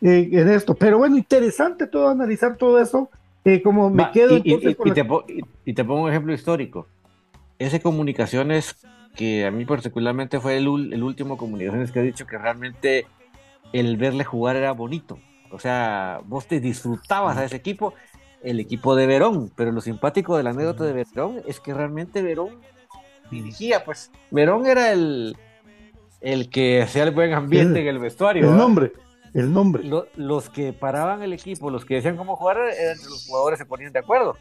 Eh, 0.00 0.28
en 0.32 0.48
esto, 0.50 0.74
pero 0.74 0.98
bueno, 0.98 1.16
interesante 1.16 1.86
todo 1.86 2.08
analizar 2.08 2.56
todo 2.56 2.80
eso, 2.80 3.10
eh, 3.44 3.62
como 3.62 3.90
me 3.90 4.02
Va, 4.02 4.10
quedo 4.10 4.36
y, 4.36 4.36
entonces 4.36 4.72
y- 4.72 4.76
con 4.76 4.88
y 4.88 4.90
la- 4.90 4.94
te 4.94 5.06
y- 5.64 5.74
te 5.74 5.84
pongo 5.84 6.02
un 6.04 6.10
ejemplo 6.10 6.32
histórico. 6.32 6.88
Ese 7.58 7.80
comunicaciones 7.80 8.76
que 9.14 9.46
a 9.46 9.50
mí 9.50 9.64
particularmente 9.64 10.40
fue 10.40 10.58
el, 10.58 10.66
el 10.92 11.02
último 11.02 11.36
comunicaciones 11.38 11.92
que 11.92 12.00
he 12.00 12.02
dicho 12.02 12.26
que 12.26 12.38
realmente 12.38 13.06
el 13.72 13.96
verle 13.96 14.24
jugar 14.24 14.56
era 14.56 14.72
bonito. 14.72 15.18
O 15.50 15.58
sea, 15.58 16.20
vos 16.24 16.46
te 16.46 16.60
disfrutabas 16.60 17.36
a 17.38 17.44
ese 17.44 17.56
equipo, 17.56 17.94
el 18.42 18.60
equipo 18.60 18.94
de 18.94 19.06
Verón, 19.06 19.50
pero 19.56 19.72
lo 19.72 19.80
simpático 19.80 20.36
de 20.36 20.42
la 20.42 20.50
anécdota 20.50 20.84
de 20.84 20.92
Verón 20.92 21.42
es 21.46 21.60
que 21.60 21.74
realmente 21.74 22.22
Verón 22.22 22.60
dirigía, 23.30 23.84
pues. 23.84 24.10
Verón 24.30 24.66
era 24.66 24.92
el, 24.92 25.36
el 26.20 26.48
que 26.50 26.82
hacía 26.82 27.02
el 27.04 27.10
buen 27.10 27.32
ambiente 27.32 27.80
El- 27.80 27.88
en 27.88 27.94
el 27.96 27.98
vestuario. 28.00 28.42
el 28.42 28.48
¿verdad? 28.50 28.62
nombre, 28.62 28.92
el 29.34 29.52
nombre. 29.52 29.82
Lo- 29.84 30.06
los 30.16 30.48
que 30.50 30.72
paraban 30.72 31.22
el 31.22 31.32
equipo, 31.32 31.70
los 31.70 31.84
que 31.84 31.94
decían 31.96 32.16
cómo 32.16 32.36
jugar, 32.36 32.58
eran 32.58 32.96
los 32.98 33.26
jugadores 33.26 33.58
se 33.58 33.66
ponían 33.66 33.92
de 33.92 33.98
acuerdo. 34.00 34.36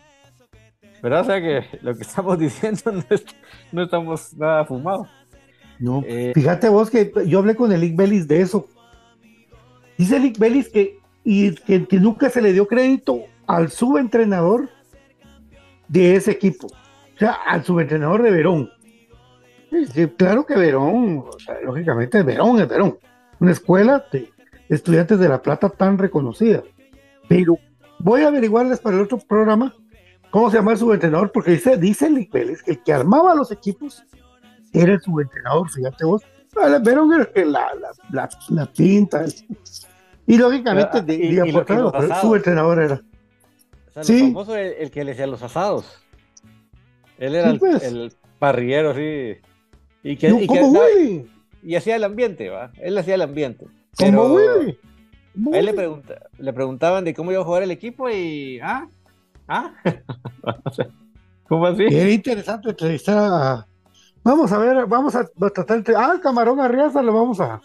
¿Verdad? 1.02 1.22
O 1.22 1.26
sea 1.26 1.42
que 1.42 1.66
lo 1.82 1.96
que 1.96 2.02
estamos 2.04 2.38
diciendo 2.40 2.92
no, 2.92 3.04
es- 3.10 3.26
no 3.72 3.84
estamos 3.84 4.34
nada 4.36 4.66
fumados. 4.66 5.08
No. 5.80 6.04
Eh, 6.08 6.32
Fíjate 6.34 6.70
vos 6.70 6.90
que 6.90 7.12
yo 7.28 7.40
hablé 7.40 7.56
con 7.56 7.72
el 7.72 7.82
Lick 7.82 7.96
Bellis 7.98 8.28
de 8.28 8.42
eso. 8.42 8.68
Dice 9.98 10.20
Lick 10.20 10.38
Bellis 10.38 10.70
que, 10.70 11.00
y 11.24 11.54
que, 11.56 11.86
que 11.88 12.00
nunca 12.00 12.30
se 12.30 12.42
le 12.42 12.54
dio 12.54 12.68
crédito 12.68 13.24
al 13.48 13.70
subentrenador 13.72 14.70
de 15.88 16.16
ese 16.16 16.32
equipo. 16.32 16.68
O 16.68 17.18
sea, 17.18 17.32
al 17.48 17.64
subentrenador 17.64 18.24
de 18.24 18.32
Verón. 18.32 18.70
Sí, 19.94 20.08
claro 20.08 20.46
que 20.46 20.56
Verón, 20.56 21.24
o 21.28 21.40
sea, 21.40 21.56
lógicamente 21.64 22.24
Verón 22.24 22.60
es 22.60 22.68
Verón. 22.68 22.98
Una 23.40 23.52
escuela 23.52 24.06
de 24.12 24.30
estudiantes 24.70 25.20
de 25.20 25.30
La 25.30 25.42
Plata 25.42 25.70
tan 25.70 25.98
reconocida. 25.98 26.64
Pero 27.28 27.58
voy 28.00 28.22
a 28.22 28.28
averiguarles 28.28 28.80
para 28.80 28.96
el 28.98 29.04
otro 29.04 29.18
programa 29.18 29.74
cómo 30.32 30.50
se 30.50 30.58
llama 30.58 30.74
el 30.74 30.78
subentrenador, 30.78 31.32
porque 31.32 31.52
dice, 31.52 31.78
dice 31.78 32.10
Bellis 32.32 32.62
que 32.64 32.72
el 32.72 32.84
que 32.84 32.94
armaba 32.94 33.36
los 33.36 33.52
equipos 33.52 34.04
era 34.74 34.94
el 34.94 35.02
subentrenador, 35.02 35.70
fíjate 35.70 36.06
vos. 36.06 36.22
Verón 36.84 37.12
era 37.14 37.46
la, 37.46 37.68
la, 37.76 37.90
la, 38.12 38.30
la 38.50 38.66
pinta. 38.66 39.26
Y 40.28 40.38
lógicamente, 40.38 40.90
Ah, 41.00 41.02
de, 41.02 41.14
y- 41.16 41.36
de 41.36 41.42
el 41.42 42.16
subentrenador 42.22 42.82
era. 42.82 43.02
Sea, 43.96 44.04
sí. 44.04 44.20
lo 44.20 44.26
famoso 44.28 44.56
el, 44.56 44.74
el 44.74 44.92
que 44.92 45.04
le 45.04 45.12
hacía 45.14 45.28
los 45.28 45.42
asados. 45.44 45.86
Él 47.18 47.36
era 47.36 47.48
Sí, 47.50 47.54
el, 47.54 47.60
pues. 47.60 47.84
el 47.84 48.14
parrillero, 48.40 48.94
sí. 48.94 49.38
Y, 50.04 50.18
que, 50.18 50.30
No, 50.30 50.40
y, 50.42 50.48
como 50.48 50.74
hacía 51.78 51.96
el 51.96 52.04
ambiente, 52.04 52.50
¿va? 52.50 52.72
Él 52.80 52.98
hacía 52.98 53.16
el 53.16 53.22
ambiente. 53.22 53.66
como 53.98 54.36
Willy. 54.36 54.78
a 55.54 55.58
él 55.58 55.66
le, 55.66 55.74
pregunta, 55.74 56.16
le 56.38 56.54
preguntaban 56.54 57.04
de 57.06 57.14
cómo 57.14 57.32
iba 57.32 57.42
a 57.42 57.46
jugar 57.46 57.64
el 57.64 57.72
equipo 57.72 58.10
y. 58.10 58.60
¿Ah? 58.62 58.88
¿Ah? 59.48 59.74
¿Cómo 61.48 61.66
así? 61.68 61.84
Era 61.84 62.10
interesante 62.10 62.70
entrevistar 62.70 63.18
a. 63.18 63.68
Vamos 64.24 64.52
a 64.52 64.58
ver, 64.58 64.86
vamos 64.88 65.16
a, 65.16 65.26
tratar. 65.54 65.78
entre- 65.78 65.96
Ah, 65.96 66.12
el 66.16 66.20
camarón 66.22 66.60
Arriaza 66.60 67.02
lo 67.02 67.14
vamos 67.14 67.40
a. 67.40 67.62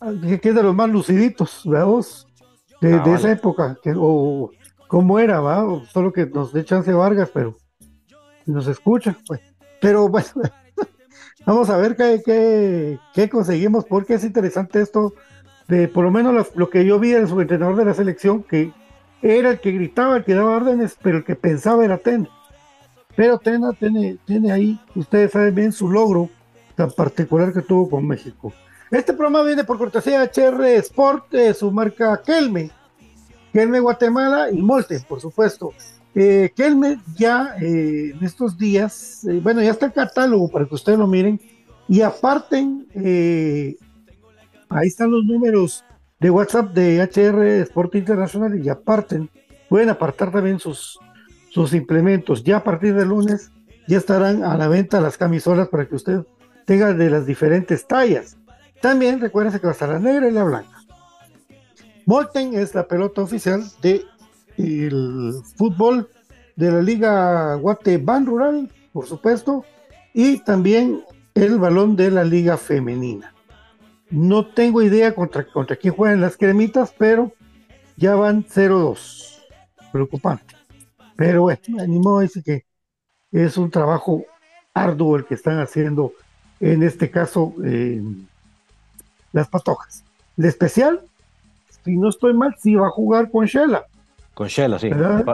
a- 0.00 0.12
que 0.40 0.48
es 0.48 0.54
de 0.54 0.62
los 0.62 0.74
más 0.74 0.88
luciditos, 0.88 1.62
veamos, 1.66 2.26
de, 2.80 2.88
Ah, 2.88 2.96
de 2.96 2.98
vale. 2.98 3.14
esa 3.14 3.32
época. 3.32 3.78
Que, 3.82 3.92
o 3.96 4.50
cómo 4.90 5.20
era, 5.20 5.38
va, 5.40 5.64
solo 5.92 6.12
que 6.12 6.26
nos 6.26 6.52
dé 6.52 6.64
chance 6.64 6.92
Vargas, 6.92 7.30
pero 7.32 7.56
nos 8.44 8.66
escucha, 8.66 9.16
pues. 9.24 9.40
Pero 9.80 10.08
bueno, 10.10 10.26
vamos 11.46 11.70
a 11.70 11.76
ver 11.76 11.94
qué, 11.96 13.28
conseguimos, 13.30 13.84
porque 13.84 14.14
es 14.14 14.24
interesante 14.24 14.82
esto 14.82 15.14
de 15.68 15.86
por 15.86 16.04
lo 16.04 16.10
menos 16.10 16.34
lo, 16.34 16.44
lo 16.56 16.70
que 16.70 16.84
yo 16.84 16.98
vi 16.98 17.10
del 17.10 17.28
subentrenador 17.28 17.76
de 17.76 17.84
la 17.84 17.94
selección, 17.94 18.42
que 18.42 18.72
era 19.22 19.50
el 19.50 19.60
que 19.60 19.70
gritaba, 19.70 20.16
el 20.16 20.24
que 20.24 20.34
daba 20.34 20.56
órdenes, 20.56 20.98
pero 21.00 21.18
el 21.18 21.24
que 21.24 21.36
pensaba 21.36 21.84
era 21.84 21.98
Tena. 21.98 22.28
Pero 23.14 23.38
Tena 23.38 23.70
tiene, 23.72 24.18
ahí, 24.50 24.80
ustedes 24.96 25.30
saben 25.30 25.54
bien 25.54 25.70
su 25.70 25.88
logro 25.88 26.28
tan 26.74 26.90
particular 26.90 27.52
que 27.52 27.62
tuvo 27.62 27.88
con 27.88 28.08
México. 28.08 28.52
Este 28.90 29.12
programa 29.12 29.44
viene 29.44 29.62
por 29.62 29.78
cortesía 29.78 30.18
de 30.18 30.30
HR 30.34 30.64
Sport, 30.78 31.30
de 31.30 31.54
su 31.54 31.70
marca 31.70 32.20
Kelme, 32.26 32.72
Kelme 33.52 33.80
Guatemala 33.80 34.50
y 34.50 34.60
Molte, 34.62 35.00
por 35.08 35.20
supuesto. 35.20 35.72
Eh, 36.14 36.50
Kelme 36.56 37.00
ya 37.16 37.54
eh, 37.60 38.12
en 38.14 38.24
estos 38.24 38.58
días, 38.58 39.24
eh, 39.24 39.40
bueno, 39.42 39.62
ya 39.62 39.70
está 39.70 39.86
el 39.86 39.92
catálogo 39.92 40.48
para 40.48 40.66
que 40.66 40.74
ustedes 40.74 40.98
lo 40.98 41.06
miren 41.06 41.40
y 41.88 42.02
aparten, 42.02 42.86
ahí 44.68 44.86
están 44.86 45.10
los 45.10 45.24
números 45.24 45.84
de 46.20 46.30
WhatsApp 46.30 46.72
de 46.72 47.02
HR 47.02 47.62
Sport 47.62 47.96
Internacional 47.96 48.64
y 48.64 48.68
aparten, 48.68 49.28
pueden 49.68 49.88
apartar 49.88 50.30
también 50.30 50.60
sus, 50.60 50.98
sus 51.50 51.74
implementos. 51.74 52.44
Ya 52.44 52.58
a 52.58 52.64
partir 52.64 52.94
del 52.94 53.08
lunes 53.08 53.50
ya 53.88 53.98
estarán 53.98 54.44
a 54.44 54.56
la 54.56 54.68
venta 54.68 55.00
las 55.00 55.18
camisolas 55.18 55.68
para 55.68 55.88
que 55.88 55.96
usted 55.96 56.20
tenga 56.64 56.92
de 56.92 57.10
las 57.10 57.26
diferentes 57.26 57.86
tallas. 57.88 58.36
También 58.80 59.20
recuerden 59.20 59.52
que 59.58 59.66
va 59.66 59.70
a 59.70 59.72
estar 59.72 59.88
la 59.88 59.98
negra 59.98 60.28
y 60.28 60.32
la 60.32 60.44
blanca. 60.44 60.79
Molten 62.10 62.58
es 62.58 62.74
la 62.74 62.88
pelota 62.88 63.22
oficial 63.22 63.62
de 63.82 64.04
el 64.56 65.34
fútbol 65.54 66.10
de 66.56 66.72
la 66.72 66.82
Liga 66.82 67.54
Guate 67.54 67.98
Ban 67.98 68.26
Rural, 68.26 68.68
por 68.92 69.06
supuesto, 69.06 69.64
y 70.12 70.38
también 70.38 71.04
el 71.36 71.60
balón 71.60 71.94
de 71.94 72.10
la 72.10 72.24
Liga 72.24 72.56
Femenina. 72.56 73.32
No 74.10 74.44
tengo 74.44 74.82
idea 74.82 75.14
contra, 75.14 75.44
contra 75.44 75.76
quién 75.76 75.94
juegan 75.94 76.20
las 76.20 76.36
cremitas, 76.36 76.92
pero 76.98 77.32
ya 77.96 78.16
van 78.16 78.44
0-2. 78.44 79.44
Preocupante. 79.92 80.56
Pero 81.14 81.42
bueno, 81.42 81.60
animo 81.78 82.18
dice 82.18 82.42
que 82.42 82.64
es 83.30 83.56
un 83.56 83.70
trabajo 83.70 84.24
arduo 84.74 85.14
el 85.14 85.26
que 85.26 85.34
están 85.34 85.60
haciendo, 85.60 86.12
en 86.58 86.82
este 86.82 87.08
caso, 87.08 87.54
eh, 87.64 88.02
las 89.30 89.46
patojas. 89.46 90.02
El 90.36 90.46
especial, 90.46 91.04
si 91.84 91.96
no 91.96 92.08
estoy 92.08 92.34
mal, 92.34 92.54
sí 92.58 92.74
va 92.74 92.88
a 92.88 92.90
jugar 92.90 93.30
con 93.30 93.46
Shela. 93.46 93.84
Con 94.34 94.48
Shela, 94.48 94.78
sí. 94.78 94.90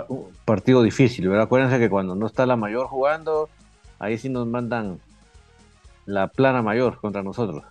Un 0.09 0.27
partido 0.45 0.83
difícil, 0.83 1.29
¿verdad? 1.29 1.45
Acuérdense 1.45 1.79
que 1.79 1.91
cuando 1.91 2.15
no 2.15 2.27
está 2.27 2.47
la 2.47 2.57
mayor 2.57 2.87
jugando, 2.87 3.49
ahí 3.99 4.19
sí 4.19 4.29
nos 4.29 4.47
mandan 4.47 4.99
la 6.07 6.29
plana 6.29 6.63
mayor 6.63 6.99
contra 7.01 7.23
nosotros. 7.23 7.65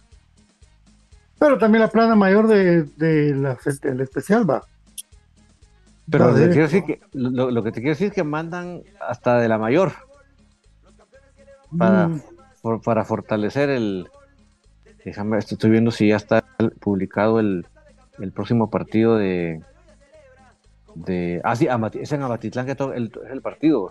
Pero 1.39 1.57
también 1.57 1.81
la 1.81 1.89
plana 1.89 2.15
mayor 2.15 2.47
de, 2.47 2.83
de 2.83 3.35
la, 3.35 3.57
del 3.81 4.01
especial 4.01 4.49
va. 4.49 4.63
Pero 6.09 6.31
lo, 6.31 6.33
quiero 6.35 6.63
decir 6.63 6.83
que, 6.83 7.01
lo, 7.13 7.49
lo, 7.49 7.63
que 7.63 7.71
te 7.71 7.81
quiero 7.81 7.93
decir 7.93 8.07
es 8.07 8.13
que 8.13 8.23
mandan 8.23 8.83
hasta 8.99 9.39
de 9.39 9.47
la 9.47 9.57
mayor 9.57 9.93
para, 11.77 12.07
mm. 12.07 12.21
for, 12.61 12.81
para 12.81 13.03
fortalecer 13.03 13.69
el. 13.69 14.07
Déjame, 15.03 15.37
estoy 15.37 15.69
viendo 15.69 15.91
si 15.91 16.09
ya 16.09 16.15
está 16.15 16.43
publicado 16.79 17.39
el, 17.39 17.67
el 18.19 18.31
próximo 18.31 18.69
partido 18.69 19.17
de. 19.17 19.61
de 20.95 21.41
ah, 21.43 21.55
sí, 21.55 21.67
Amati, 21.67 21.99
es 21.99 22.11
en 22.11 22.23
Amatitlán 22.23 22.65
que 22.65 22.71
el, 22.95 23.11
es 23.25 23.31
el 23.31 23.41
partido. 23.41 23.89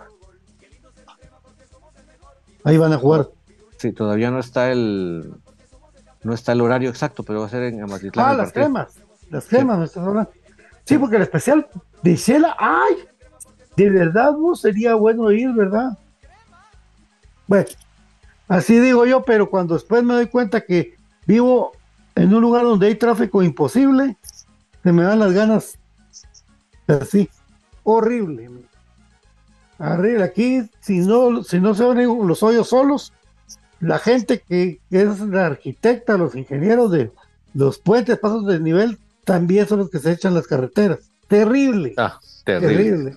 Ahí 2.64 2.79
van 2.79 2.93
a 2.93 2.99
jugar. 2.99 3.29
Sí, 3.77 3.93
todavía 3.93 4.31
no 4.31 4.39
está 4.39 4.70
el. 4.72 5.35
No 6.22 6.33
está 6.33 6.53
el 6.53 6.62
horario 6.62 6.89
exacto, 6.89 7.22
pero 7.22 7.41
va 7.41 7.47
a 7.47 7.51
ser 7.51 7.64
en 7.64 7.83
Amatitlán. 7.83 8.27
Ah, 8.27 8.35
las 8.35 8.47
partido. 8.47 8.64
cremas. 8.64 8.99
Las 9.31 9.47
cremas, 9.47 9.91
sí. 9.91 9.99
hablando. 9.99 10.31
Sí, 10.85 10.99
porque 10.99 11.16
el 11.16 11.22
especial 11.22 11.66
de 12.03 12.16
Shela, 12.16 12.57
ay, 12.59 12.97
de 13.77 13.91
verdad 13.91 14.33
no 14.33 14.55
sería 14.55 14.95
bueno 14.95 15.31
ir, 15.33 15.53
¿verdad? 15.53 15.99
Bueno, 17.47 17.66
así 18.49 18.79
digo 18.79 19.07
yo, 19.07 19.22
pero 19.25 19.49
cuando 19.51 19.75
después 19.75 20.03
me 20.03 20.14
doy 20.14 20.27
cuenta 20.27 20.62
que 20.62 20.97
vivo 21.27 21.72
en 22.15 22.35
un 22.35 22.41
lugar 22.41 22.65
donde 22.65 22.87
hay 22.87 22.95
tráfico 22.95 23.43
imposible, 23.43 24.17
se 24.83 24.93
me 24.93 25.03
dan 25.03 25.19
las 25.19 25.33
ganas 25.33 25.79
así, 26.87 27.29
horrible. 27.83 28.51
Arriba, 29.79 30.25
aquí, 30.25 30.62
si 30.81 31.01
no, 31.01 31.43
si 31.43 31.59
no 31.61 31.75
se 31.75 31.85
ven 31.85 32.27
los 32.27 32.43
hoyos 32.43 32.69
solos, 32.69 33.12
la 33.81 33.99
gente 33.99 34.41
que, 34.41 34.81
que 34.91 35.03
es 35.03 35.21
la 35.21 35.47
arquitecta, 35.47 36.17
los 36.17 36.35
ingenieros 36.35 36.91
de 36.91 37.11
los 37.55 37.79
puentes, 37.79 38.19
pasos 38.19 38.47
de 38.47 38.61
nivel, 38.61 38.99
también 39.25 39.67
son 39.67 39.81
los 39.81 39.91
que 39.91 39.99
se 39.99 40.12
echan 40.12 40.35
las 40.35 40.47
carreteras. 40.47 41.11
Terrible. 41.29 41.95
Ah, 41.97 42.21
terrible. 42.45 42.77
terrible. 42.77 43.17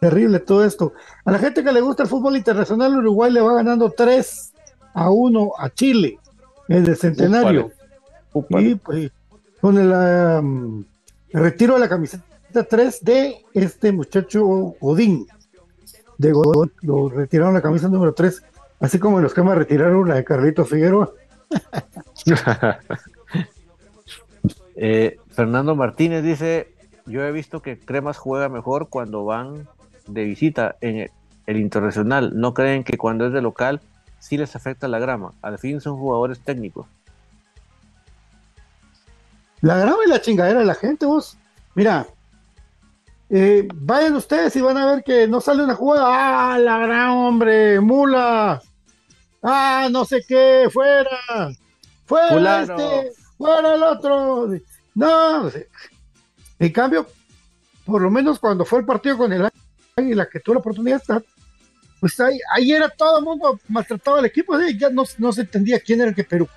Terrible 0.00 0.38
todo 0.38 0.64
esto. 0.64 0.92
A 1.24 1.32
la 1.32 1.38
gente 1.38 1.64
que 1.64 1.72
le 1.72 1.80
gusta 1.80 2.04
el 2.04 2.08
fútbol 2.08 2.36
internacional, 2.36 2.96
Uruguay 2.96 3.32
le 3.32 3.40
va 3.40 3.54
ganando 3.54 3.90
3 3.90 4.52
a 4.94 5.10
1 5.10 5.52
a 5.58 5.70
Chile 5.70 6.18
en 6.68 6.86
el 6.86 6.96
centenario. 6.96 7.72
Y 8.50 8.74
pues 8.76 9.10
con 9.60 9.76
el, 9.78 9.92
um, 9.92 10.84
retiro 11.32 11.74
de 11.74 11.80
la 11.80 11.88
camiseta 11.88 12.24
3 12.68 13.04
de 13.04 13.44
este 13.54 13.92
muchacho 13.92 14.44
Godín. 14.80 15.26
De 16.16 16.32
Godín, 16.32 16.72
lo 16.82 17.08
retiraron 17.08 17.54
la 17.54 17.62
camisa 17.62 17.88
número 17.88 18.14
3, 18.14 18.42
así 18.80 18.98
como 18.98 19.20
los 19.20 19.34
que 19.34 19.42
me 19.42 19.54
retiraron 19.54 20.08
la 20.08 20.16
de 20.16 20.24
Carlito 20.24 20.64
Figueroa. 20.64 21.12
eh, 24.76 25.18
Fernando 25.30 25.74
Martínez 25.74 26.22
dice: 26.24 26.74
Yo 27.06 27.22
he 27.22 27.32
visto 27.32 27.62
que 27.62 27.78
Cremas 27.78 28.18
juega 28.18 28.48
mejor 28.48 28.88
cuando 28.88 29.24
van 29.24 29.68
de 30.06 30.24
visita 30.24 30.76
en 30.80 30.96
el, 30.96 31.10
el, 31.46 31.56
internacional. 31.58 32.32
¿No 32.34 32.54
creen 32.54 32.84
que 32.84 32.98
cuando 32.98 33.26
es 33.26 33.32
de 33.32 33.42
local 33.42 33.80
sí 34.18 34.36
les 34.36 34.56
afecta 34.56 34.88
la 34.88 34.98
grama? 34.98 35.32
Al 35.42 35.58
fin 35.58 35.80
son 35.80 35.96
jugadores 35.96 36.40
técnicos. 36.40 36.86
La 39.60 39.78
grama 39.78 39.98
y 40.06 40.10
la 40.10 40.20
chingadera 40.20 40.60
de 40.60 40.66
la 40.66 40.74
gente, 40.74 41.06
vos. 41.06 41.36
Mira, 41.74 42.06
eh, 43.30 43.68
vayan 43.74 44.14
ustedes 44.14 44.54
y 44.56 44.60
van 44.60 44.76
a 44.76 44.86
ver 44.86 45.04
que 45.04 45.26
no 45.26 45.40
sale 45.40 45.64
una 45.64 45.74
jugada. 45.74 46.54
¡Ah, 46.54 46.58
la 46.58 46.78
gran 46.78 47.10
hombre! 47.10 47.80
¡Mula! 47.80 48.62
¡Ah, 49.42 49.88
no 49.90 50.04
sé 50.04 50.22
qué! 50.26 50.68
¡Fuera! 50.72 51.10
¡Fuera 52.06 52.28
Fulano. 52.28 52.78
este! 52.78 53.12
¡Fuera 53.36 53.74
el 53.74 53.82
otro! 53.82 54.48
No, 54.94 55.50
en 56.58 56.72
cambio, 56.72 57.06
por 57.84 58.02
lo 58.02 58.10
menos 58.10 58.38
cuando 58.38 58.64
fue 58.64 58.80
el 58.80 58.86
partido 58.86 59.16
con 59.16 59.32
el 59.32 59.48
Águila, 59.96 60.28
que 60.28 60.40
tuvo 60.40 60.54
la 60.54 60.60
oportunidad 60.60 61.02
pues 62.00 62.18
ahí, 62.20 62.38
ahí 62.52 62.72
era 62.72 62.88
todo 62.88 63.18
el 63.18 63.24
mundo 63.24 63.60
maltratado 63.68 64.18
al 64.18 64.24
equipo, 64.24 64.58
ya 64.76 64.90
no, 64.90 65.04
no, 65.18 65.32
se 65.32 65.40
entendía 65.42 65.80
quién 65.80 66.00
era 66.00 66.10
el 66.10 66.14
que, 66.14 66.24
pero 66.24 66.48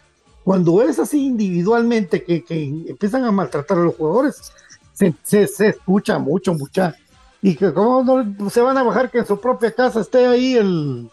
cuando 0.43 0.81
es 0.81 0.99
así 0.99 1.25
individualmente 1.25 2.23
que, 2.23 2.43
que 2.43 2.63
empiezan 2.87 3.25
a 3.25 3.31
maltratar 3.31 3.77
a 3.77 3.81
los 3.81 3.95
jugadores, 3.95 4.51
se, 4.93 5.13
se, 5.23 5.47
se, 5.47 5.67
escucha 5.69 6.19
mucho, 6.19 6.53
mucha, 6.53 6.95
y 7.41 7.55
que 7.55 7.73
como 7.73 8.03
no 8.03 8.49
se 8.49 8.61
van 8.61 8.77
a 8.77 8.83
bajar 8.83 9.09
que 9.09 9.19
en 9.19 9.25
su 9.25 9.39
propia 9.39 9.71
casa 9.71 10.01
esté 10.01 10.25
ahí 10.25 10.55
el, 10.55 11.09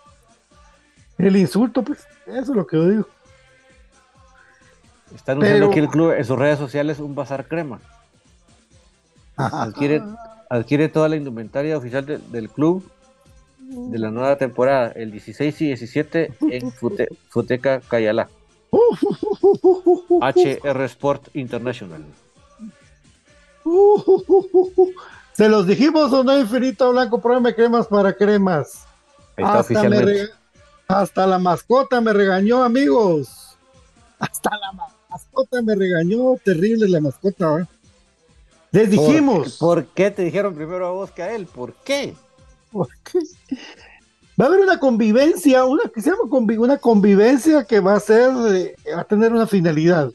el 1.19 1.37
insulto, 1.37 1.83
pues 1.83 2.01
eso 2.27 2.41
es 2.41 2.49
lo 2.49 2.67
que 2.67 2.77
yo 2.77 2.89
digo. 2.89 3.09
Están 5.15 5.39
usando 5.39 5.55
Pero... 5.55 5.71
aquí 5.71 5.79
el 5.79 5.89
club 5.89 6.13
en 6.13 6.25
sus 6.25 6.39
redes 6.39 6.59
sociales 6.59 6.99
un 6.99 7.15
bazar 7.15 7.47
crema. 7.47 7.81
Adquiere, 9.37 10.03
adquiere 10.51 10.89
toda 10.89 11.09
la 11.09 11.17
indumentaria 11.17 11.79
oficial 11.79 12.05
de, 12.05 12.19
del 12.19 12.51
club 12.51 12.85
de 13.59 13.99
la 13.99 14.11
nueva 14.11 14.37
temporada, 14.37 14.93
el 14.97 15.13
16 15.13 15.61
y 15.61 15.67
17 15.67 16.33
en 16.51 16.73
Fute, 16.73 17.09
Futeca 17.29 17.81
Cayalá. 17.81 18.29
HR 18.71 20.85
Sport 20.85 21.29
International. 21.35 22.05
Se 25.33 25.49
los 25.49 25.67
dijimos 25.67 26.13
o 26.13 26.25
no, 26.25 26.39
Infinito 26.39 26.91
Blanco, 26.91 27.21
pruébame 27.21 27.55
cremas 27.55 27.87
para 27.87 28.13
cremas. 28.13 28.85
Hasta, 29.37 29.89
me 29.89 30.29
hasta 30.89 31.27
la 31.27 31.39
mascota 31.39 32.01
me 32.01 32.13
regañó, 32.13 32.65
amigos. 32.65 33.57
Hasta 34.19 34.51
la 34.51 34.73
mascota 35.09 35.63
me 35.63 35.75
regañó, 35.75 36.37
terrible 36.45 36.89
la 36.89 37.01
mascota. 37.01 37.61
¿eh? 37.61 37.67
Les 38.73 38.91
dijimos. 38.91 39.59
¿Por, 39.59 39.85
¿Por, 39.85 39.95
qué 39.95 40.11
te 40.11 40.23
dijeron 40.23 40.55
primero 40.55 40.89
a 40.89 40.91
vos 40.91 41.13
que 41.13 41.23
a 41.23 41.35
él? 41.35 41.47
¿Por 41.47 41.75
qué? 41.75 42.17
¿Por 42.73 42.89
qué? 43.05 43.21
Va 44.41 44.45
a 44.45 44.49
haber 44.49 44.61
una 44.61 44.79
convivencia, 44.79 45.65
una 45.65 45.83
que 45.93 46.01
se 46.01 46.13
una 46.13 46.79
convivencia 46.79 47.65
que 47.65 47.81
va 47.81 47.95
a 47.95 48.01
ser, 48.01 48.31
va 48.31 49.01
a 49.01 49.05
tener 49.05 49.33
una 49.33 49.49
finalidad. 49.49 50.13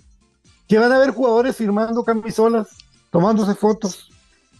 Que 0.67 0.79
van 0.79 0.93
a 0.93 0.95
haber 0.95 1.11
jugadores 1.11 1.57
firmando 1.57 2.05
camisolas, 2.05 2.69
tomándose 3.11 3.53
fotos. 3.53 4.09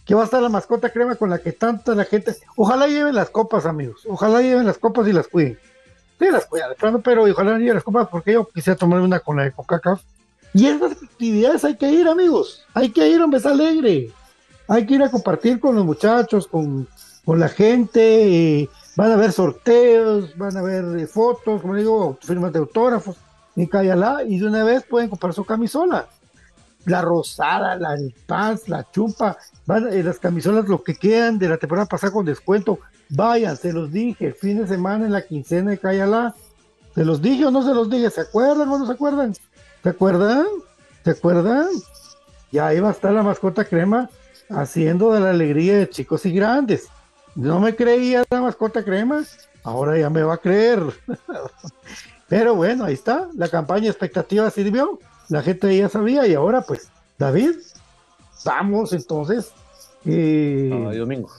Que 0.04 0.14
va 0.14 0.20
a 0.20 0.24
estar 0.24 0.42
la 0.42 0.50
mascota 0.50 0.90
crema 0.90 1.14
con 1.16 1.30
la 1.30 1.38
que 1.38 1.52
tanta 1.52 1.94
la 1.94 2.04
gente. 2.04 2.36
Ojalá 2.56 2.88
lleven 2.88 3.14
las 3.14 3.30
copas, 3.30 3.64
amigos. 3.64 4.02
Ojalá 4.06 4.42
lleven 4.42 4.66
las 4.66 4.76
copas 4.76 5.08
y 5.08 5.14
las 5.14 5.28
cuiden. 5.28 5.58
Sí, 6.18 6.26
las 6.30 6.44
cuidan 6.44 6.68
de 6.68 6.76
plano, 6.76 7.00
pero 7.00 7.24
ojalá 7.24 7.56
lleven 7.56 7.74
las 7.74 7.84
copas 7.84 8.08
porque 8.08 8.34
yo 8.34 8.46
quisiera 8.46 8.76
tomar 8.76 9.00
una 9.00 9.20
con 9.20 9.38
la 9.38 9.44
de 9.44 9.52
Coca-Cola. 9.52 9.98
Y 10.52 10.66
esas 10.66 10.92
actividades 10.92 11.64
hay 11.64 11.76
que 11.76 11.90
ir, 11.90 12.06
amigos. 12.06 12.64
Hay 12.74 12.90
que 12.90 13.08
ir, 13.08 13.20
hombre, 13.20 13.40
es 13.40 13.46
alegre. 13.46 14.12
hay 14.68 14.86
que 14.86 14.94
ir 14.94 15.02
a 15.02 15.10
compartir 15.10 15.58
con 15.58 15.74
los 15.74 15.86
muchachos, 15.86 16.46
con, 16.46 16.86
con 17.24 17.40
la 17.40 17.48
gente, 17.48 18.60
eh, 18.60 18.68
van 18.96 19.12
a 19.12 19.16
ver 19.16 19.32
sorteos, 19.32 20.36
van 20.36 20.56
a 20.56 20.62
ver 20.62 20.84
eh, 20.98 21.06
fotos, 21.06 21.62
como 21.62 21.74
digo, 21.74 22.18
firmas 22.22 22.52
de 22.52 22.60
autógrafos, 22.60 23.16
y 23.56 23.66
cállala, 23.66 24.22
y 24.26 24.38
de 24.38 24.46
una 24.46 24.64
vez 24.64 24.84
pueden 24.84 25.08
comprar 25.08 25.32
su 25.32 25.44
camisola. 25.44 26.06
La 26.86 27.00
rosada, 27.00 27.76
la 27.76 27.96
paz, 28.26 28.68
la 28.68 28.86
chumpa, 28.90 29.36
van, 29.66 29.92
eh, 29.92 30.02
las 30.02 30.18
camisolas, 30.18 30.68
lo 30.68 30.82
que 30.82 30.94
quedan 30.94 31.38
de 31.38 31.48
la 31.48 31.56
temporada 31.56 31.86
pasada 31.86 32.12
con 32.12 32.26
descuento, 32.26 32.78
vayan, 33.10 33.56
se 33.56 33.72
los 33.72 33.90
dije, 33.90 34.32
fin 34.32 34.58
de 34.58 34.66
semana 34.66 35.06
en 35.06 35.12
la 35.12 35.22
quincena 35.22 35.70
de 35.70 35.78
Cállala, 35.78 36.34
se 36.94 37.04
los 37.04 37.20
dije 37.20 37.46
o 37.46 37.50
no 37.50 37.62
se 37.62 37.74
los 37.74 37.90
dije, 37.90 38.10
¿se 38.10 38.20
acuerdan 38.20 38.68
o 38.68 38.78
no 38.78 38.86
se 38.86 38.92
acuerdan? 38.92 39.34
¿Se 39.82 39.88
acuerdan? 39.88 40.46
¿Se 41.04 41.10
acuerdan? 41.10 41.68
Ya 42.52 42.68
ahí 42.68 42.80
va 42.80 42.88
a 42.88 42.92
estar 42.92 43.12
la 43.12 43.22
mascota 43.22 43.64
crema 43.64 44.08
haciendo 44.48 45.12
de 45.12 45.20
la 45.20 45.30
alegría 45.30 45.76
de 45.78 45.90
chicos 45.90 46.24
y 46.26 46.32
grandes. 46.32 46.88
No 47.34 47.58
me 47.58 47.74
creía 47.74 48.24
la 48.30 48.40
mascota 48.40 48.84
crema, 48.84 49.24
ahora 49.64 49.98
ya 49.98 50.08
me 50.08 50.22
va 50.22 50.34
a 50.34 50.38
creer. 50.38 50.80
Pero 52.28 52.54
bueno, 52.54 52.84
ahí 52.84 52.94
está, 52.94 53.28
la 53.34 53.48
campaña 53.48 53.88
expectativa 53.88 54.50
sirvió, 54.50 54.98
la 55.28 55.42
gente 55.42 55.76
ya 55.76 55.88
sabía 55.88 56.26
y 56.26 56.34
ahora 56.34 56.62
pues, 56.62 56.90
David, 57.18 57.56
vamos 58.44 58.92
entonces. 58.92 59.52
Sábado 60.04 60.92
y 60.92 60.98
domingo. 60.98 61.30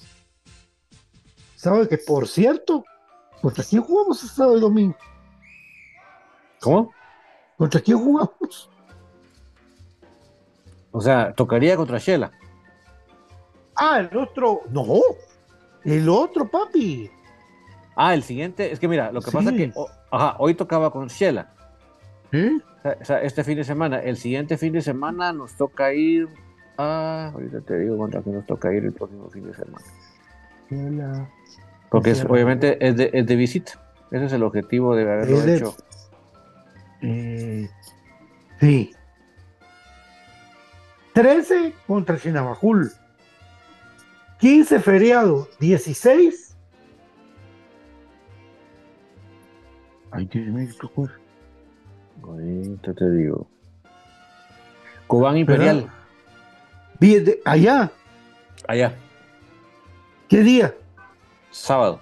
¿Sabe 1.55 1.87
que 1.87 1.97
por 1.97 2.27
cierto, 2.27 2.83
contra 3.41 3.63
quién 3.63 3.81
jugamos 3.81 4.21
el 4.23 4.29
sábado 4.29 4.57
y 4.57 4.61
domingo? 4.61 4.95
¿Cómo? 6.59 6.91
¿Contra 7.57 7.79
quién 7.79 7.97
jugamos? 7.99 8.69
O 10.91 11.01
sea, 11.01 11.33
tocaría 11.33 11.75
contra 11.75 11.99
Shela. 11.99 12.31
Ah, 13.75 13.99
el 13.99 14.17
otro, 14.17 14.61
no, 14.69 14.85
el 15.85 16.09
otro, 16.09 16.47
papi. 16.49 17.09
Ah, 17.95 18.13
el 18.13 18.23
siguiente, 18.23 18.71
es 18.71 18.79
que 18.79 18.87
mira, 18.87 19.11
lo 19.11 19.21
que 19.21 19.31
Sí. 19.31 19.37
pasa 19.37 19.51
es 19.51 19.55
que 19.55 19.71
o- 19.75 19.89
ajá, 20.11 20.35
hoy 20.39 20.53
tocaba 20.55 20.91
con 20.91 21.07
Shela. 21.07 21.53
¿Eh? 22.31 22.57
O 23.01 23.05
sea, 23.05 23.21
este 23.21 23.43
fin 23.43 23.55
de 23.55 23.63
semana, 23.63 23.99
el 23.99 24.17
siguiente 24.17 24.57
fin 24.57 24.73
de 24.73 24.81
semana 24.81 25.31
nos 25.31 25.53
toca 25.55 25.93
ir 25.93 26.27
a. 26.77 27.31
Ahorita 27.33 27.61
te 27.61 27.79
digo 27.79 27.97
contra 27.97 28.21
nos 28.25 28.45
toca 28.45 28.73
ir 28.73 28.83
el 28.83 28.91
próximo 28.93 29.29
fin 29.29 29.45
de 29.47 29.53
semana. 29.53 31.29
Porque 31.89 32.11
es, 32.11 32.25
obviamente 32.25 32.85
es 32.85 32.97
de, 32.97 33.09
es 33.13 33.25
de 33.25 33.35
visita. 33.35 33.73
Ese 34.11 34.25
es 34.25 34.33
el 34.33 34.43
objetivo 34.43 34.95
de 34.95 35.03
haberlo 35.03 35.37
Es 35.37 35.45
de- 35.45 35.55
hecho. 35.55 35.75
Eh, 37.01 37.69
sí. 38.59 38.91
13 41.13 41.73
contra 41.87 42.17
Chinabajul. 42.19 42.91
15 44.39 44.79
feriado. 44.79 45.47
16. 45.59 46.55
Ay, 50.11 50.25
Dios 50.27 50.47
mío, 50.47 50.69
qué 50.79 50.87
cosa. 50.93 51.13
Ahorita 52.23 52.93
te 52.93 53.11
digo. 53.11 53.47
Cubán 55.07 55.37
Imperial. 55.37 55.89
Allá. 57.45 57.91
Allá, 58.67 58.95
¿Qué 60.27 60.39
día? 60.41 60.73
sábado. 61.51 62.01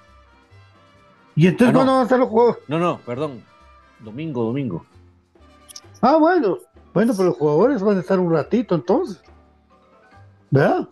¿Y 1.36 1.48
entonces 1.48 1.70
Ah, 1.70 1.72
no. 1.74 1.78
cuándo 1.80 1.92
van 1.94 2.02
a 2.02 2.04
estar 2.04 2.20
los 2.20 2.30
juegos? 2.30 2.58
No, 2.68 2.80
no, 2.80 3.00
perdón. 3.00 3.44
Domingo, 4.00 4.44
domingo. 4.44 4.86
Ah, 6.02 6.16
bueno. 6.18 6.60
Bueno, 6.94 7.14
pero 7.16 7.30
los 7.30 7.38
jugadores 7.38 7.82
van 7.82 7.98
a 7.98 8.00
estar 8.00 8.20
un 8.20 8.32
ratito 8.32 8.76
entonces. 8.76 9.22
¿Verdad? 10.52 10.88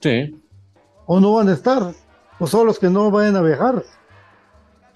Sí. 0.00 0.40
¿O 1.06 1.20
no 1.20 1.34
van 1.34 1.48
a 1.48 1.52
estar? 1.52 1.92
¿O 2.38 2.46
son 2.46 2.66
los 2.66 2.78
que 2.78 2.88
no 2.88 3.10
vayan 3.10 3.36
a 3.36 3.42
viajar? 3.42 3.84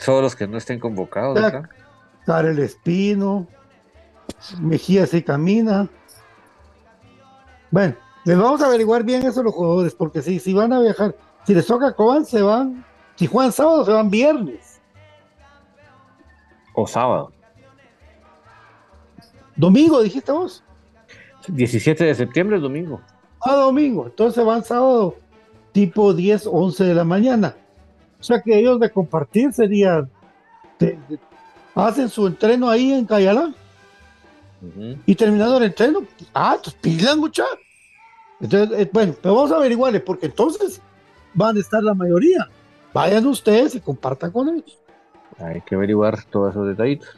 Todos 0.04 0.22
los 0.22 0.36
que 0.36 0.46
no 0.46 0.56
estén 0.56 0.80
convocados. 0.80 1.38
Acá. 1.42 1.68
Karel 2.24 2.58
Espino, 2.58 3.46
Mejía 4.60 5.06
se 5.06 5.22
camina. 5.22 5.88
Bueno, 7.70 7.94
les 8.24 8.38
vamos 8.38 8.62
a 8.62 8.66
averiguar 8.66 9.04
bien 9.04 9.26
eso 9.26 9.40
a 9.40 9.44
los 9.44 9.54
jugadores, 9.54 9.94
porque 9.94 10.22
si, 10.22 10.38
si 10.38 10.54
van 10.54 10.72
a 10.72 10.80
viajar, 10.80 11.14
si 11.44 11.54
les 11.54 11.66
toca 11.66 11.92
Cobán, 11.92 12.24
se 12.24 12.40
van. 12.40 12.84
Si 13.16 13.26
juegan 13.26 13.52
sábado, 13.52 13.84
se 13.84 13.92
van 13.92 14.10
viernes. 14.10 14.80
O 16.74 16.86
sábado. 16.86 17.32
Domingo, 19.56 20.02
dijiste 20.02 20.32
vos. 20.32 20.64
17 21.46 22.04
de 22.04 22.14
septiembre 22.14 22.56
es 22.56 22.62
domingo. 22.62 23.00
Ah, 23.44 23.56
domingo. 23.56 24.06
Entonces 24.06 24.44
van 24.44 24.64
sábado, 24.64 25.16
tipo 25.72 26.14
10, 26.14 26.46
11 26.50 26.84
de 26.84 26.94
la 26.94 27.04
mañana. 27.04 27.54
O 28.20 28.22
sea 28.22 28.40
que 28.40 28.58
ellos 28.58 28.80
de 28.80 28.90
compartir 28.90 29.52
sería. 29.52 30.08
de- 30.78 30.98
de- 31.08 31.18
hacen 31.74 32.08
su 32.08 32.26
entreno 32.26 32.68
ahí 32.68 32.92
en 32.92 33.04
Cayalá. 33.06 33.52
Ujú. 34.62 34.96
Y 35.06 35.14
terminando 35.14 35.56
el 35.58 35.64
entreno, 35.64 36.00
ah, 36.34 36.56
pues 36.62 36.74
pilan 36.76 37.18
mucha. 37.20 37.44
Entonces, 38.40 38.78
eh, 38.80 38.90
bueno, 38.92 39.14
pero 39.22 39.34
vamos 39.36 39.52
a 39.52 39.56
averiguarle, 39.56 40.00
porque 40.00 40.26
entonces 40.26 40.80
van 41.34 41.56
a 41.56 41.60
estar 41.60 41.82
la 41.82 41.94
mayoría. 41.94 42.48
Vayan 42.92 43.26
ustedes 43.26 43.74
y 43.74 43.80
compartan 43.80 44.30
con 44.32 44.48
ellos. 44.48 44.78
Hay 45.38 45.60
que 45.62 45.74
averiguar 45.74 46.22
todos 46.24 46.50
esos 46.52 46.66
detallitos. 46.68 47.08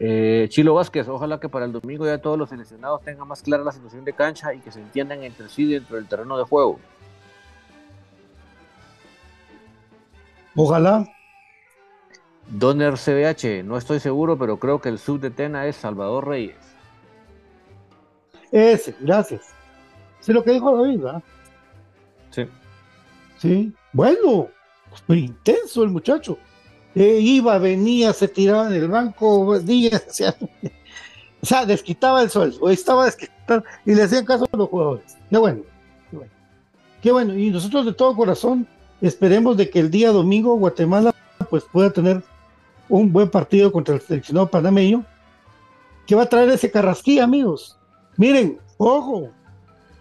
Eh, 0.00 0.46
Chilo 0.50 0.74
Vázquez, 0.74 1.08
ojalá 1.08 1.38
que 1.38 1.48
para 1.48 1.64
el 1.66 1.72
domingo 1.72 2.04
ya 2.04 2.18
todos 2.18 2.36
los 2.36 2.48
seleccionados 2.48 3.02
tengan 3.02 3.28
más 3.28 3.42
clara 3.42 3.62
la 3.62 3.72
situación 3.72 4.04
de 4.04 4.12
cancha 4.12 4.52
y 4.52 4.60
que 4.60 4.72
se 4.72 4.80
entiendan 4.80 5.22
entre 5.22 5.48
sí 5.48 5.66
dentro 5.66 5.96
del 5.96 6.08
terreno 6.08 6.36
de 6.36 6.44
juego. 6.44 6.80
Ojalá. 10.56 11.08
Donner 12.48 12.94
CBH, 12.94 13.64
no 13.64 13.78
estoy 13.78 14.00
seguro, 14.00 14.36
pero 14.36 14.58
creo 14.58 14.80
que 14.80 14.90
el 14.90 14.98
sub 14.98 15.18
de 15.18 15.30
Tena 15.30 15.66
es 15.66 15.76
Salvador 15.76 16.28
Reyes. 16.28 16.56
Ese, 18.52 18.94
gracias. 19.00 19.42
Sí, 20.20 20.32
lo 20.32 20.44
que 20.44 20.52
dijo 20.52 20.76
David, 20.76 21.00
¿verdad? 21.00 21.22
Sí. 22.30 22.48
Sí. 23.38 23.74
Bueno, 23.92 24.48
pues, 25.06 25.20
intenso 25.20 25.82
el 25.82 25.90
muchacho. 25.90 26.38
Eh, 26.94 27.18
iba, 27.20 27.58
venía, 27.58 28.12
se 28.12 28.28
tiraba 28.28 28.68
en 28.68 28.74
el 28.74 28.88
banco, 28.88 29.58
días, 29.58 30.04
o 30.08 30.12
sea, 31.46 31.62
o 31.62 31.66
desquitaba 31.66 32.22
el 32.22 32.30
sueldo, 32.30 32.70
estaba 32.70 33.06
desquitado 33.06 33.64
y 33.84 33.94
le 33.94 34.02
hacían 34.02 34.24
caso 34.24 34.48
a 34.50 34.56
los 34.56 34.68
jugadores. 34.68 35.16
Qué 35.28 35.38
bueno, 35.38 35.62
qué 36.10 36.16
bueno. 36.16 36.32
Qué 37.02 37.12
bueno, 37.12 37.34
y 37.34 37.50
nosotros 37.50 37.84
de 37.86 37.92
todo 37.92 38.14
corazón 38.14 38.66
esperemos 39.00 39.56
de 39.56 39.68
que 39.68 39.80
el 39.80 39.90
día 39.90 40.12
domingo 40.12 40.56
Guatemala 40.56 41.12
pues 41.50 41.64
pueda 41.64 41.90
tener 41.90 42.22
un 42.88 43.12
buen 43.12 43.28
partido 43.28 43.72
contra 43.72 43.94
el 43.94 44.00
seleccionado 44.00 44.48
panameño 44.48 45.04
que 46.06 46.14
va 46.14 46.22
a 46.22 46.28
traer 46.28 46.50
ese 46.50 46.70
carrasquilla, 46.70 47.24
amigos. 47.24 47.76
Miren, 48.16 48.58
ojo, 48.76 49.30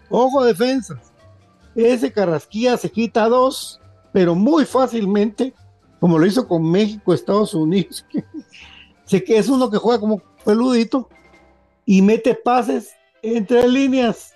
ojo 0.10 0.44
defensas. 0.44 1.12
Ese 1.76 2.12
carrasquilla 2.12 2.78
se 2.78 2.92
quita 2.92 3.28
dos, 3.28 3.80
pero 4.12 4.36
muy 4.36 4.66
fácilmente, 4.66 5.54
como 6.04 6.20
lo 6.20 6.26
hizo 6.26 6.46
con 6.50 6.70
México, 6.70 7.14
Estados 7.14 7.54
Unidos. 7.54 8.06
sé 9.06 9.24
que 9.24 9.38
es 9.38 9.48
uno 9.48 9.70
que 9.70 9.78
juega 9.78 10.02
como 10.02 10.22
peludito 10.44 11.08
y 11.86 12.02
mete 12.02 12.36
pases 12.36 12.92
entre 13.22 13.66
líneas 13.70 14.34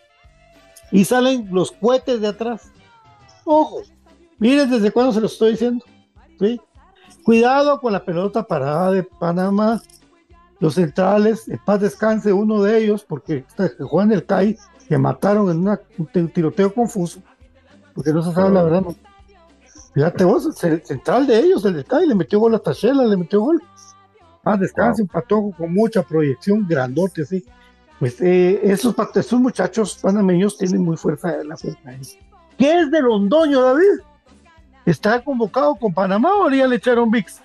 y 0.94 1.04
salen 1.04 1.50
los 1.52 1.74
cohetes 1.74 2.22
de 2.22 2.28
atrás. 2.30 2.72
Ojo, 3.44 3.82
miren 4.40 4.70
desde 4.72 4.92
cuándo 4.92 5.12
se 5.12 5.20
lo 5.20 5.26
estoy 5.26 5.52
diciendo. 5.52 5.84
¿sí? 6.40 6.58
Cuidado 7.26 7.82
con 7.82 7.92
la 7.92 8.06
pelota 8.06 8.44
parada 8.44 8.90
de 8.94 9.04
Panamá. 9.04 9.82
Los 10.62 10.76
centrales, 10.76 11.50
en 11.50 11.60
paz 11.66 11.82
descanse 11.82 12.32
uno 12.32 12.64
de 12.64 12.78
ellos, 12.82 13.04
porque 13.04 13.44
está- 13.46 13.76
que 13.76 13.84
juegan 13.84 14.14
el 14.14 14.26
CAI, 14.26 14.58
que 14.88 14.98
mataron 14.98 15.52
en 15.52 15.60
una- 15.60 15.82
un 15.98 16.30
tiroteo 16.30 16.74
confuso, 16.74 17.20
porque 17.94 18.14
no 18.14 18.24
se 18.24 18.32
sabe 18.32 18.52
la 18.54 18.64
verdad. 18.64 18.84
No. 18.84 18.96
Fíjate 19.94 20.24
vos, 20.24 20.64
el 20.64 20.84
central 20.86 21.26
de 21.26 21.40
ellos, 21.40 21.66
el 21.66 21.84
CAI, 21.84 22.08
le 22.08 22.16
metió 22.16 22.40
gol 22.40 22.54
a 22.56 22.60
Tachela, 22.60 23.04
le 23.06 23.18
metió 23.18 23.42
gol. 23.42 23.62
Paz 24.44 24.60
descanse, 24.60 25.02
un 25.02 25.08
patojo 25.08 25.52
con 25.58 25.74
mucha 25.74 26.04
proyección, 26.04 26.66
grandote 26.68 27.24
así. 27.24 27.44
Pues 28.00 28.22
eh, 28.22 28.60
esos, 28.64 28.96
esos 29.16 29.40
muchachos 29.40 29.98
panameños 30.02 30.58
tienen 30.58 30.82
muy 30.84 30.98
fuerza, 30.98 31.36
la 31.44 31.58
fuerza 31.58 31.80
ahí. 31.90 32.00
¿Qué 32.58 32.80
es 32.82 32.92
de 32.92 33.02
Londoño, 33.02 33.62
David? 33.62 34.02
¿Está 34.86 35.22
convocado 35.24 35.76
con 35.76 35.94
Panamá 35.94 36.30
o 36.36 36.50
ya 36.50 36.68
le 36.68 36.76
echaron 36.78 37.10
VIX? 37.10 37.42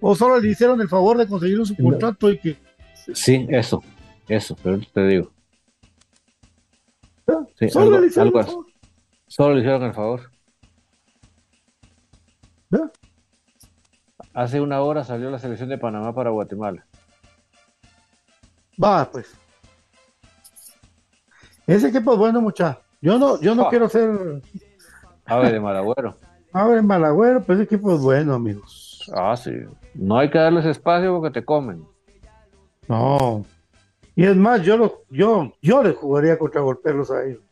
¿O 0.00 0.14
solo 0.16 0.40
le 0.40 0.50
hicieron 0.50 0.80
el 0.80 0.88
favor 0.88 1.18
de 1.18 1.26
conseguir 1.28 1.64
su 1.66 1.74
No. 1.78 1.90
contrato 1.90 2.30
y 2.30 2.38
que 2.38 2.56
Sí, 3.14 3.46
eso, 3.50 3.82
eso, 4.28 4.56
pero 4.62 4.80
te 4.92 5.06
digo. 5.06 5.30
Sí, 7.58 7.68
solo 7.68 7.86
algo- 7.86 8.00
le 8.00 8.06
hicieron 8.06 8.26
algo 8.28 8.38
el 8.40 8.44
así. 8.44 8.52
favor? 8.52 8.66
Solo 9.26 9.54
le 9.54 9.60
hicieron 9.60 9.82
el 9.82 9.92
favor. 9.94 10.27
Hace 14.34 14.60
una 14.60 14.80
hora 14.82 15.04
salió 15.04 15.30
la 15.30 15.38
selección 15.38 15.68
de 15.68 15.78
Panamá 15.78 16.14
para 16.14 16.30
Guatemala. 16.30 16.86
Va, 18.82 19.10
pues. 19.10 19.34
Ese 21.66 21.88
equipo 21.88 22.12
es 22.12 22.18
bueno, 22.18 22.40
mucha. 22.40 22.80
Yo 23.00 23.18
no, 23.18 23.40
yo 23.40 23.54
no 23.54 23.64
Ah. 23.66 23.70
quiero 23.70 23.88
ser 23.88 24.42
Ave 25.26 25.52
de 25.52 25.60
Malagüero. 25.60 26.16
Abre 26.52 26.80
Malagüero, 26.82 27.42
pero 27.42 27.54
ese 27.54 27.64
equipo 27.64 27.94
es 27.94 28.00
bueno, 28.00 28.34
amigos. 28.34 29.10
Ah, 29.14 29.36
sí. 29.36 29.52
No 29.94 30.18
hay 30.18 30.30
que 30.30 30.38
darles 30.38 30.64
espacio 30.64 31.14
porque 31.14 31.40
te 31.40 31.44
comen. 31.44 31.84
No. 32.88 33.44
Y 34.16 34.24
es 34.24 34.34
más, 34.36 34.62
yo 34.62 34.76
los, 34.76 34.92
yo, 35.10 35.52
yo 35.60 35.82
les 35.82 35.94
jugaría 35.96 36.38
contra 36.38 36.60
golpearlos 36.62 37.10
a 37.10 37.24
ellos. 37.24 37.42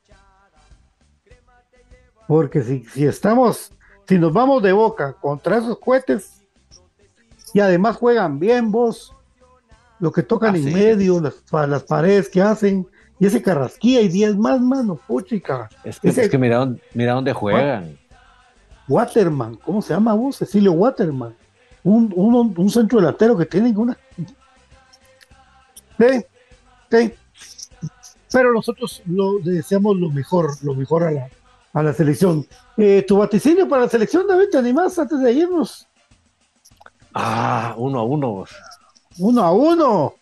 Porque 2.26 2.62
si, 2.62 2.84
si 2.84 3.06
estamos, 3.06 3.72
si 4.08 4.18
nos 4.18 4.32
vamos 4.32 4.62
de 4.62 4.72
boca 4.72 5.12
contra 5.14 5.58
esos 5.58 5.78
cohetes, 5.78 6.42
y 7.54 7.60
además 7.60 7.96
juegan 7.96 8.38
bien 8.38 8.70
vos, 8.70 9.14
lo 9.98 10.12
que 10.12 10.22
tocan 10.22 10.54
en 10.56 10.72
medio, 10.72 11.20
las, 11.20 11.42
las 11.68 11.82
paredes 11.84 12.28
que 12.28 12.42
hacen, 12.42 12.86
y 13.18 13.26
ese 13.26 13.40
carrasquía 13.40 14.02
y 14.02 14.08
10 14.08 14.36
más, 14.36 14.60
mano, 14.60 14.96
puchica. 15.06 15.70
Es 15.84 15.98
que, 15.98 16.08
Ese- 16.08 16.24
es 16.24 16.30
que 16.30 16.36
mira, 16.38 16.58
dónde- 16.58 16.82
mira 16.92 17.12
dónde 17.14 17.32
juegan. 17.32 17.98
Waterman, 18.88 19.56
¿cómo 19.56 19.80
se 19.82 19.94
llama 19.94 20.12
vos? 20.14 20.36
Cecilio 20.36 20.72
Waterman. 20.72 21.34
Un, 21.82 22.12
un, 22.14 22.54
un 22.56 22.70
centro 22.70 23.00
delantero 23.00 23.36
que 23.36 23.46
tiene 23.46 23.70
una. 23.76 23.96
Sí, 25.98 26.24
sí. 26.90 27.12
Pero 28.32 28.52
nosotros 28.52 29.02
lo 29.06 29.38
deseamos 29.38 29.96
lo 29.96 30.10
mejor, 30.10 30.50
lo 30.62 30.74
mejor 30.74 31.04
a 31.04 31.10
la, 31.10 31.28
a 31.76 31.82
la 31.82 31.92
selección. 31.92 32.46
Eh, 32.78 33.04
tu 33.06 33.18
vaticinio 33.18 33.68
para 33.68 33.82
la 33.82 33.88
selección, 33.90 34.26
David, 34.26 34.46
¿te 34.50 34.56
animás 34.56 34.98
antes 34.98 35.20
de 35.20 35.30
irnos? 35.30 35.86
Ah, 37.12 37.74
uno 37.76 37.98
a 37.98 38.04
uno. 38.04 38.30
vos. 38.30 38.50
Uno 39.18 39.42
a 39.42 39.52
uno. 39.52 40.14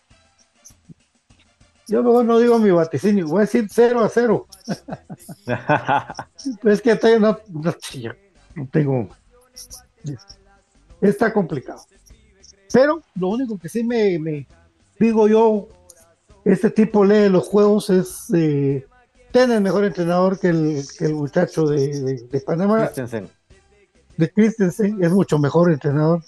Yo 1.87 2.03
mejor 2.03 2.25
no 2.25 2.39
digo 2.39 2.59
mi 2.59 2.71
vaticinio, 2.71 3.27
voy 3.27 3.37
a 3.37 3.41
decir 3.41 3.67
0 3.71 4.03
a 4.03 4.09
0. 4.09 4.47
Es 6.63 6.81
que 6.81 6.95
tengo, 6.97 7.19
no, 7.19 7.39
no, 7.47 7.73
yo 7.93 8.11
no 8.55 8.67
tengo. 8.69 9.07
Está 10.99 11.31
complicado. 11.31 11.83
Pero 12.73 13.01
lo 13.15 13.29
único 13.29 13.57
que 13.57 13.69
sí 13.69 13.81
me, 13.81 14.19
me 14.19 14.45
digo 14.99 15.29
yo, 15.29 15.69
este 16.43 16.69
tipo 16.69 17.05
lee 17.05 17.29
los 17.29 17.47
juegos, 17.47 17.89
es 17.89 18.25
eh, 18.33 18.85
tener 19.39 19.61
mejor 19.61 19.83
entrenador 19.85 20.39
que 20.39 20.47
el, 20.49 20.83
que 20.97 21.05
el 21.05 21.15
muchacho 21.15 21.65
de, 21.65 21.87
de- 22.01 22.27
de 22.31 22.39
Panamá, 22.41 22.85
Christensen. 22.85 23.27
de 24.17 24.31
Christensen, 24.31 25.03
es 25.03 25.11
mucho 25.11 25.37
mejor 25.37 25.71
entrenador. 25.71 26.21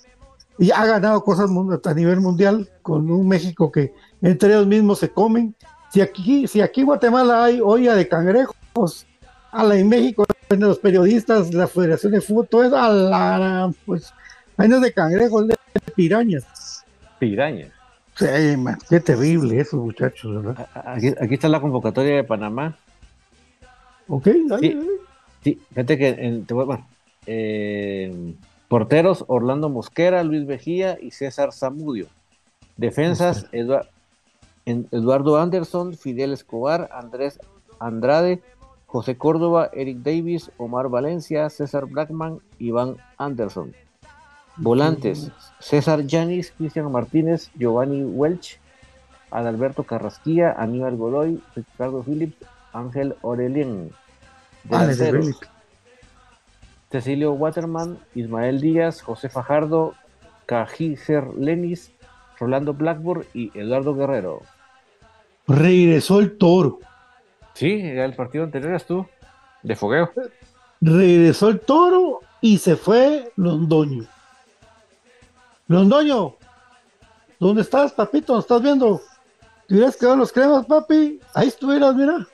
Y 0.59 0.71
ha 0.71 0.85
ganado 0.85 1.23
cosas 1.23 1.49
a 1.85 1.93
nivel 1.93 2.19
mundial 2.19 2.67
con 2.81 3.09
un 3.09 3.27
México 3.27 3.71
que 3.71 3.93
entre 4.21 4.49
ellos 4.49 4.67
mismos 4.67 4.99
se 4.99 5.09
comen. 5.09 5.55
Si 5.93 6.01
aquí, 6.01 6.47
si 6.47 6.61
aquí 6.61 6.81
en 6.81 6.87
Guatemala 6.87 7.45
hay 7.45 7.61
olla 7.63 7.95
de 7.95 8.07
cangrejos, 8.07 9.05
a 9.51 9.63
la 9.63 9.75
en 9.77 9.87
México, 9.87 10.25
los 10.49 10.79
periodistas, 10.79 11.53
la 11.53 11.67
Federación 11.67 12.11
de 12.11 12.21
Fútbol, 12.21 12.47
todo 12.49 12.63
eso, 12.65 12.75
a 12.77 12.89
la, 12.89 13.71
pues, 13.85 14.11
hay 14.57 14.67
no 14.67 14.79
de 14.81 14.91
cangrejos, 14.91 15.47
de 15.47 15.55
pirañas. 15.95 16.83
Piraña. 17.19 17.71
Sí, 18.15 18.57
man, 18.57 18.77
qué 18.89 18.99
terrible 18.99 19.59
esos 19.61 19.79
muchachos, 19.79 20.43
¿verdad? 20.43 20.67
Aquí 21.21 21.35
está 21.35 21.47
la 21.47 21.61
convocatoria 21.61 22.15
de 22.17 22.23
Panamá. 22.23 22.75
Ok, 24.07 24.27
dale, 24.47 24.67
Sí. 24.67 24.73
dale. 24.75 24.87
Sí, 25.43 25.61
fíjate 25.69 25.97
que 25.97 26.07
en, 26.09 26.45
te 26.45 26.53
voy- 26.53 26.65
bueno, 26.65 26.87
eh, 27.25 28.33
porteros 28.67 29.23
Orlando 29.27 29.69
Mosquera, 29.69 30.23
Luis 30.23 30.45
Vejía 30.45 30.97
y 31.01 31.11
César 31.11 31.53
Zamudio. 31.53 32.07
Defensas 32.75 33.47
Edua- 33.51 33.87
en- 34.65 34.87
Eduardo 34.91 35.37
Anderson, 35.37 35.95
Fidel 35.95 36.33
Escobar, 36.33 36.89
Andrés 36.91 37.39
Andrade, 37.79 38.41
José 38.85 39.17
Córdoba, 39.17 39.69
Eric 39.73 39.97
Davis, 39.99 40.51
Omar 40.57 40.89
Valencia, 40.89 41.49
César 41.49 41.85
Blackman, 41.85 42.39
Iván 42.59 42.95
Anderson. 43.17 43.73
Volantes 44.57 45.31
César 45.59 46.01
Yanis, 46.07 46.51
Cristian 46.57 46.91
Martínez, 46.91 47.51
Giovanni 47.55 48.03
Welch, 48.03 48.59
Adalberto 49.29 49.83
Carrasquía, 49.83 50.51
Aníbal 50.57 50.95
Godoy, 50.97 51.39
Ricardo 51.55 52.01
Phillips, 52.03 52.35
Ángel 52.78 53.15
Orelien. 53.21 53.91
Delanceros, 54.63 55.25
Relic. 55.25 55.49
Cecilio 56.91 57.34
Waterman, 57.34 57.97
Ismael 58.15 58.61
Díaz, 58.61 59.01
José 59.01 59.30
Fajardo, 59.30 59.93
Cajícer 60.45 61.25
Lenis, 61.36 61.91
Rolando 62.39 62.73
Blackburn 62.73 63.25
y 63.34 63.57
Eduardo 63.57 63.95
Guerrero. 63.95 64.41
Regresó 65.47 66.19
el 66.19 66.38
toro. 66.38 66.80
Sí, 67.53 67.82
el 67.82 68.15
partido 68.15 68.43
anterior 68.43 68.75
estuvo 68.75 69.09
de 69.63 69.75
fogueo. 69.75 70.11
Regresó 70.80 71.49
el 71.49 71.59
toro 71.59 72.21
y 72.41 72.57
se 72.57 72.75
fue 72.75 73.32
Londoño. 73.36 74.05
Londoño, 75.67 76.36
¿dónde 77.39 77.61
estás, 77.61 77.91
papito? 77.91 78.34
¿Nos 78.34 78.45
estás 78.45 78.61
viendo? 78.61 79.01
¿Te 79.67 79.75
hubieras 79.75 79.97
quedado 79.97 80.13
en 80.13 80.19
los 80.19 80.32
cremas, 80.32 80.65
papi? 80.65 81.19
Ahí 81.34 81.49
estuvieras, 81.49 81.93
mira. 81.95 82.25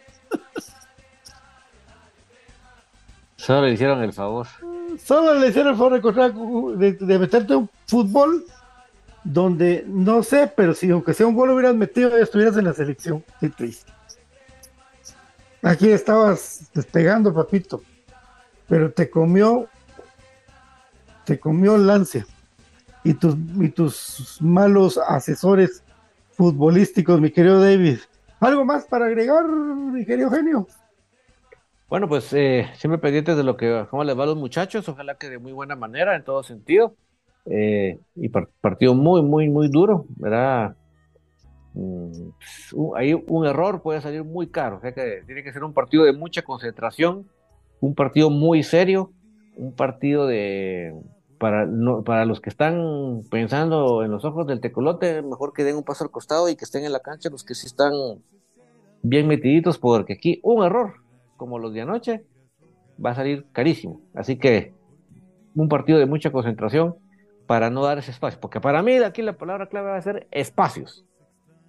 Solo 3.44 3.68
le 3.68 3.74
hicieron 3.74 4.02
el 4.02 4.14
favor. 4.14 4.48
Solo 5.04 5.34
le 5.36 5.50
hicieron 5.50 5.74
el 5.74 5.78
favor 5.78 5.92
de, 5.94 6.00
encontrar- 6.00 6.78
de, 6.78 6.94
de 6.94 7.20
meterte 7.20 7.54
un 7.56 7.70
fútbol 7.88 8.46
donde 9.26 9.84
no 9.86 10.24
sé, 10.24 10.50
pero 10.56 10.74
si 10.74 10.90
aunque 10.90 11.14
sea 11.14 11.28
un 11.28 11.36
gol 11.36 11.50
hubieras 11.50 11.76
metido, 11.76 12.10
ya 12.10 12.24
estuvieras 12.24 12.56
en 12.56 12.64
la 12.66 12.74
selección. 12.74 13.22
Qué 13.42 13.50
triste. 13.50 13.92
Aquí 15.62 15.90
estabas 15.90 16.70
despegando, 16.74 17.34
papito. 17.34 17.82
Pero 18.70 18.92
te 18.94 19.10
comió, 19.10 19.68
te 21.26 21.38
comió 21.38 21.78
Lancia. 21.78 22.26
Y 23.04 23.14
tus, 23.14 23.36
y 23.60 23.68
tus 23.70 24.38
malos 24.40 24.98
asesores 25.06 25.84
futbolísticos, 26.32 27.20
mi 27.20 27.30
querido 27.30 27.62
David. 27.62 28.00
¿Algo 28.40 28.64
más 28.64 28.86
para 28.86 29.08
agregar, 29.08 29.46
mi 29.46 30.06
querido 30.06 30.30
genio? 30.32 30.66
Bueno, 31.94 32.08
pues 32.08 32.34
eh, 32.34 32.72
siempre 32.74 32.98
pendientes 32.98 33.38
de 33.38 33.44
lo 33.44 33.56
que, 33.56 33.86
cómo 33.92 34.04
les 34.04 34.18
va 34.18 34.24
a 34.24 34.26
los 34.26 34.36
muchachos, 34.36 34.90
ojalá 34.90 35.14
que 35.14 35.30
de 35.30 35.38
muy 35.38 35.52
buena 35.52 35.76
manera 35.76 36.16
en 36.16 36.24
todo 36.24 36.42
sentido. 36.42 36.96
Eh, 37.46 38.00
y 38.16 38.30
par- 38.30 38.50
partido 38.62 38.96
muy, 38.96 39.22
muy, 39.22 39.48
muy 39.48 39.68
duro, 39.70 40.08
¿verdad? 40.16 40.76
Mm, 41.76 42.30
pues, 42.36 42.76
ahí 42.96 43.14
un 43.28 43.46
error 43.46 43.84
puede 43.84 44.02
salir 44.02 44.24
muy 44.24 44.48
caro, 44.48 44.78
o 44.78 44.82
sea 44.82 44.92
que 44.92 45.22
tiene 45.28 45.44
que 45.44 45.54
ser 45.54 45.64
un 45.64 45.72
partido 45.72 46.04
de 46.06 46.14
mucha 46.14 46.42
concentración, 46.42 47.28
un 47.80 47.94
partido 47.94 48.32
muy 48.32 48.64
serio, 48.64 49.12
un 49.56 49.72
partido 49.76 50.26
de, 50.26 50.96
para, 51.38 51.68
no- 51.68 52.04
para 52.04 52.26
los 52.26 52.42
que 52.42 52.50
están 52.50 53.22
pensando 53.30 54.04
en 54.04 54.10
los 54.10 54.26
ojos 54.26 54.48
del 54.48 54.62
tecolote, 54.62 55.22
mejor 55.22 55.54
que 55.54 55.64
den 55.64 55.76
un 55.76 55.84
paso 55.84 56.04
al 56.04 56.10
costado 56.10 56.50
y 56.50 56.56
que 56.56 56.66
estén 56.66 56.86
en 56.86 56.92
la 56.92 57.02
cancha 57.02 57.30
los 57.30 57.44
que 57.44 57.54
sí 57.54 57.68
están 57.68 57.92
bien 59.04 59.28
metiditos, 59.28 59.78
porque 59.78 60.14
aquí 60.14 60.40
un 60.42 60.66
error, 60.66 61.03
como 61.44 61.60
los 61.60 61.74
de 61.74 61.82
anoche, 61.82 62.24
va 63.04 63.10
a 63.10 63.16
salir 63.16 63.46
carísimo. 63.52 64.00
Así 64.14 64.38
que 64.38 64.74
un 65.54 65.68
partido 65.68 66.00
de 66.00 66.06
mucha 66.06 66.32
concentración 66.32 66.96
para 67.48 67.70
no 67.70 67.84
dar 67.84 67.98
ese 67.98 68.12
espacio, 68.12 68.40
porque 68.40 68.62
para 68.62 68.82
mí 68.82 68.96
aquí 68.96 69.22
la 69.22 69.34
palabra 69.34 69.68
clave 69.68 69.92
va 69.92 69.98
a 69.98 70.02
ser 70.02 70.26
espacios. 70.32 71.04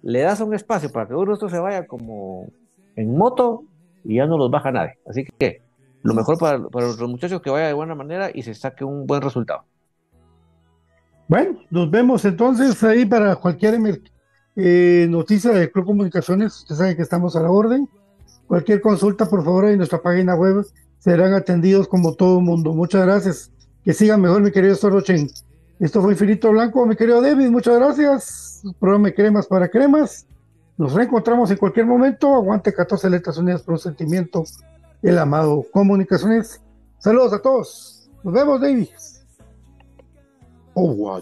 Le 0.01 0.21
das 0.21 0.39
un 0.39 0.53
espacio 0.53 0.89
para 0.93 1.09
que 1.09 1.13
uno 1.13 1.33
esto 1.33 1.49
se 1.49 1.59
vaya 1.59 1.87
como 1.87 2.47
en 2.95 3.17
moto 3.17 3.65
y 4.05 4.15
ya 4.15 4.27
no 4.27 4.37
los 4.37 4.49
baja 4.49 4.71
nadie. 4.71 4.93
Así 5.05 5.25
que 5.37 5.61
lo 6.03 6.13
mejor 6.13 6.37
para, 6.37 6.57
para 6.69 6.85
los 6.85 7.09
muchachos 7.09 7.41
que 7.41 7.49
vaya 7.49 7.67
de 7.67 7.73
buena 7.73 7.95
manera 7.95 8.31
y 8.33 8.43
se 8.43 8.53
saque 8.53 8.85
un 8.85 9.05
buen 9.05 9.21
resultado. 9.21 9.65
Bueno, 11.27 11.59
nos 11.69 11.91
vemos 11.91 12.23
entonces 12.23 12.81
ahí 12.85 13.05
para 13.05 13.35
cualquier 13.35 13.77
eh, 14.55 15.05
noticia 15.09 15.51
de 15.51 15.69
Club 15.69 15.87
Comunicaciones. 15.87 16.59
Usted 16.59 16.75
sabe 16.75 16.95
que 16.95 17.01
estamos 17.01 17.35
a 17.35 17.41
la 17.41 17.51
orden. 17.51 17.89
Cualquier 18.47 18.81
consulta, 18.81 19.25
por 19.27 19.43
favor, 19.43 19.65
en 19.65 19.77
nuestra 19.77 20.01
página 20.01 20.35
web 20.35 20.65
serán 20.99 21.33
atendidos 21.33 21.87
como 21.87 22.13
todo 22.13 22.41
mundo. 22.41 22.73
Muchas 22.73 23.05
gracias. 23.05 23.51
Que 23.83 23.93
sigan 23.93 24.21
mejor, 24.21 24.41
mi 24.41 24.51
querido 24.51 24.75
Sorochen. 24.75 25.29
Esto 25.79 26.01
fue 26.01 26.13
Infinito 26.13 26.51
Blanco, 26.51 26.85
mi 26.85 26.95
querido 26.95 27.21
David. 27.21 27.49
Muchas 27.49 27.77
gracias. 27.77 28.63
Programa 28.79 29.11
Cremas 29.11 29.45
para 29.47 29.67
Cremas. 29.67 30.25
Nos 30.77 30.93
reencontramos 30.93 31.51
en 31.51 31.57
cualquier 31.57 31.85
momento. 31.85 32.33
Aguante 32.33 32.73
14 32.73 33.09
letras 33.09 33.37
unidas 33.37 33.61
por 33.61 33.73
un 33.73 33.79
sentimiento. 33.79 34.43
El 35.01 35.17
amado 35.17 35.65
Comunicaciones. 35.71 36.61
Saludos 36.99 37.33
a 37.33 37.39
todos. 37.39 38.09
Nos 38.23 38.33
vemos, 38.33 38.59
David. 38.61 38.87
Oh, 40.73 40.93
wow. 40.93 41.21